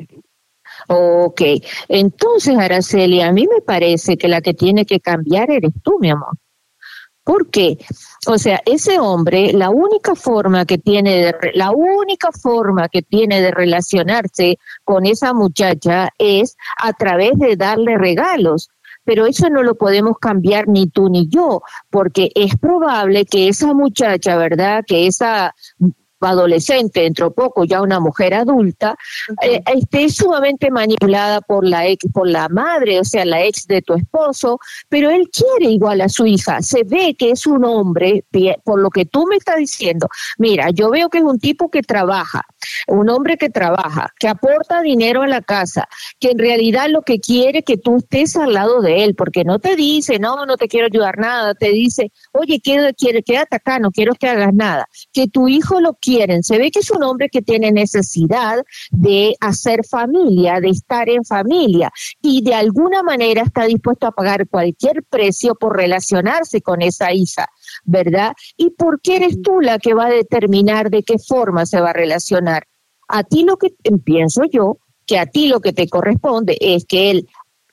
[0.87, 1.41] Ok,
[1.87, 6.09] entonces Araceli, a mí me parece que la que tiene que cambiar eres tú, mi
[6.09, 6.37] amor.
[7.23, 7.77] ¿Por qué?
[8.27, 13.41] O sea, ese hombre, la única forma que tiene de, la única forma que tiene
[13.41, 18.69] de relacionarse con esa muchacha es a través de darle regalos.
[19.03, 23.73] Pero eso no lo podemos cambiar ni tú ni yo, porque es probable que esa
[23.73, 24.83] muchacha, ¿verdad?
[24.85, 25.55] Que esa
[26.27, 28.95] adolescente, dentro poco ya una mujer adulta,
[29.41, 33.81] eh, esté sumamente manipulada por la ex, por la madre, o sea, la ex de
[33.81, 36.61] tu esposo, pero él quiere igual a su hija.
[36.61, 38.23] Se ve que es un hombre,
[38.64, 40.07] por lo que tú me estás diciendo.
[40.38, 42.43] Mira, yo veo que es un tipo que trabaja,
[42.88, 45.88] un hombre que trabaja, que aporta dinero a la casa,
[46.19, 49.60] que en realidad lo que quiere que tú estés al lado de él, porque no
[49.60, 53.91] te dice, no, no te quiero ayudar nada, te dice, oye, quédate, quédate acá, no
[53.91, 54.88] quiero que hagas nada.
[55.11, 56.10] Que tu hijo lo quiere
[56.41, 61.23] Se ve que es un hombre que tiene necesidad de hacer familia, de estar en
[61.23, 67.13] familia y de alguna manera está dispuesto a pagar cualquier precio por relacionarse con esa
[67.13, 67.47] hija,
[67.85, 68.33] ¿verdad?
[68.57, 71.91] ¿Y por qué eres tú la que va a determinar de qué forma se va
[71.91, 72.67] a relacionar?
[73.07, 73.69] A ti lo que
[74.03, 77.27] pienso yo, que a ti lo que te corresponde es que él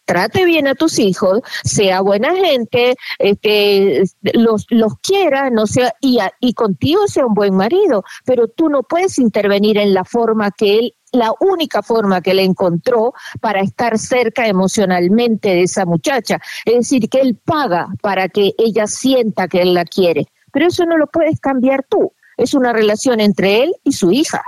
[0.08, 6.18] trate bien a tus hijos, sea buena gente, este, los, los quiera, no sea, y,
[6.18, 10.50] a- y contigo sea un buen marido, pero tú no puedes intervenir en la forma
[10.50, 13.12] que él, la única forma que él encontró
[13.42, 16.40] para estar cerca emocionalmente de esa muchacha.
[16.64, 20.86] Es decir, que él paga para que ella sienta que él la quiere, pero eso
[20.86, 22.12] no lo puedes cambiar tú.
[22.38, 24.42] Es una relación entre él y su hija.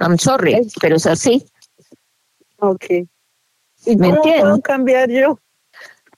[0.00, 1.44] I'm sorry, pero es así.
[2.58, 2.84] Ok.
[3.86, 4.62] ¿Y ¿Me cómo puedo entiendes?
[4.62, 5.38] cambiar yo?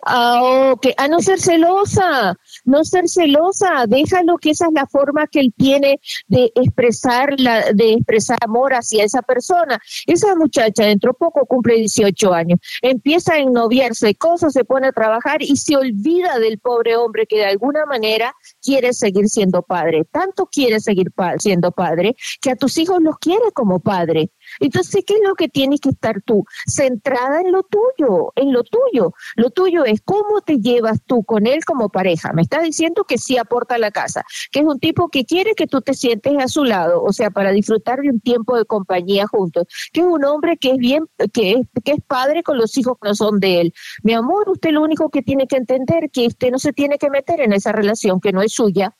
[0.07, 0.87] Ah, ok.
[0.97, 2.35] A no ser celosa,
[2.65, 7.71] no ser celosa, déjalo que esa es la forma que él tiene de expresar la,
[7.75, 9.79] de expresar amor hacia esa persona.
[10.07, 15.43] Esa muchacha dentro poco cumple 18 años, empieza a ennoviarse, cosas, se pone a trabajar
[15.43, 20.07] y se olvida del pobre hombre que de alguna manera quiere seguir siendo padre.
[20.11, 24.31] Tanto quiere seguir pa- siendo padre que a tus hijos los quiere como padre.
[24.59, 26.44] Entonces, ¿qué es lo que tienes que estar tú?
[26.66, 29.12] Centrada en lo tuyo, en lo tuyo.
[29.36, 32.32] Lo tuyo es cómo te llevas tú con él como pareja.
[32.32, 35.55] Me estás diciendo que sí aporta a la casa, que es un tipo que quiere
[35.55, 38.64] que tú te sientes a su lado, o sea, para disfrutar de un tiempo de
[38.64, 42.59] compañía juntos, que es un hombre que es bien, que es, que es padre con
[42.59, 43.74] los hijos que no son de él.
[44.02, 47.10] Mi amor, usted lo único que tiene que entender que usted no se tiene que
[47.10, 48.97] meter en esa relación que no es suya.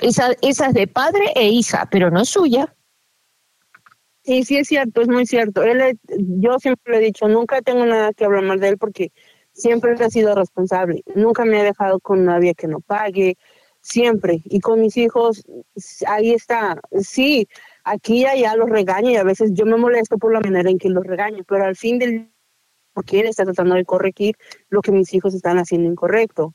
[0.00, 2.74] Esa, esa es de padre e hija, pero no es suya.
[4.28, 5.62] Sí, sí es cierto, es muy cierto.
[5.62, 9.10] Él, yo siempre le he dicho, nunca tengo nada que hablar mal de él porque
[9.52, 11.02] siempre ha sido responsable.
[11.14, 13.38] Nunca me ha dejado con nadie que no pague,
[13.80, 14.42] siempre.
[14.44, 15.46] Y con mis hijos,
[16.06, 16.78] ahí está.
[17.00, 17.48] Sí,
[17.84, 20.76] aquí y allá los regaño y a veces yo me molesto por la manera en
[20.78, 22.30] que los regaño, pero al fin del
[22.92, 24.36] porque él está tratando de corregir
[24.68, 26.54] lo que mis hijos están haciendo incorrecto.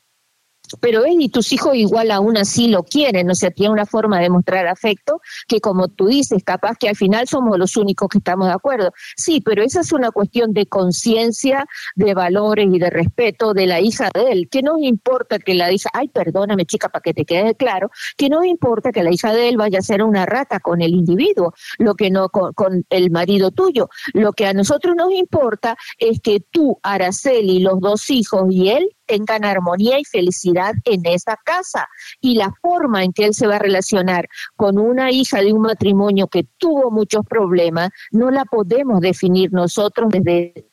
[0.79, 4.19] Pero él y tus hijos igual aún así lo quieren, o sea, tiene una forma
[4.19, 8.17] de mostrar afecto que como tú dices, capaz que al final somos los únicos que
[8.17, 8.91] estamos de acuerdo.
[9.15, 11.65] Sí, pero esa es una cuestión de conciencia,
[11.95, 14.49] de valores y de respeto de la hija de él.
[14.49, 18.29] Que no importa que la hija, ay, perdóname chica, para que te quede claro, que
[18.29, 21.53] no importa que la hija de él vaya a ser una rata con el individuo,
[21.77, 23.89] lo que no con, con el marido tuyo.
[24.13, 28.89] Lo que a nosotros nos importa es que tú, Araceli, los dos hijos y él
[29.05, 31.87] tengan armonía y felicidad en esa casa.
[32.21, 35.61] Y la forma en que él se va a relacionar con una hija de un
[35.61, 40.69] matrimonio que tuvo muchos problemas, no la podemos definir nosotros desde...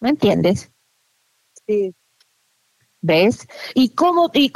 [0.00, 0.70] ¿Me entiendes?
[1.66, 1.94] Sí.
[3.06, 3.46] ¿Ves?
[3.74, 4.50] Y cómo y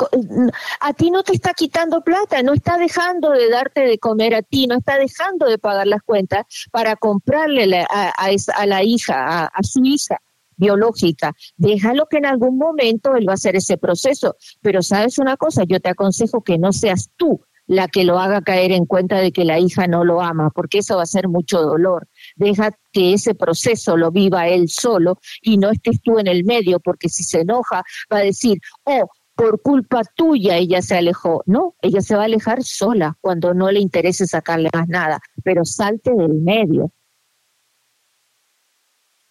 [0.81, 4.41] a ti no te está quitando plata, no está dejando de darte de comer a
[4.43, 8.65] ti, no está dejando de pagar las cuentas para comprarle la- a, a esa- a
[8.65, 10.19] la hija, a, a su hija
[10.59, 11.35] biológica.
[11.57, 14.37] Déjalo que en algún momento él va a hacer ese proceso.
[14.61, 18.41] Pero sabes una cosa, yo te aconsejo que no seas tú la que lo haga
[18.41, 21.29] caer en cuenta de que la hija no lo ama, porque eso va a ser
[21.29, 22.09] mucho dolor.
[22.35, 26.81] Deja que ese proceso lo viva él solo y no estés tú en el medio,
[26.81, 29.09] porque si se enoja va a decir, oh,
[29.39, 31.43] por culpa tuya ella se alejó.
[31.47, 35.65] No, ella se va a alejar sola cuando no le interese sacarle más nada, pero
[35.65, 36.91] salte del medio.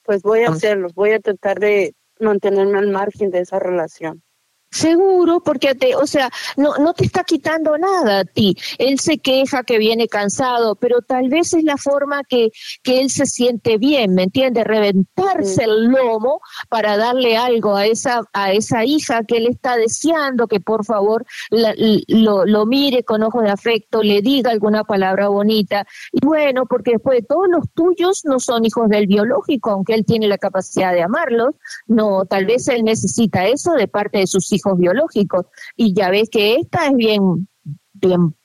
[0.07, 4.23] Pues voy a hacerlo, voy a tratar de mantenerme al margen de esa relación.
[4.69, 8.55] Seguro, porque te, o sea, no, no te está quitando nada a ti.
[8.77, 12.49] Él se queja que viene cansado, pero tal vez es la forma que,
[12.83, 14.65] que él se siente bien, ¿me entiendes?
[14.65, 20.47] Reventarse el lomo para darle algo a esa, a esa hija que él está deseando
[20.47, 21.73] que por favor la-
[22.07, 25.87] lo, lo mire con ojos de afecto, le diga alguna palabra bonita.
[26.11, 30.05] Y bueno, porque después de todos los tuyos no son hijos del biológico, aunque él
[30.05, 31.55] tiene la capacidad de amarlos,
[31.87, 35.45] no, tal vez él necesita eso de parte de sus hijos biológicos.
[35.75, 37.47] Y ya ves que esta es bien,
[37.93, 38.35] bien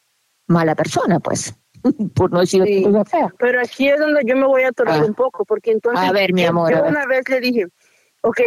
[0.47, 1.55] mala persona, pues,
[2.15, 2.85] por no decir Sí.
[3.39, 5.05] Pero aquí es donde yo me voy a atorar Ah.
[5.07, 7.67] un poco, porque entonces A ver, mi yo- amor, yo una vez le dije,
[8.23, 8.41] ok,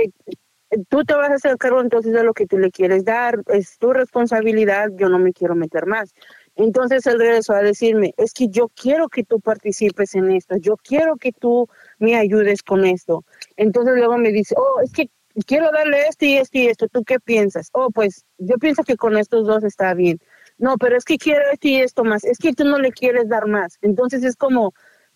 [0.90, 3.78] tú te vas a hacer cargo entonces de lo que tú le quieres dar, es
[3.78, 6.14] tu responsabilidad, yo no me quiero meter más.
[6.56, 10.78] Entonces él regresó a decirme, es que yo quiero que tú participes en esto, yo
[10.78, 11.68] quiero que tú
[12.00, 13.26] me ayudes con esto.
[13.58, 15.10] Entonces luego me dice, oh, es que
[15.44, 17.70] quiero darle esto y esto y esto, ¿tú qué piensas?
[17.74, 20.20] Oh, pues yo pienso que con estos dos está bien.
[20.58, 23.28] No, pero es que quiero esto y esto más, es que tú no le quieres
[23.28, 23.78] dar más.
[23.82, 24.74] Entonces es como,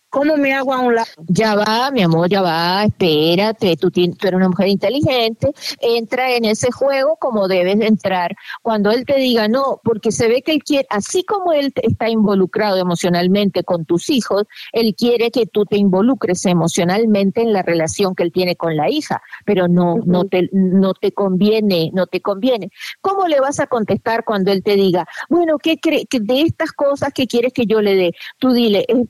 [0.10, 1.08] ¿Cómo me hago a un lado?
[1.28, 6.46] Ya va, mi amor, ya va, espérate, tú, tú eres una mujer inteligente, entra en
[6.46, 8.36] ese juego como debes de entrar.
[8.64, 12.10] Cuando él te diga no, porque se ve que él quiere, así como él está
[12.10, 18.16] involucrado emocionalmente con tus hijos, él quiere que tú te involucres emocionalmente en la relación
[18.16, 22.20] que él tiene con la hija, pero no, no te, no te conviene, no te
[22.20, 22.72] conviene.
[23.02, 26.72] ¿Cómo le vas a contestar cuando él te diga, bueno, ¿qué cree que de estas
[26.72, 28.12] cosas que quieres que yo le dé?
[28.40, 29.06] Tú dile eh,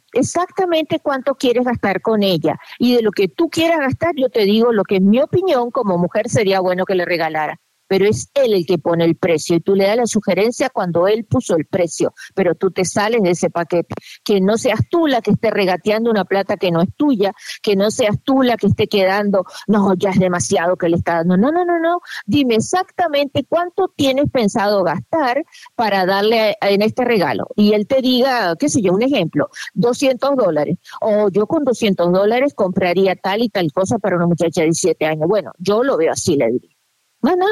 [0.98, 4.74] cuánto quieres gastar con ella y de lo que tú quieras gastar, yo te digo
[4.74, 7.60] lo que en mi opinión como mujer sería bueno que le regalara.
[7.90, 11.08] Pero es él el que pone el precio y tú le das la sugerencia cuando
[11.08, 13.96] él puso el precio, pero tú te sales de ese paquete.
[14.24, 17.76] Que no seas tú la que esté regateando una plata que no es tuya, que
[17.76, 21.36] no seas tú la que esté quedando, no, ya es demasiado que le está dando.
[21.36, 22.00] No, no, no, no.
[22.26, 25.44] Dime exactamente cuánto tienes pensado gastar
[25.76, 27.48] para darle a- en este regalo.
[27.56, 30.78] Y él te diga, qué sé yo, un ejemplo, 200 dólares.
[31.02, 35.06] O yo con 200 dólares compraría tal y tal cosa para una muchacha de 17
[35.08, 35.28] años.
[35.28, 36.76] Bueno, yo lo veo así, le diría.
[37.22, 37.52] Más nada.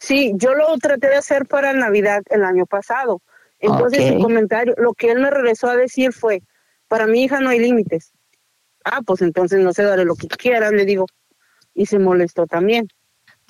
[0.00, 3.20] Sí, yo lo traté de hacer para Navidad el año pasado.
[3.58, 4.06] Entonces Ok.
[4.06, 6.42] el comentario, lo que él me regresó a decir fue,
[6.88, 8.12] para mi hija no hay límites.
[8.84, 11.06] Ah, pues entonces no sé, dale lo que quieras, le digo.
[11.74, 12.88] Y se molestó también.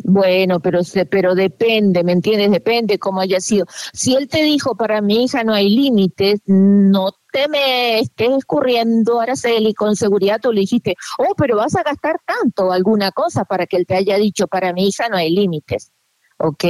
[0.05, 2.51] Bueno, pero se, pero depende, ¿me entiendes?
[2.51, 3.67] Depende cómo haya sido.
[3.93, 9.21] Si él te dijo para mi hija no hay límites, no te me estés escurriendo,
[9.21, 13.67] Araceli, con seguridad tú le dijiste, oh, pero vas a gastar tanto alguna cosa para
[13.67, 15.93] que él te haya dicho para mi hija no hay límites.
[16.43, 16.65] ¿Ok?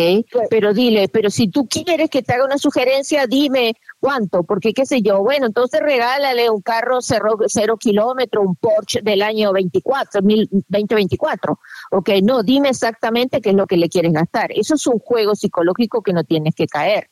[0.51, 4.85] Pero dile, pero si tú quieres que te haga una sugerencia, dime cuánto, porque qué
[4.85, 10.21] sé yo, bueno, entonces regálale un carro cero, cero kilómetro, un Porsche del año 24,
[10.23, 11.59] mil- 2024,
[11.93, 12.11] ¿ok?
[12.23, 14.53] No, dime exactamente qué es lo que le quieres gastar.
[14.53, 17.09] Eso es un juego psicológico que no tienes que caer.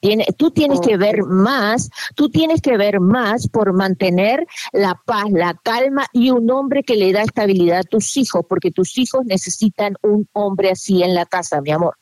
[0.00, 5.24] Tiene, tú tienes que ver más, tú tienes que ver más por mantener la paz,
[5.30, 9.22] la calma y un hombre que le da estabilidad a tus hijos, porque tus hijos
[9.24, 11.94] necesitan un hombre así en la casa, mi amor.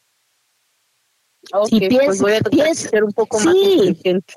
[1.52, 4.34] Ok, Si pues voy a tratar de piensa- ser un poco más inteligente.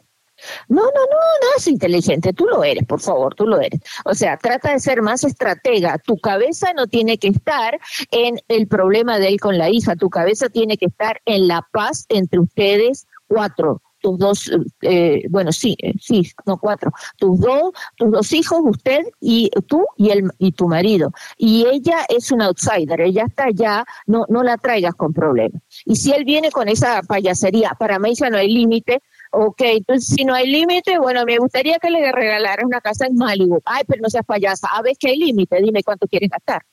[0.70, 3.82] No, no, no, no es inteligente, tú lo eres, por favor, tú lo eres.
[4.06, 5.98] O sea, trata de ser más estratega.
[5.98, 7.80] Tu cabeza no tiene que estar
[8.12, 11.68] en el problema de él con la hija, tu cabeza tiene que estar en la
[11.72, 13.82] paz entre ustedes cuatro.
[14.00, 14.52] Tus dos,
[14.82, 16.92] eh, bueno, sí, eh, sí, no cuatro.
[17.18, 21.12] Tus dos, tus dos hijos, usted y tú y el y tu marido.
[21.36, 25.64] Y ella es un outsider, ella está allá, no, no la traigas con problemas.
[25.86, 29.02] Y si él viene con esa payasería, para mí ya no hay límite,
[29.32, 33.16] Ok, entonces si no hay límite, bueno, me gustaría que le regalaras una casa en
[33.16, 33.60] Malibu.
[33.66, 34.70] Ay, pero no seas payasa.
[34.70, 36.64] A ver que hay límite, dime cuánto quieres gastar.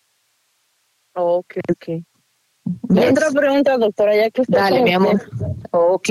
[1.14, 2.04] Ok, ok.
[2.88, 5.16] Otra pregunta, doctora, ya que usted Dale, mi amor.
[5.16, 6.08] usted, Ok.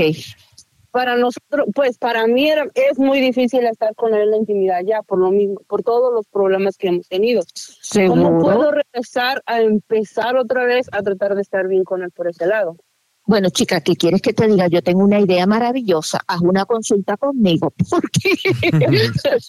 [0.92, 4.82] Para nosotros, pues para mí era, es muy difícil estar con él en la intimidad
[4.86, 7.42] ya, por lo mismo, por todos los problemas que hemos tenido.
[7.42, 8.38] ¿Cómo ¿Seguro?
[8.38, 12.46] puedo regresar a empezar otra vez a tratar de estar bien con él por ese
[12.46, 12.78] lado?
[13.26, 14.68] Bueno, chica, ¿qué quieres que te diga?
[14.68, 16.20] Yo tengo una idea maravillosa.
[16.28, 17.74] Haz una consulta conmigo.
[17.90, 18.36] Porque,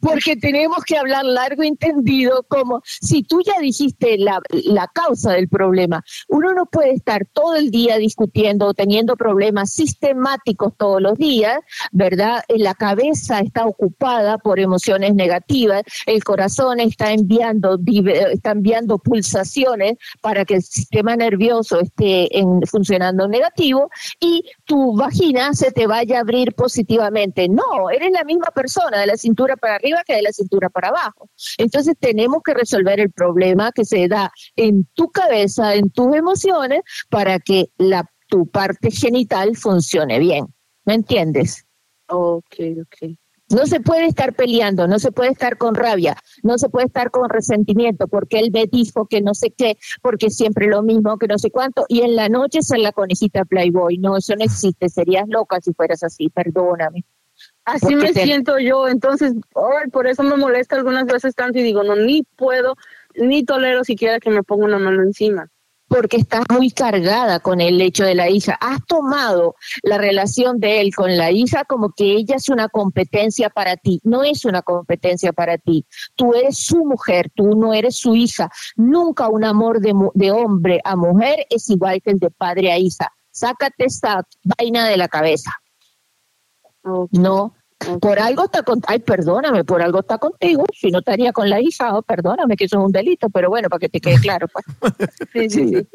[0.00, 5.32] porque tenemos que hablar largo y entendido, como si tú ya dijiste la, la causa
[5.32, 6.02] del problema.
[6.28, 11.58] Uno no puede estar todo el día discutiendo o teniendo problemas sistemáticos todos los días,
[11.92, 12.42] ¿verdad?
[12.48, 17.78] Eh, La cabeza está ocupada por emociones negativas, el corazón está enviando,
[18.32, 25.70] está enviando pulsaciones para que el sistema nervioso esté funcionando negativo y tu vagina se
[25.72, 27.48] te vaya a abrir positivamente.
[27.48, 30.88] No, eres la misma persona de la cintura para arriba que de la cintura para
[30.88, 31.28] abajo.
[31.58, 36.82] Entonces tenemos que resolver el problema que se da en tu cabeza, en tus emociones,
[37.08, 40.46] para que la, tu parte genital funcione bien.
[40.84, 41.66] ¿Me entiendes?
[42.06, 43.19] Ok, ok.
[43.50, 47.10] No se puede estar peleando, no se puede estar con rabia, no se puede estar
[47.10, 51.26] con resentimiento, porque él me dijo que no sé qué, porque siempre lo mismo, que
[51.26, 53.98] no sé cuánto, y en la noche ser la conejita Playboy.
[53.98, 57.04] No, eso no existe, serías loca si fueras así, perdóname.
[57.64, 59.34] Así me te- siento yo, entonces,
[59.92, 62.76] por eso me molesta algunas veces tanto y digo, no, ni puedo,
[63.14, 65.48] ni tolero siquiera que me ponga una mano encima.
[65.90, 68.56] Porque estás muy cargada con el hecho de la hija.
[68.60, 73.50] Has tomado la relación de él con la hija como que ella es una competencia
[73.50, 74.00] para ti.
[74.04, 75.84] No es una competencia para ti.
[76.14, 78.48] Tú eres su mujer, tú no eres su hija.
[78.76, 82.78] Nunca un amor de, de hombre a mujer es igual que el de padre a
[82.78, 83.12] hija.
[83.32, 85.50] Sácate esa vaina de la cabeza.
[87.10, 87.52] No,
[88.00, 91.60] por algo está con, ay, perdóname, por algo está contigo, si no estaría con la
[91.60, 94.46] hija, oh, perdóname que eso es un delito, pero bueno, para que te quede claro,
[94.48, 94.64] pues.
[95.32, 95.88] Sí, sí, sí.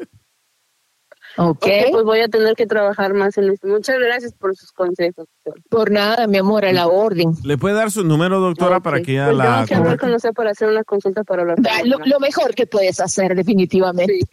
[1.38, 1.66] Ok.
[1.90, 3.68] pues voy a tener que trabajar más en esto.
[3.68, 5.26] Muchas gracias por sus consejos.
[5.68, 7.34] Por nada, mi amor, a la orden.
[7.44, 9.44] ¿Le puede dar su número, doctora, para que ella Pues la...
[9.44, 11.58] tengo que hablar con usted para hacer una consulta para hablar.
[11.70, 14.18] Ah, Lo, lo mejor que puedes hacer, definitivamente.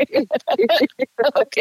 [1.35, 1.57] Ok.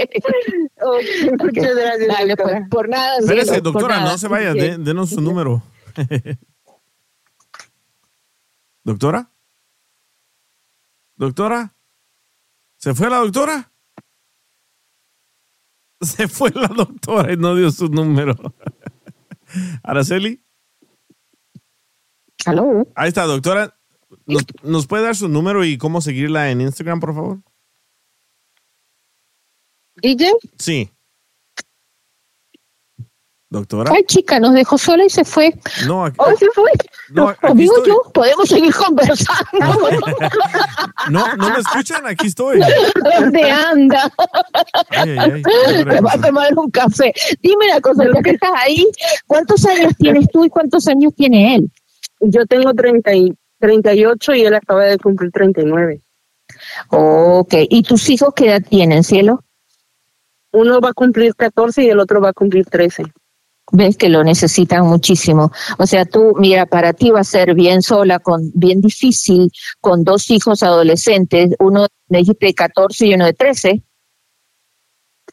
[0.81, 2.09] Ok, Muchas gracias.
[2.09, 2.59] Dale, doctora.
[2.59, 3.19] pues, por nada.
[3.19, 4.13] Espérese, doctora, nada.
[4.13, 5.63] no se vaya, de- denos su número.
[8.85, 9.31] ¿Doctora?
[11.17, 11.75] ¿Doctora?
[12.77, 13.73] ¿Se fue la doctora?
[16.01, 18.35] Se fue la doctora y no dio su número.
[19.85, 20.43] Araceli.
[22.45, 22.89] Aló.
[22.97, 23.79] Ahí está, doctora.
[24.27, 27.43] ¿Nos, nos puede dar su número y cómo seguirla en Instagram, por favor?
[30.03, 30.91] DJ, Sí.
[33.53, 33.93] Doctora.
[33.95, 35.55] Ay, chica, nos dejó sola y se fue.
[35.87, 36.71] No, aquí, Hoy se fue.
[37.11, 37.91] no, aquí Amigo, estoy.
[37.91, 39.43] yo, podemos seguir conversando.
[41.11, 42.61] No, no me escuchan, aquí estoy.
[43.19, 44.11] ¿Dónde anda?
[44.89, 45.85] Ay, ay, ay.
[45.85, 47.13] Me va a tomar un café.
[47.43, 48.87] Dime una cosa, ya que estás ahí,
[49.27, 51.71] ¿cuántos años tienes tú y cuántos años tiene él?
[52.21, 56.01] yo tengo 30 y 38 y él acaba de cumplir 39.
[56.89, 59.45] Ok, ¿y tus hijos qué edad tienen, cielo?
[60.53, 63.05] Uno va a cumplir 14 y el otro va a cumplir 13.
[63.75, 65.51] Ves que lo necesitan muchísimo.
[65.79, 69.51] O sea, tú, mira, para ti va a ser bien sola, con bien difícil,
[69.81, 73.83] con dos hijos adolescentes, uno me dijiste de 14 y uno de 13.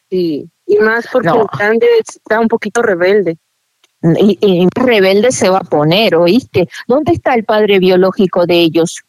[0.08, 1.42] Sí, y más porque No.
[1.42, 3.36] el grande está un poquito rebelde.
[4.18, 6.66] Y, y rebelde se va a poner, ¿oíste?
[6.88, 9.02] ¿Dónde está el padre biológico de ellos?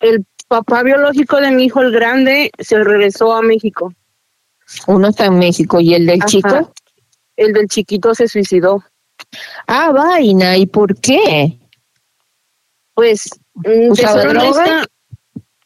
[0.00, 3.92] El papá biológico de mi hijo, el grande, se regresó a México.
[4.86, 6.26] Uno está en México y el del Ajá.
[6.28, 6.72] chico.
[7.42, 8.84] El del chiquito se suicidó.
[9.66, 11.58] Ah, vaina, ¿y por qué?
[12.94, 14.84] Pues, mm, ¿Usaba droga?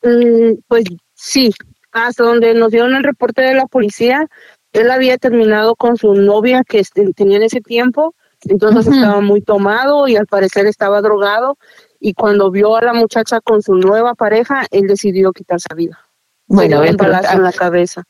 [0.03, 0.85] mm, pues
[1.15, 1.53] sí,
[1.93, 4.27] hasta donde nos dieron el reporte de la policía,
[4.73, 9.41] él había terminado con su novia que este, tenía en ese tiempo, entonces estaba muy
[9.41, 11.57] tomado y al parecer estaba drogado
[11.99, 15.99] y cuando vio a la muchacha con su nueva pareja, él decidió quitarse la vida.
[16.47, 18.05] Bueno, un balazo en la cabeza.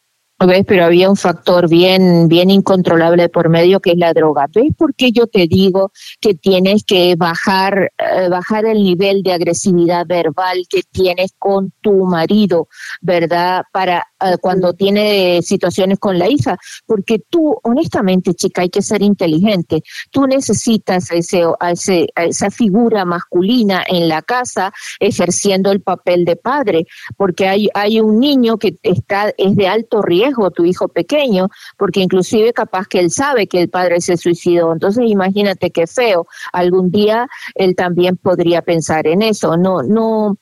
[0.45, 4.47] Ves, pero había un factor bien, bien incontrolable por medio que es la droga.
[4.53, 9.33] ¿Ves por qué yo te digo que tienes que bajar, eh, bajar el nivel de
[9.33, 12.69] agresividad verbal que tienes con tu marido,
[13.01, 13.63] ¿verdad?
[13.73, 19.03] Para eh, cuando tiene situaciones con la hija, porque tú, honestamente, chica, hay que ser
[19.03, 19.83] inteligente.
[20.11, 26.87] Tú necesitas ese, ese, esa figura masculina en la casa ejerciendo el papel de padre,
[27.17, 32.01] porque hay, hay un niño que está, es de alto riesgo, tu hijo pequeño, porque
[32.01, 34.73] inclusive capaz que él sabe que el padre se suicidó.
[34.73, 36.27] Entonces imagínate qué feo.
[36.53, 39.57] Algún día él también podría pensar en eso.
[39.57, 40.39] No, no,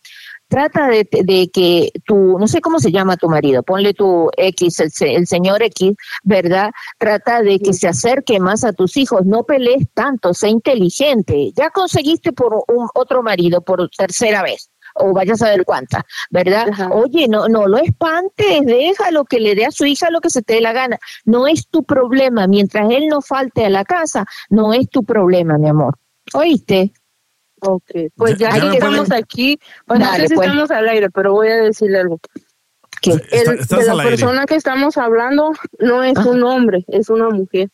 [0.49, 5.01] trata de, de que tu, no sé cómo se llama tu marido, ponle tu X,
[5.01, 6.71] el señor X, ¿verdad?
[6.99, 11.53] Trata de que se acerque más a tus hijos, no pelees tanto, sé inteligente.
[11.57, 16.67] Ya conseguiste por un otro marido por tercera vez o vaya a saber cuánta, ¿verdad?
[16.93, 20.43] Oye, no, no lo espantes, déjalo que le dé a su hija lo que se
[20.43, 20.99] te dé la gana.
[21.25, 25.59] No es tu problema, mientras él no falte a la casa, no es tu problema,
[25.59, 25.95] mi amor.
[26.33, 26.93] ¿Oíste?
[27.61, 30.47] Ok, pues ya, Ya- ya que estamos aquí, pues no Dale, sé si pues.
[30.49, 32.21] estamos al aire, pero voy a decirle algo.
[33.01, 33.13] ¿Qué?
[33.13, 33.21] El-
[33.67, 34.05] de la aire.
[34.11, 37.69] persona que estamos hablando no es un hombre, es una mujer.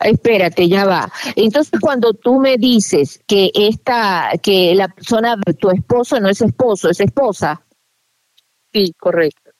[0.00, 1.10] Espérate, ya va.
[1.36, 6.90] Entonces, cuando tú me dices que esta, que la persona, tu esposo no es esposo,
[6.90, 7.62] es esposa.
[8.72, 9.50] Sí, correcto.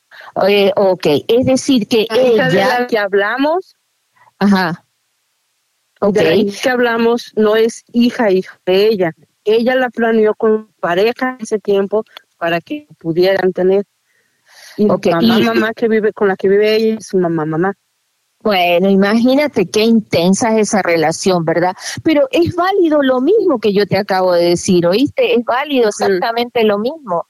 [0.46, 3.76] Eh, ok, es decir que La hija de ella, la que hablamos,
[4.38, 4.84] ajá,
[6.00, 9.12] ok, de la que hablamos no es hija, hija de ella.
[9.44, 12.04] Ella la planeó con pareja ese tiempo
[12.36, 13.84] para que pudieran tener.
[14.76, 17.44] Y Ok, mamá, y- mamá que vive con la que vive ella es su mamá,
[17.44, 17.74] mamá.
[18.42, 21.74] Bueno, imagínate qué intensa es esa relación, ¿verdad?
[22.02, 25.34] Pero es válido lo mismo que yo te acabo de decir, ¿oíste?
[25.34, 27.26] Es válido exactamente lo mismo.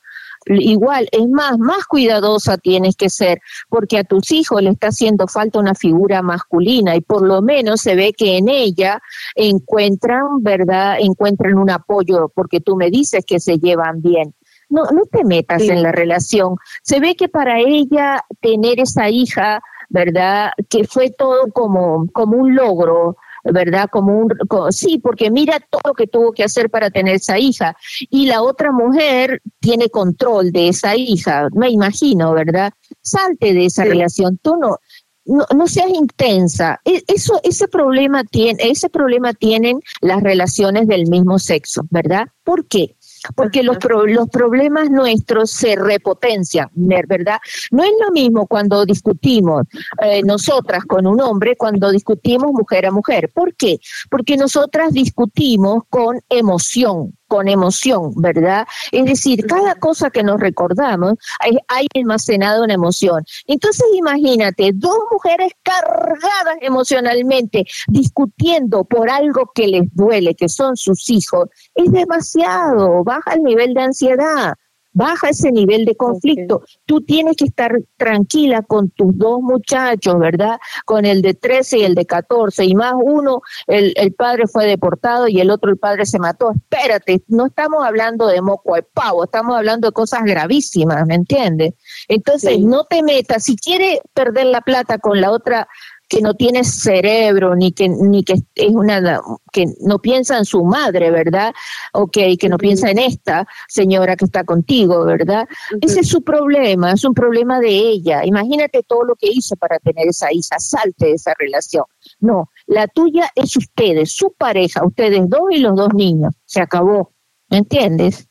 [0.47, 5.29] Igual, es más, más cuidadosa tienes que ser, porque a tus hijos le está haciendo
[5.29, 9.01] falta una figura masculina y por lo menos se ve que en ella
[9.37, 10.97] encuentran, ¿verdad?
[10.99, 14.35] Encuentran un apoyo, porque tú me dices que se llevan bien.
[14.69, 15.69] No, no te metas Sí.
[15.69, 16.57] en la relación.
[16.83, 19.61] Se ve que para ella tener esa hija,
[19.93, 20.51] ¿verdad?
[20.69, 23.89] Que fue todo como, como un logro, ¿verdad?
[23.91, 24.29] Como un,
[24.71, 27.77] sí, porque mira todo lo que tuvo que hacer para tener esa hija.
[28.09, 32.73] Y la otra mujer tiene control de esa hija, me imagino, ¿verdad?
[33.03, 34.79] Salte de esa relación, tú no,
[35.27, 36.81] no, no seas intensa.
[36.85, 42.29] E- Eso, ese problema tiene, ese problema tienen las relaciones del mismo sexo, ¿verdad?
[42.45, 42.97] ¿Por qué?
[43.35, 47.39] Porque los, pro- los problemas nuestros se repotencian, ¿verdad?
[47.71, 49.65] No es lo mismo cuando discutimos
[50.03, 53.31] eh, nosotras con un hombre, cuando discutimos mujer a mujer.
[53.35, 53.79] ¿Por qué?
[54.11, 58.67] Porque nosotras discutimos con emoción con emoción, ¿verdad?
[58.91, 63.25] Es decir, cada cosa que nos recordamos hay, hay almacenado una emoción.
[63.47, 71.09] Entonces imagínate, dos mujeres cargadas emocionalmente discutiendo por algo que les duele, que son sus
[71.09, 74.55] hijos, es demasiado, baja el nivel de ansiedad.
[74.93, 76.63] Baja ese nivel de conflicto.
[76.85, 80.59] Tú tienes que estar tranquila con tus dos muchachos, ¿verdad?
[80.85, 82.65] Con el de 13 y el de 14.
[82.65, 86.53] Y más uno, el, el padre fue deportado y el otro, el padre se mató.
[86.53, 91.75] Espérate, no estamos hablando de moco de pavo, estamos hablando de cosas gravísimas, ¿me entiendes?
[92.09, 93.45] Entonces, no te metas.
[93.45, 95.69] Si quieres perder la plata con la otra
[96.13, 100.63] que no tiene cerebro ni que ni que es una que no piensa en su
[100.63, 101.55] madre, ¿verdad?
[101.95, 105.49] Ok, que no piensa en esta señora que está contigo, ¿verdad?
[105.81, 108.27] Ese es su problema, es un problema de ella.
[108.27, 111.85] Imagínate todo lo que hizo para tener esa hija, salte de esa relación.
[112.21, 116.35] No, la tuya es ustedes, su pareja, ustedes dos y los dos niños.
[116.45, 117.13] Se acabó,
[117.49, 118.29] ¿me entiendes?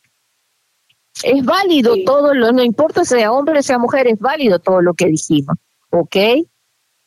[1.23, 4.93] Es válido todo lo, no importa sea hombre o sea mujer, es válido todo lo
[4.93, 5.55] que dijimos,
[5.89, 6.15] ¿ok?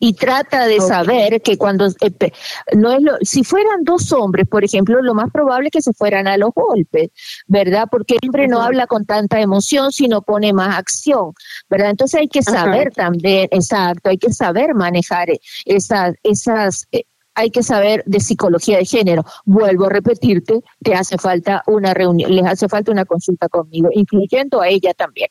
[0.05, 2.33] Y trata de saber que cuando eh,
[2.77, 5.95] no es lo, si fueran dos hombres, por ejemplo, lo más probable es que se
[5.95, 7.09] fueran a los golpes,
[7.47, 7.89] ¿verdad?
[7.91, 11.33] Porque el hombre no habla con tanta emoción, sino pone más acción,
[11.71, 11.89] ¿verdad?
[11.89, 17.05] Entonces hay que saber también, exacto, hay que saber manejar eh, esas, esas, eh,
[17.35, 19.25] hay que saber de psicología de género.
[19.47, 24.61] Vuelvo a repetirte, te hace falta una reunión, les hace falta una consulta conmigo, incluyendo
[24.61, 25.31] a ella también.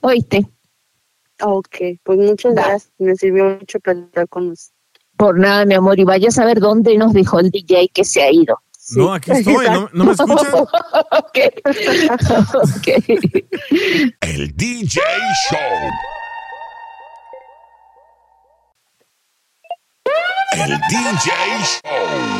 [0.00, 0.48] ¿Oíste?
[1.42, 2.92] Ok, pues muchas gracias.
[2.98, 4.74] Me sirvió mucho platicar con usted.
[5.16, 8.22] Por nada, mi amor, y vaya a saber dónde nos dejó el DJ que se
[8.22, 8.58] ha ido.
[8.96, 10.54] No, aquí estoy, ¿no, no me escuchan?
[10.54, 11.38] ok.
[12.54, 12.88] Ok.
[14.20, 15.00] El DJ
[15.50, 15.90] Show.
[20.52, 21.30] El DJ
[21.84, 22.39] Show.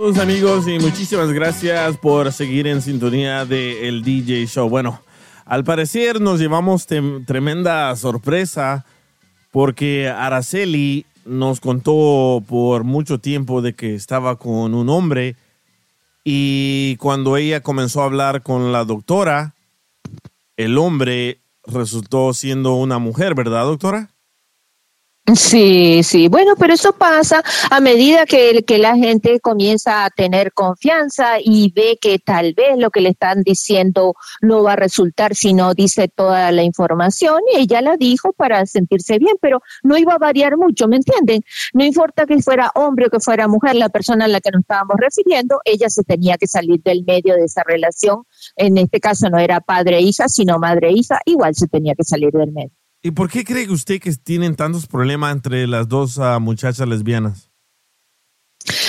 [0.00, 4.66] Saludos amigos y muchísimas gracias por seguir en sintonía de el DJ Show.
[4.66, 5.02] Bueno,
[5.44, 8.86] al parecer nos llevamos tremenda sorpresa
[9.50, 15.36] porque Araceli nos contó por mucho tiempo de que estaba con un hombre
[16.24, 19.54] y cuando ella comenzó a hablar con la doctora,
[20.56, 24.08] el hombre resultó siendo una mujer, ¿verdad, doctora?
[25.36, 26.28] Sí, sí.
[26.28, 31.72] Bueno, pero eso pasa a medida que, que la gente comienza a tener confianza y
[31.72, 35.74] ve que tal vez lo que le están diciendo no va a resultar si no
[35.74, 37.42] dice toda la información.
[37.52, 41.42] Y ella la dijo para sentirse bien, pero no iba a variar mucho, ¿me entienden?
[41.74, 44.62] No importa que fuera hombre o que fuera mujer, la persona a la que nos
[44.62, 48.24] estábamos refiriendo, ella se tenía que salir del medio de esa relación.
[48.56, 52.79] En este caso no era padre-hija, sino madre-hija, igual se tenía que salir del medio.
[53.02, 57.50] ¿Y por qué cree usted que tienen tantos problemas entre las dos ah, muchachas lesbianas?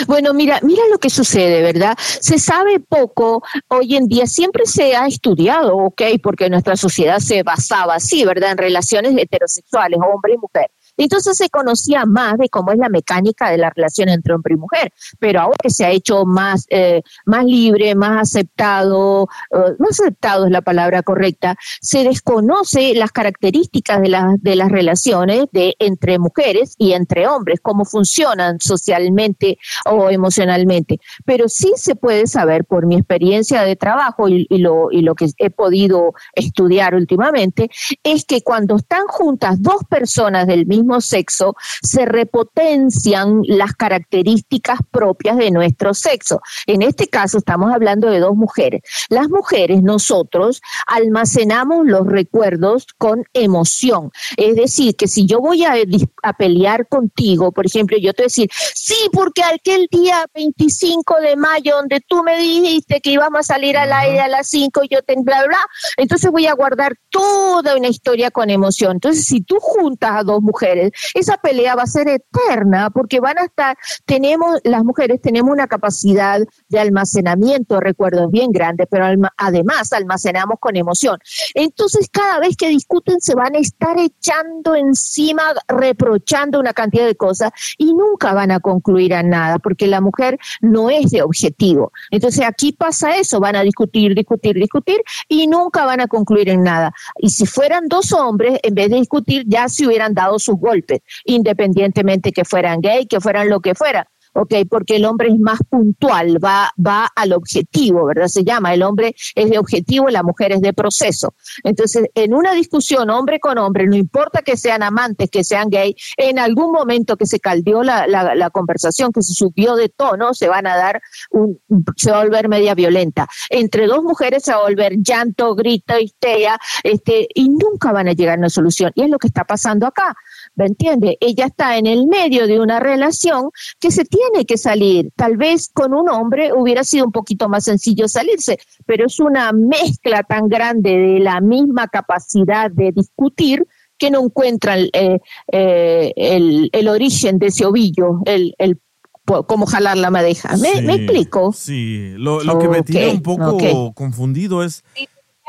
[0.05, 1.97] Bueno, mira, mira lo que sucede, ¿verdad?
[1.97, 6.01] Se sabe poco hoy en día, siempre se ha estudiado, ¿ok?
[6.21, 8.51] Porque nuestra sociedad se basaba así, ¿verdad?
[8.51, 10.71] En relaciones heterosexuales, hombre y mujer.
[10.97, 14.57] Entonces se conocía más de cómo es la mecánica de la relación entre hombre y
[14.57, 19.87] mujer, pero ahora que se ha hecho más, eh, más libre, más aceptado, eh, no
[19.89, 25.75] aceptado es la palabra correcta, se desconoce las características de, las de las relaciones de
[25.79, 30.99] entre mujeres y entre hombres, cómo funcionan socialmente o emocionalmente.
[31.25, 35.15] Pero sí se puede saber por mi experiencia de trabajo y, y lo, y lo
[35.15, 37.69] que he podido estudiar últimamente,
[38.03, 45.37] es que cuando están juntas dos personas del mismo sexo, se repotencian las características propias
[45.37, 46.41] de nuestro sexo.
[46.67, 48.81] En este caso estamos hablando de dos mujeres.
[49.09, 54.11] Las mujeres, nosotros, almacenamos los recuerdos con emoción.
[54.37, 55.75] Es decir, que si yo voy a,
[56.23, 61.15] a pelear contigo, por ejemplo, yo te voy a decir, sí, porque aquel día 25
[61.21, 64.81] de mayo donde tú me dijiste que íbamos a salir al aire a las 5
[64.83, 65.59] y yo te bla, bla,
[65.97, 68.93] entonces voy a guardar toda una historia con emoción.
[68.93, 70.70] Entonces, si tú juntas a dos mujeres,
[71.13, 75.67] esa pelea va a ser eterna porque van a estar, tenemos, las mujeres tenemos una
[75.67, 76.39] capacidad
[76.69, 79.05] de almacenamiento de recuerdos bien grande, pero
[79.37, 81.17] además almacenamos con emoción.
[81.53, 87.15] Entonces, cada vez que discuten se van a estar echando encima, reprochando una cantidad de
[87.15, 91.91] cosas y nunca van a concluir a nada porque la mujer no es de objetivo.
[92.09, 96.63] Entonces, aquí pasa eso, van a discutir, discutir, discutir y nunca van a concluir en
[96.63, 96.93] nada.
[97.17, 100.99] Y si fueran dos hombres, en vez de discutir, ya se hubieran dado sus golpes,
[101.25, 104.07] independientemente que fueran gay, que fueran lo que fuera.
[104.33, 104.53] ¿ok?
[104.69, 108.27] Porque el hombre es más puntual, va, va al objetivo, ¿verdad?
[108.27, 111.33] Se llama, el hombre es de objetivo, la mujer es de proceso.
[111.63, 115.95] Entonces, en una discusión hombre con hombre, no importa que sean amantes, que sean gay,
[116.17, 120.33] en algún momento que se caldeó la, la, la conversación, que se subió de tono,
[120.33, 121.01] se van a dar,
[121.31, 121.59] un,
[121.97, 123.27] se va a volver media violenta.
[123.49, 128.13] Entre dos mujeres se va a volver llanto, grito, histeria, este, y nunca van a
[128.13, 128.91] llegar a una solución.
[128.95, 130.15] Y es lo que está pasando acá.
[130.55, 131.17] ¿Me entiende?
[131.21, 133.49] Ella está en el medio de una relación
[133.79, 135.09] que se tiene que salir.
[135.15, 139.51] Tal vez con un hombre hubiera sido un poquito más sencillo salirse, pero es una
[139.53, 143.65] mezcla tan grande de la misma capacidad de discutir
[143.97, 145.19] que no encuentran eh,
[145.51, 148.79] eh, el, el origen de ese ovillo, el, el
[149.23, 150.57] cómo jalar la madeja.
[150.57, 151.53] ¿Me, Sí, me explico?
[151.53, 154.83] Sí, lo, lo que me tiene un poco confundido es,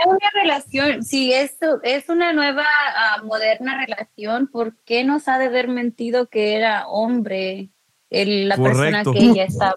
[0.05, 2.65] Es una relación, si esto es una nueva,
[2.97, 7.71] ah, moderna relación, ¿por qué nos ha de haber mentido que era hombre
[8.11, 9.13] el- la persona Correcto.
[9.13, 9.77] que ella estaba?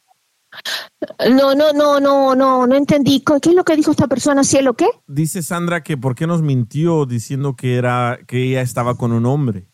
[1.29, 3.23] No, no, no, no, no, no entendí.
[3.41, 4.43] ¿Qué es lo que dijo esta persona?
[4.43, 4.87] ¿Cielo qué?
[5.07, 9.25] dice Sandra que por qué nos mintió diciendo que era que ella estaba con un
[9.25, 9.67] hombre.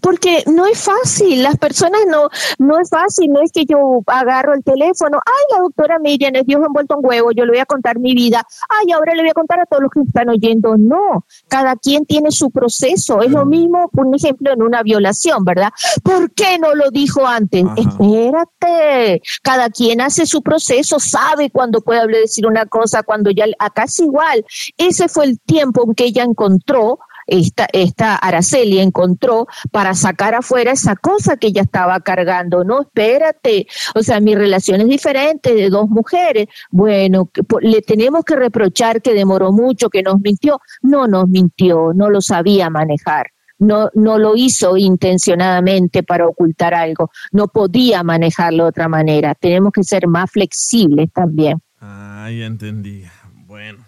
[0.00, 2.28] Porque no es fácil, las personas no,
[2.58, 6.46] no es fácil, no es que yo agarro el teléfono, ay, la doctora Miriam es
[6.46, 9.30] Dios envuelto en huevo, yo le voy a contar mi vida, ay, ahora le voy
[9.30, 10.76] a contar a todos los que están oyendo.
[10.78, 15.70] No, cada quien tiene su proceso, es lo mismo, por ejemplo, en una violación, ¿verdad?
[16.02, 17.64] ¿Por qué no lo dijo antes?
[17.76, 23.84] Espérate, cada quien hace su proceso, sabe cuándo puede decir una cosa, cuando ya, acá
[23.84, 24.44] es igual.
[24.78, 30.72] Ese fue el tiempo en que ella encontró esta, esta Araceli encontró para sacar afuera
[30.72, 32.64] esa cosa que ella estaba cargando.
[32.64, 33.66] No, espérate.
[33.94, 36.46] O sea, mi relación es diferente de dos mujeres.
[36.70, 37.30] Bueno,
[37.60, 40.60] le tenemos que reprochar que demoró mucho, que nos mintió.
[40.82, 43.28] No nos mintió, no lo sabía manejar.
[43.58, 47.10] No, no lo hizo intencionadamente para ocultar algo.
[47.32, 49.34] No podía manejarlo de otra manera.
[49.34, 51.60] Tenemos que ser más flexibles también.
[51.80, 53.04] Ah, ya entendí.
[53.46, 53.84] Bueno.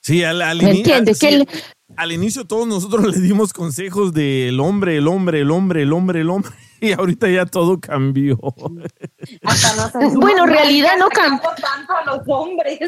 [0.00, 1.18] Sí, al, al ¿Me entiendes?
[1.18, 1.48] sí, Que el-
[1.96, 6.20] al inicio todos nosotros le dimos consejos del hombre, el hombre, el hombre, el hombre,
[6.20, 6.50] el hombre.
[6.80, 8.38] Y ahorita ya todo cambió.
[10.16, 12.78] Bueno, en realidad no cambió tanto a los hombres.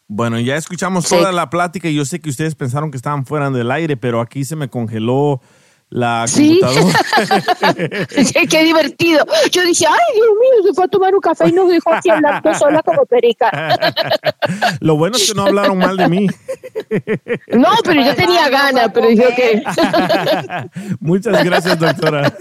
[0.07, 3.49] Bueno, ya escuchamos toda la plática y yo sé que ustedes pensaron que estaban fuera
[3.49, 5.41] del aire, pero aquí se me congeló
[5.89, 6.59] la Sí.
[6.61, 6.99] computadora.
[8.33, 9.25] qué, qué divertido.
[9.51, 12.09] Yo dije, ay, Dios mío, se fue a tomar un café y nos dejó aquí
[12.09, 13.49] hablando sola como perica.
[14.81, 16.27] Lo bueno es que no hablaron mal de mí.
[17.47, 20.97] No, pero yo tenía ganas, pero dije, ok.
[20.99, 22.33] Muchas gracias, doctora.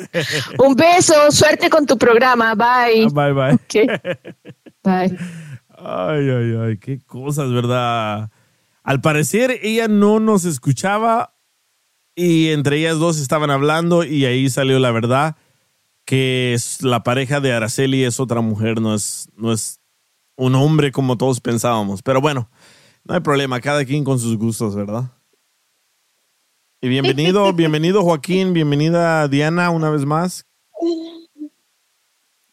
[0.58, 2.54] Un beso, suerte con tu programa.
[2.54, 3.08] Bye.
[3.12, 3.54] Bye, bye.
[3.54, 4.00] Ok.
[4.82, 5.18] Bye.
[5.78, 8.30] Ay, ay, ay, qué cosas, ¿verdad?
[8.82, 11.34] Al parecer ella no nos escuchaba
[12.16, 15.36] y entre ellas dos estaban hablando y ahí salió la verdad
[16.06, 19.80] que es- la pareja de Araceli es otra mujer, no es, no es
[20.36, 22.02] un hombre como todos pensábamos.
[22.02, 22.48] Pero bueno,
[23.04, 25.04] no hay problema, cada quien con sus gustos, ¿verdad?
[26.80, 30.46] Y bienvenido, bienvenido Joaquín, bienvenida Diana una vez más.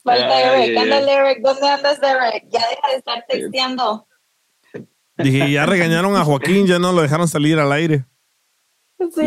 [0.03, 0.90] Falta Eric, ay.
[1.10, 2.49] Eric, ¿dónde andas Eric?
[2.52, 4.07] Ya deja de estar texteando.
[5.18, 8.06] Dije, ya regañaron a Joaquín, ya no lo dejaron salir al aire.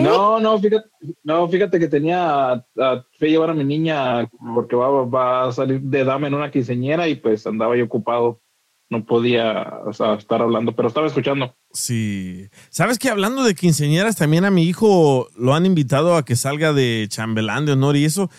[0.03, 0.89] No, no, fíjate,
[1.23, 5.49] no, fíjate que tenía a, a- fui a llevar a mi niña porque va, va
[5.49, 8.41] a salir de dama en una quinceñera y pues andaba yo ocupado.
[8.89, 11.57] No podía o sea, estar hablando, pero estaba escuchando.
[11.73, 12.49] Sí.
[12.71, 16.73] ¿Sabes que hablando de quinceañeras, también a mi hijo lo han invitado a que salga
[16.73, 18.31] de chambelán de honor y eso?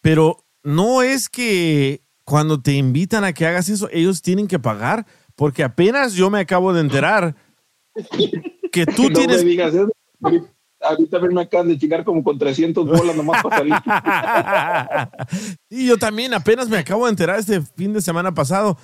[0.00, 5.04] Pero no es que cuando te invitan a que hagas eso, ellos tienen que pagar,
[5.36, 7.36] porque apenas yo me acabo de enterar
[8.72, 9.44] que tú no tienes...
[9.44, 9.90] me digas eso.
[10.80, 13.74] Ahorita me acaban de chingar como con 300 bolas nomás para salir.
[15.70, 18.78] y yo también apenas me acabo de enterar este fin de semana pasado.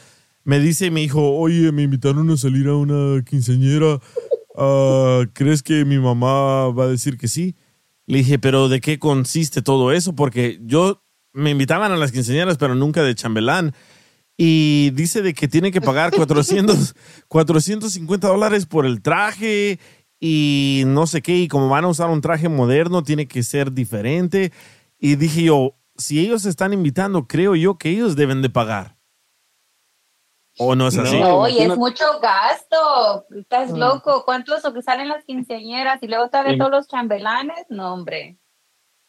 [0.45, 3.99] Me dice mi hijo, oye, me invitaron a salir a una quinceañera.
[4.57, 7.57] Ah, ¿Crees que mi mamá va a decir que sí?
[8.07, 10.15] Le dije, pero ¿de qué consiste todo eso?
[10.15, 11.03] Porque yo
[11.33, 13.75] me invitaban a las quinceañeras, pero nunca de chambelán.
[14.37, 16.95] Y dice de que tiene que pagar 400,
[17.29, 19.79] 450 dólares por el traje
[20.29, 21.37] y no sé qué.
[21.37, 24.53] Y como van a usar un traje moderno, tiene que ser diferente.
[24.99, 28.97] Y dije yo, si ellos están invitando, creo yo que ellos deben de pagar.
[30.59, 31.21] ¿O no es así?
[31.21, 33.27] No, y es mucho gasto.
[33.37, 34.23] Estás loco.
[34.25, 36.59] ¿Cuánto es lo que salen las quinceañeras y luego salen Sí.
[36.59, 37.67] todos los chambelanes?
[37.69, 38.39] No, hombre.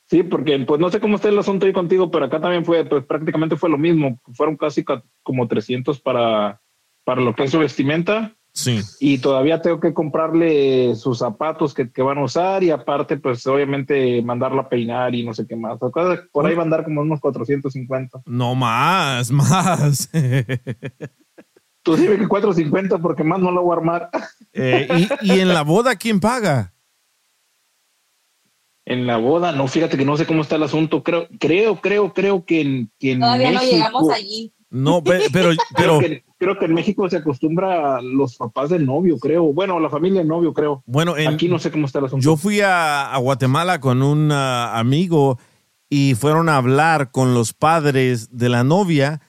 [0.10, 2.86] Sí, porque pues no sé cómo está el asunto ahí contigo, pero acá también fue,
[2.86, 4.20] pues prácticamente fue lo mismo.
[4.34, 6.62] Fueron casi ca- como 300 para,
[7.04, 8.37] para lo que es su vestimenta.
[8.58, 8.82] Sí.
[9.00, 13.46] Y todavía tengo que comprarle sus zapatos que, que van a usar y aparte, pues
[13.46, 15.78] obviamente mandarla a peinar y no sé qué más.
[15.80, 18.22] O sea, Por ahí va a andar como unos 450.
[18.26, 20.10] No más, más.
[21.84, 24.10] Tú dime que 450 porque más no la voy a armar.
[24.60, 24.88] Eh,
[25.22, 26.74] y, y en la boda quién paga?
[28.86, 31.04] En la boda, no, fíjate que no sé cómo está el asunto.
[31.04, 34.52] Creo, creo, creo, creo que en, que en Todavía no llegamos allí.
[34.72, 38.86] No, pe- pero, pero que, creo que en México se acostumbra a los papás del
[38.86, 39.54] novio, creo.
[39.54, 40.84] Bueno, la familia del novio, creo.
[40.86, 42.24] Bueno, en- aquí no sé cómo está el asunto.
[42.24, 45.40] yo fui a, a Guatemala con un ah, amigo
[45.90, 49.22] y fueron a hablar con los padres de la novia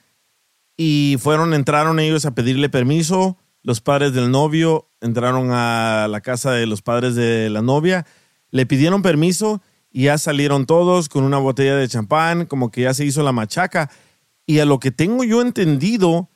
[0.77, 3.37] y fueron, entraron ellos a pedirle permiso.
[3.63, 8.05] Los padres del novio entraron a la casa de los padres de la novia,
[8.51, 9.61] le pidieron permiso
[9.91, 13.31] y ya salieron todos con una botella de champán, como que ya se hizo la
[13.31, 13.89] machaca.
[14.45, 16.29] Y a lo que tengo yo entendido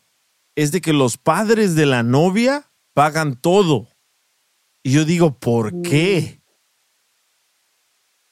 [0.55, 3.88] es de que los padres de la novia pagan todo.
[4.84, 6.41] Y yo digo, ¿por qué?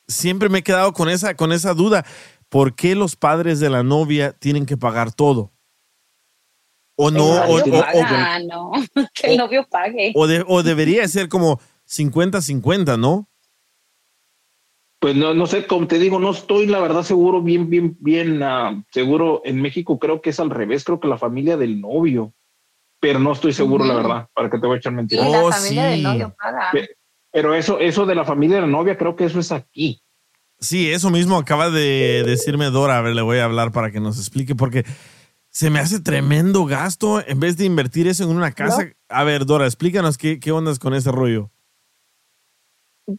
[0.07, 2.05] Siempre me he quedado con esa, con esa duda.
[2.49, 5.53] ¿Por qué los padres de la novia tienen que pagar todo?
[6.97, 7.59] O no, o,
[7.93, 8.71] o- no.
[9.13, 10.11] Que el novio pague.
[10.15, 13.29] o- o de- o debería ser como 50-50, ¿no?
[15.01, 18.43] Pues no, no sé, como te digo, no estoy la verdad seguro, bien, bien, bien
[18.43, 19.41] ah, seguro.
[19.43, 22.35] En México creo que es al revés, creo que la familia del novio,
[22.99, 25.27] pero no estoy seguro, la verdad, para que te voy a echar Sí, mentiras.
[25.31, 26.69] la familia del novio paga.
[26.71, 26.89] Pe-
[27.31, 30.03] Pero eso, eso de la familia de la novia, creo que eso es aquí.
[30.59, 32.99] Sí, eso mismo acaba de decirme Dora.
[32.99, 34.85] A ver, le voy a hablar para que nos explique, porque
[35.49, 38.85] se me hace tremendo gasto en vez de invertir eso en una casa.
[39.09, 41.49] A ver, Dora, explícanos qué, qué ondas con ese rollo.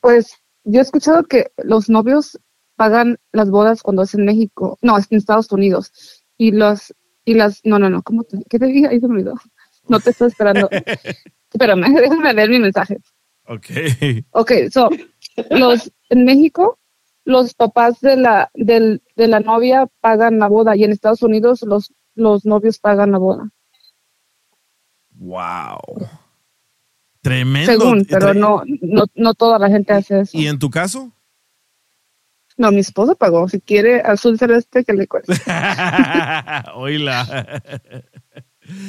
[0.00, 2.38] Pues yo he escuchado que los novios
[2.76, 5.92] pagan las bodas cuando es en México, no, es en Estados Unidos.
[6.36, 6.94] Y los,
[7.24, 8.88] y las, no, no, no, ¿cómo te, qué te dije?
[8.88, 9.34] Ahí se me olvidó.
[9.88, 10.68] No te estoy esperando.
[11.52, 12.98] Espérame, déjame leer mi mensaje.
[13.46, 13.66] Ok.
[14.30, 14.88] Ok, so,
[15.50, 16.78] los, en México,
[17.24, 21.62] los papás de la, del, de la novia pagan la boda y en Estados Unidos
[21.62, 23.50] los, los novios pagan la boda.
[25.10, 26.08] Wow.
[27.22, 27.72] Tremendo.
[27.72, 30.36] Según, pero no, no, no toda la gente hace eso.
[30.36, 31.12] ¿Y en tu caso?
[32.56, 33.48] No, mi esposo pagó.
[33.48, 35.32] Si quiere azul celeste, que le cueste.
[36.74, 37.62] Oíla.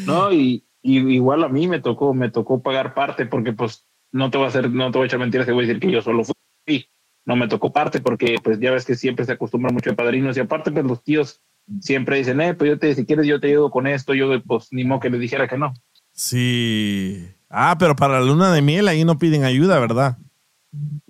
[0.06, 4.30] No, y, y igual a mí me tocó, me tocó pagar parte porque pues no
[4.30, 5.92] te voy a hacer, no te voy a echar mentiras, te voy a decir que
[5.92, 6.88] yo solo fui.
[7.26, 10.38] No me tocó parte porque pues ya ves que siempre se acostumbra mucho de padrinos
[10.38, 11.42] y aparte pues los tíos
[11.82, 14.68] siempre dicen, eh, pues yo te, si quieres yo te ayudo con esto, yo pues
[14.72, 15.74] ni modo que le dijera que no.
[16.12, 17.28] Sí.
[17.56, 20.18] Ah, pero para la luna de miel ahí no piden ayuda, ¿verdad?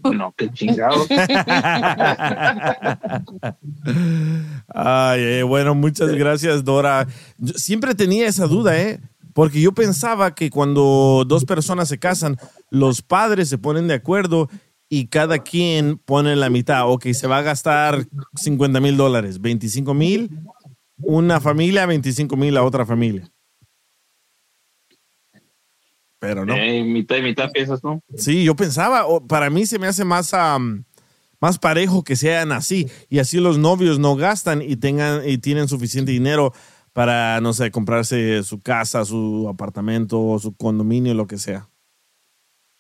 [0.04, 1.06] No, qué chingado.
[4.68, 7.08] Ay, eh, bueno, muchas gracias, Dora.
[7.38, 9.00] Yo siempre tenía esa duda, ¿eh?
[9.34, 12.36] Porque yo pensaba que cuando dos personas se casan,
[12.70, 14.50] los padres se ponen de acuerdo
[14.90, 16.90] y cada quien pone la mitad.
[16.90, 18.06] Ok, se va a gastar
[18.36, 20.30] 50 mil dólares, 25 mil,
[20.98, 23.32] una familia, 25 mil a otra familia.
[26.24, 26.56] Pero no.
[26.56, 28.02] Eh, mitad y mitad piensas, ¿no?
[28.16, 30.34] Sí, yo pensaba, o para mí se me hace más,
[31.42, 35.68] más parejo que sean así y así los novios no gastan y tengan y tienen
[35.68, 36.54] suficiente dinero
[36.94, 41.68] para, no sé, comprarse su casa, su apartamento, su condominio, lo que sea.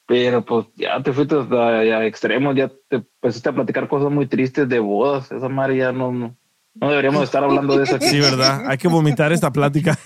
[0.07, 4.25] Pero pues ya te fuiste hasta a extremos, ya te empezaste a platicar cosas muy
[4.27, 5.33] tristes de bodas.
[5.33, 6.37] Esa madre ya no, no,
[6.75, 8.07] no deberíamos estar hablando de eso aquí.
[8.07, 8.63] Sí, ¿verdad?
[8.67, 9.97] Hay que vomitar esta plática.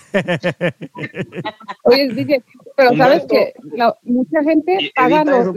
[1.84, 2.44] Oye, DJ,
[2.76, 3.28] pero sabes Humberto.
[3.28, 5.54] que la- mucha gente Y- paga los,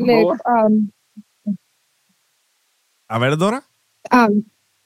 [3.07, 3.63] A ver, Dora.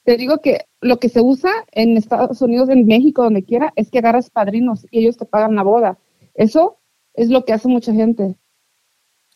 [0.04, 3.90] te digo que lo que se usa en Estados Unidos, en México, donde quiera, es
[3.92, 6.00] que agarras padrinos y ellos te pagan la boda.
[6.34, 6.80] Eso
[7.14, 8.36] es lo que hace mucha gente.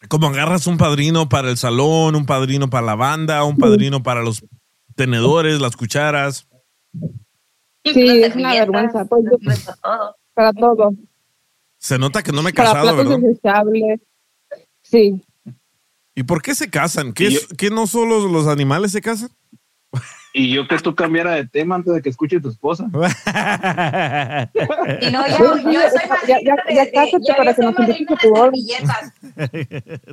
[0.09, 4.21] Como agarras un padrino para el salón, un padrino para la banda, un padrino para
[4.23, 4.43] los
[4.95, 6.47] tenedores, las cucharas.
[7.85, 9.05] Sí, es una vergüenza.
[9.05, 9.37] Pues, yo-
[10.33, 10.93] para todo.
[11.77, 13.27] Se nota que no me he Para casado, platos ¿verdad?
[13.29, 13.99] desechables.
[14.81, 15.23] Sí.
[16.15, 17.13] ¿Y por qué se casan?
[17.13, 19.29] ¿Qué, qué no solo los animales se casan?
[20.31, 22.85] Y yo que tú cambiara de tema antes de que escuche tu esposa.
[25.01, 25.73] Y no, yo, soy
[26.27, 29.14] ya- ya- madrina ya de, yo- para que soy madrina servilletas.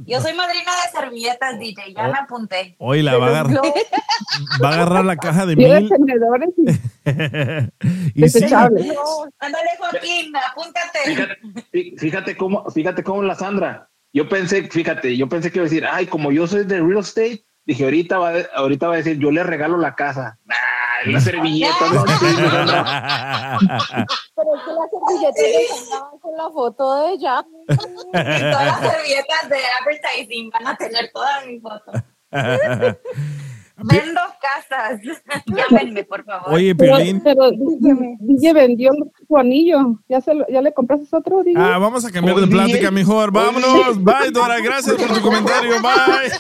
[0.07, 2.13] Yo soy madrina de servilletas, DJ, ya Oh.
[2.13, 2.77] me apunté.
[2.79, 3.63] Hoy la va a agarrar,
[4.63, 5.89] va a agarrar la caja de mil.
[5.89, 8.95] tenedores y y sí, ándale,
[9.79, 11.29] Joaquín, apúntate.
[11.73, 13.89] Fí- Fíjate cómo, fíjate cómo la Sandra.
[14.13, 16.99] Yo pensé, fíjate, yo pensé que iba a decir, ay, como yo soy de real
[17.01, 20.39] estate, dije, ahorita va, a- ahorita va a decir, yo le regalo la casa.
[20.45, 20.55] Nah,
[21.07, 23.59] la servilleta, no Sandra.
[24.35, 27.45] Pero es que las servilletas andaban con la foto de ella.
[27.67, 32.03] Todas las servilletas de advertising van a tener todas mis fotos.
[33.79, 35.01] Vendo casas.
[35.47, 36.55] Llámenme, por favor.
[36.55, 37.21] Oye, Piolín.
[37.23, 38.91] pero DJ, DJ vendió
[39.29, 40.01] su anillo.
[40.09, 41.61] ¿Ya, se lo- ¿Ya le compraste otro, DJ?
[41.61, 43.31] Ah, vamos a cambiar de plática mejor.
[43.33, 44.03] Vámonos.
[44.03, 44.61] Bye, Dora.
[44.61, 45.73] Gracias por tu comentario.
[45.83, 46.33] Bye.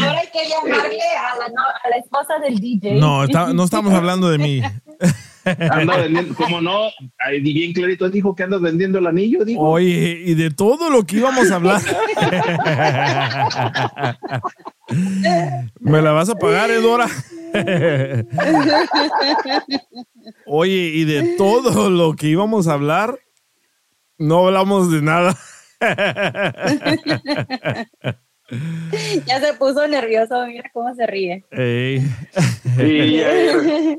[0.00, 2.94] Ahora hay que llamarle a la, no- a la esposa del DJ.
[3.00, 4.62] No, está- no estamos hablando de mí.
[5.70, 9.62] Anda vendiendo, como no, ahí bien clarito dijo que andas vendiendo el anillo, dijo.
[9.62, 11.80] Oye, y de todo lo que íbamos a hablar.
[15.80, 17.08] ¿Me la vas a pagar, Edora?
[20.46, 23.18] Oye, y de todo lo que íbamos a hablar,
[24.18, 25.36] no hablamos de nada.
[29.26, 31.44] ya se puso nervioso, mira cómo se ríe.
[31.50, 31.98] Ey.
[32.78, 33.98] Y, eh,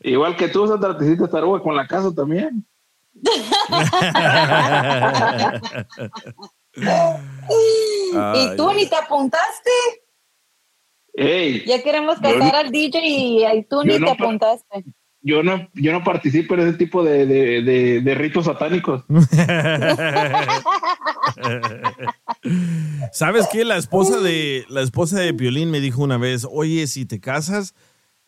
[0.00, 2.66] igual que tú, Sandra, te hiciste taruga con la casa también.
[6.76, 9.70] y tú ni te apuntaste.
[11.16, 14.84] Ey, Ya queremos casar no- al DJ y, y tú ni no te apuntaste.
[15.22, 19.04] yo no, yo no participo en ese tipo de, de, de, de ritos satánicos.
[23.12, 23.64] ¿Sabes qué?
[23.64, 27.74] La esposa de la esposa de Piolín me dijo una vez, oye, si te casas,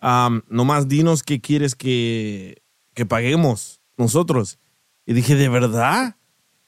[0.01, 2.62] am, nomás dinos qué quieres que,
[2.94, 4.59] que paguemos nosotros.
[5.05, 6.16] Y dije, ¿de verdad?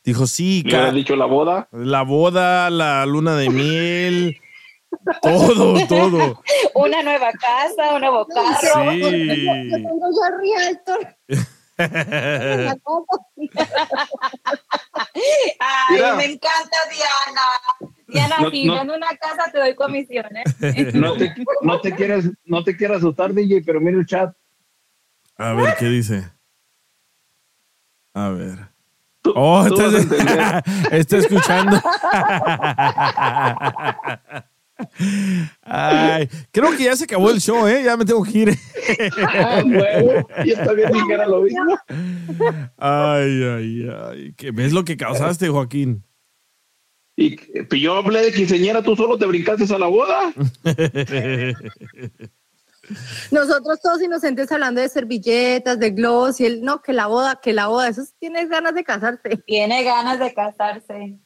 [0.05, 0.63] Dijo, sí.
[0.65, 1.69] ¿Le hubieras dicho la boda?
[1.73, 4.41] La boda, la luna de miel,
[5.23, 6.43] todo, todo.
[6.75, 8.93] Una nueva casa, un nuevo carro.
[8.93, 9.47] Sí.
[9.71, 10.11] Yo tengo
[10.45, 11.17] ya.
[15.61, 16.15] Ay, Mira.
[16.17, 17.43] me encanta Diana.
[18.09, 20.45] Diana, No- si no- vendo una casa te doy comisiones.
[20.95, 24.35] No te, no te quieras, no te quieras asustar, DJ, pero mira el chat.
[25.37, 26.31] A ver, ¿qué dice?
[28.15, 28.59] A ver.
[29.35, 31.81] Oh, tú está, está escuchando.
[35.63, 37.83] Ay, creo que ya se acabó el show, ¿eh?
[37.85, 38.59] Ya me tengo que ir.
[39.27, 41.79] Ah, bueno, yo también dije que era lo mismo.
[42.77, 44.33] Ay, ay, ay.
[44.37, 46.05] ¿Qué- ¿Ves lo que causaste, Joaquín?
[47.21, 50.33] Y pues, yo hablé de quinceañera, tú solo te brincaste a la boda.
[53.33, 57.53] Nosotros todos inocentes hablando de servilletas, de gloss y el no, que la boda, que
[57.53, 57.89] la boda.
[57.89, 59.37] Eso tienes ganas de casarte.
[59.39, 61.19] Tiene ganas de casarse.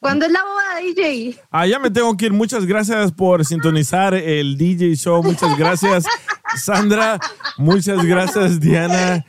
[0.00, 1.36] ¿Cuándo es la boda, DJ?
[1.50, 2.32] Ah, ya me tengo que ir.
[2.32, 5.22] Muchas gracias por sintonizar el DJ Show.
[5.24, 6.04] Muchas gracias,
[6.56, 7.18] Sandra.
[7.56, 9.24] Muchas gracias, Diana.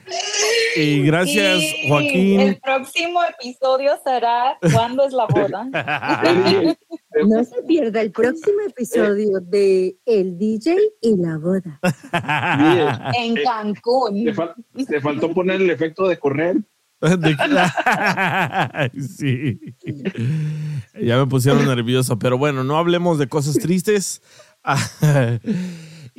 [0.75, 2.39] Y gracias, Joaquín.
[2.41, 5.67] El próximo episodio será ¿Cuándo es la boda?
[7.25, 11.79] No se pierda el próximo episodio de El DJ y la boda.
[13.19, 14.23] en Cancún.
[14.25, 14.55] Te, fal-
[14.87, 16.57] te faltó poner el efecto de correr.
[18.99, 19.59] Sí.
[21.01, 24.21] Ya me pusieron nervioso, pero bueno, no hablemos de cosas tristes.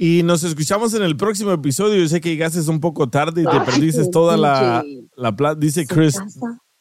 [0.02, 2.00] Y nos escuchamos en el próximo episodio.
[2.00, 4.82] Yo sé que llegaste un poco tarde y te perdiste toda la,
[5.14, 5.60] la plata.
[5.60, 6.18] Dice Chris.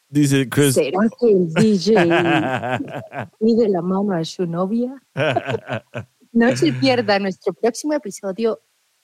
[0.08, 0.74] Dice Chris.
[0.74, 1.92] ¿Será que el DJ
[3.38, 4.94] pide la mano a su novia?
[6.32, 8.58] No se pierda nuestro próximo episodio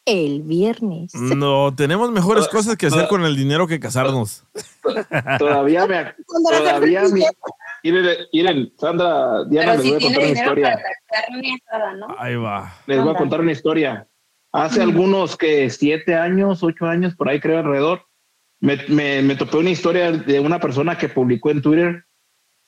[0.07, 1.13] el viernes.
[1.15, 4.45] No, tenemos mejores cosas que hacer con el dinero que casarnos.
[5.39, 6.15] Todavía me,
[6.49, 7.23] todavía mi,
[7.83, 10.73] Miren, miren, Sandra, Diana, Pero les voy a contar una historia.
[10.73, 12.07] para carne asada, ¿no?
[12.19, 12.75] Ahí va.
[12.87, 14.09] Les voy a contar una historia.
[14.53, 18.07] Hace algunos que siete años, ocho años, por ahí creo alrededor,
[18.61, 22.05] me, me, me topé una historia de una persona que publicó en Twitter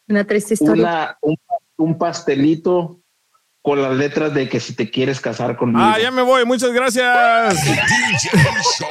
[0.09, 0.83] Una triste historia.
[0.83, 1.37] una, un,
[1.79, 3.01] un pastelito
[3.69, 5.81] con las letras de que si te quieres casar conmigo.
[5.83, 6.47] Ah, ya me voy.
[6.47, 7.55] Muchas gracias.
[7.65, 8.31] DJ
[8.79, 8.87] Show.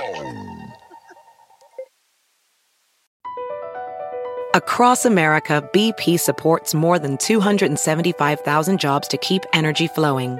[4.53, 10.39] Across America, BP supports more than 275,000 jobs to keep energy flowing.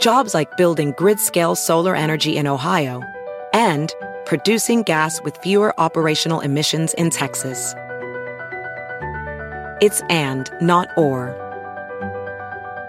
[0.00, 3.02] Jobs like building grid scale solar energy in Ohio
[3.52, 3.92] and
[4.26, 7.74] producing gas with fewer operational emissions in Texas.
[9.80, 11.43] It's and, not or.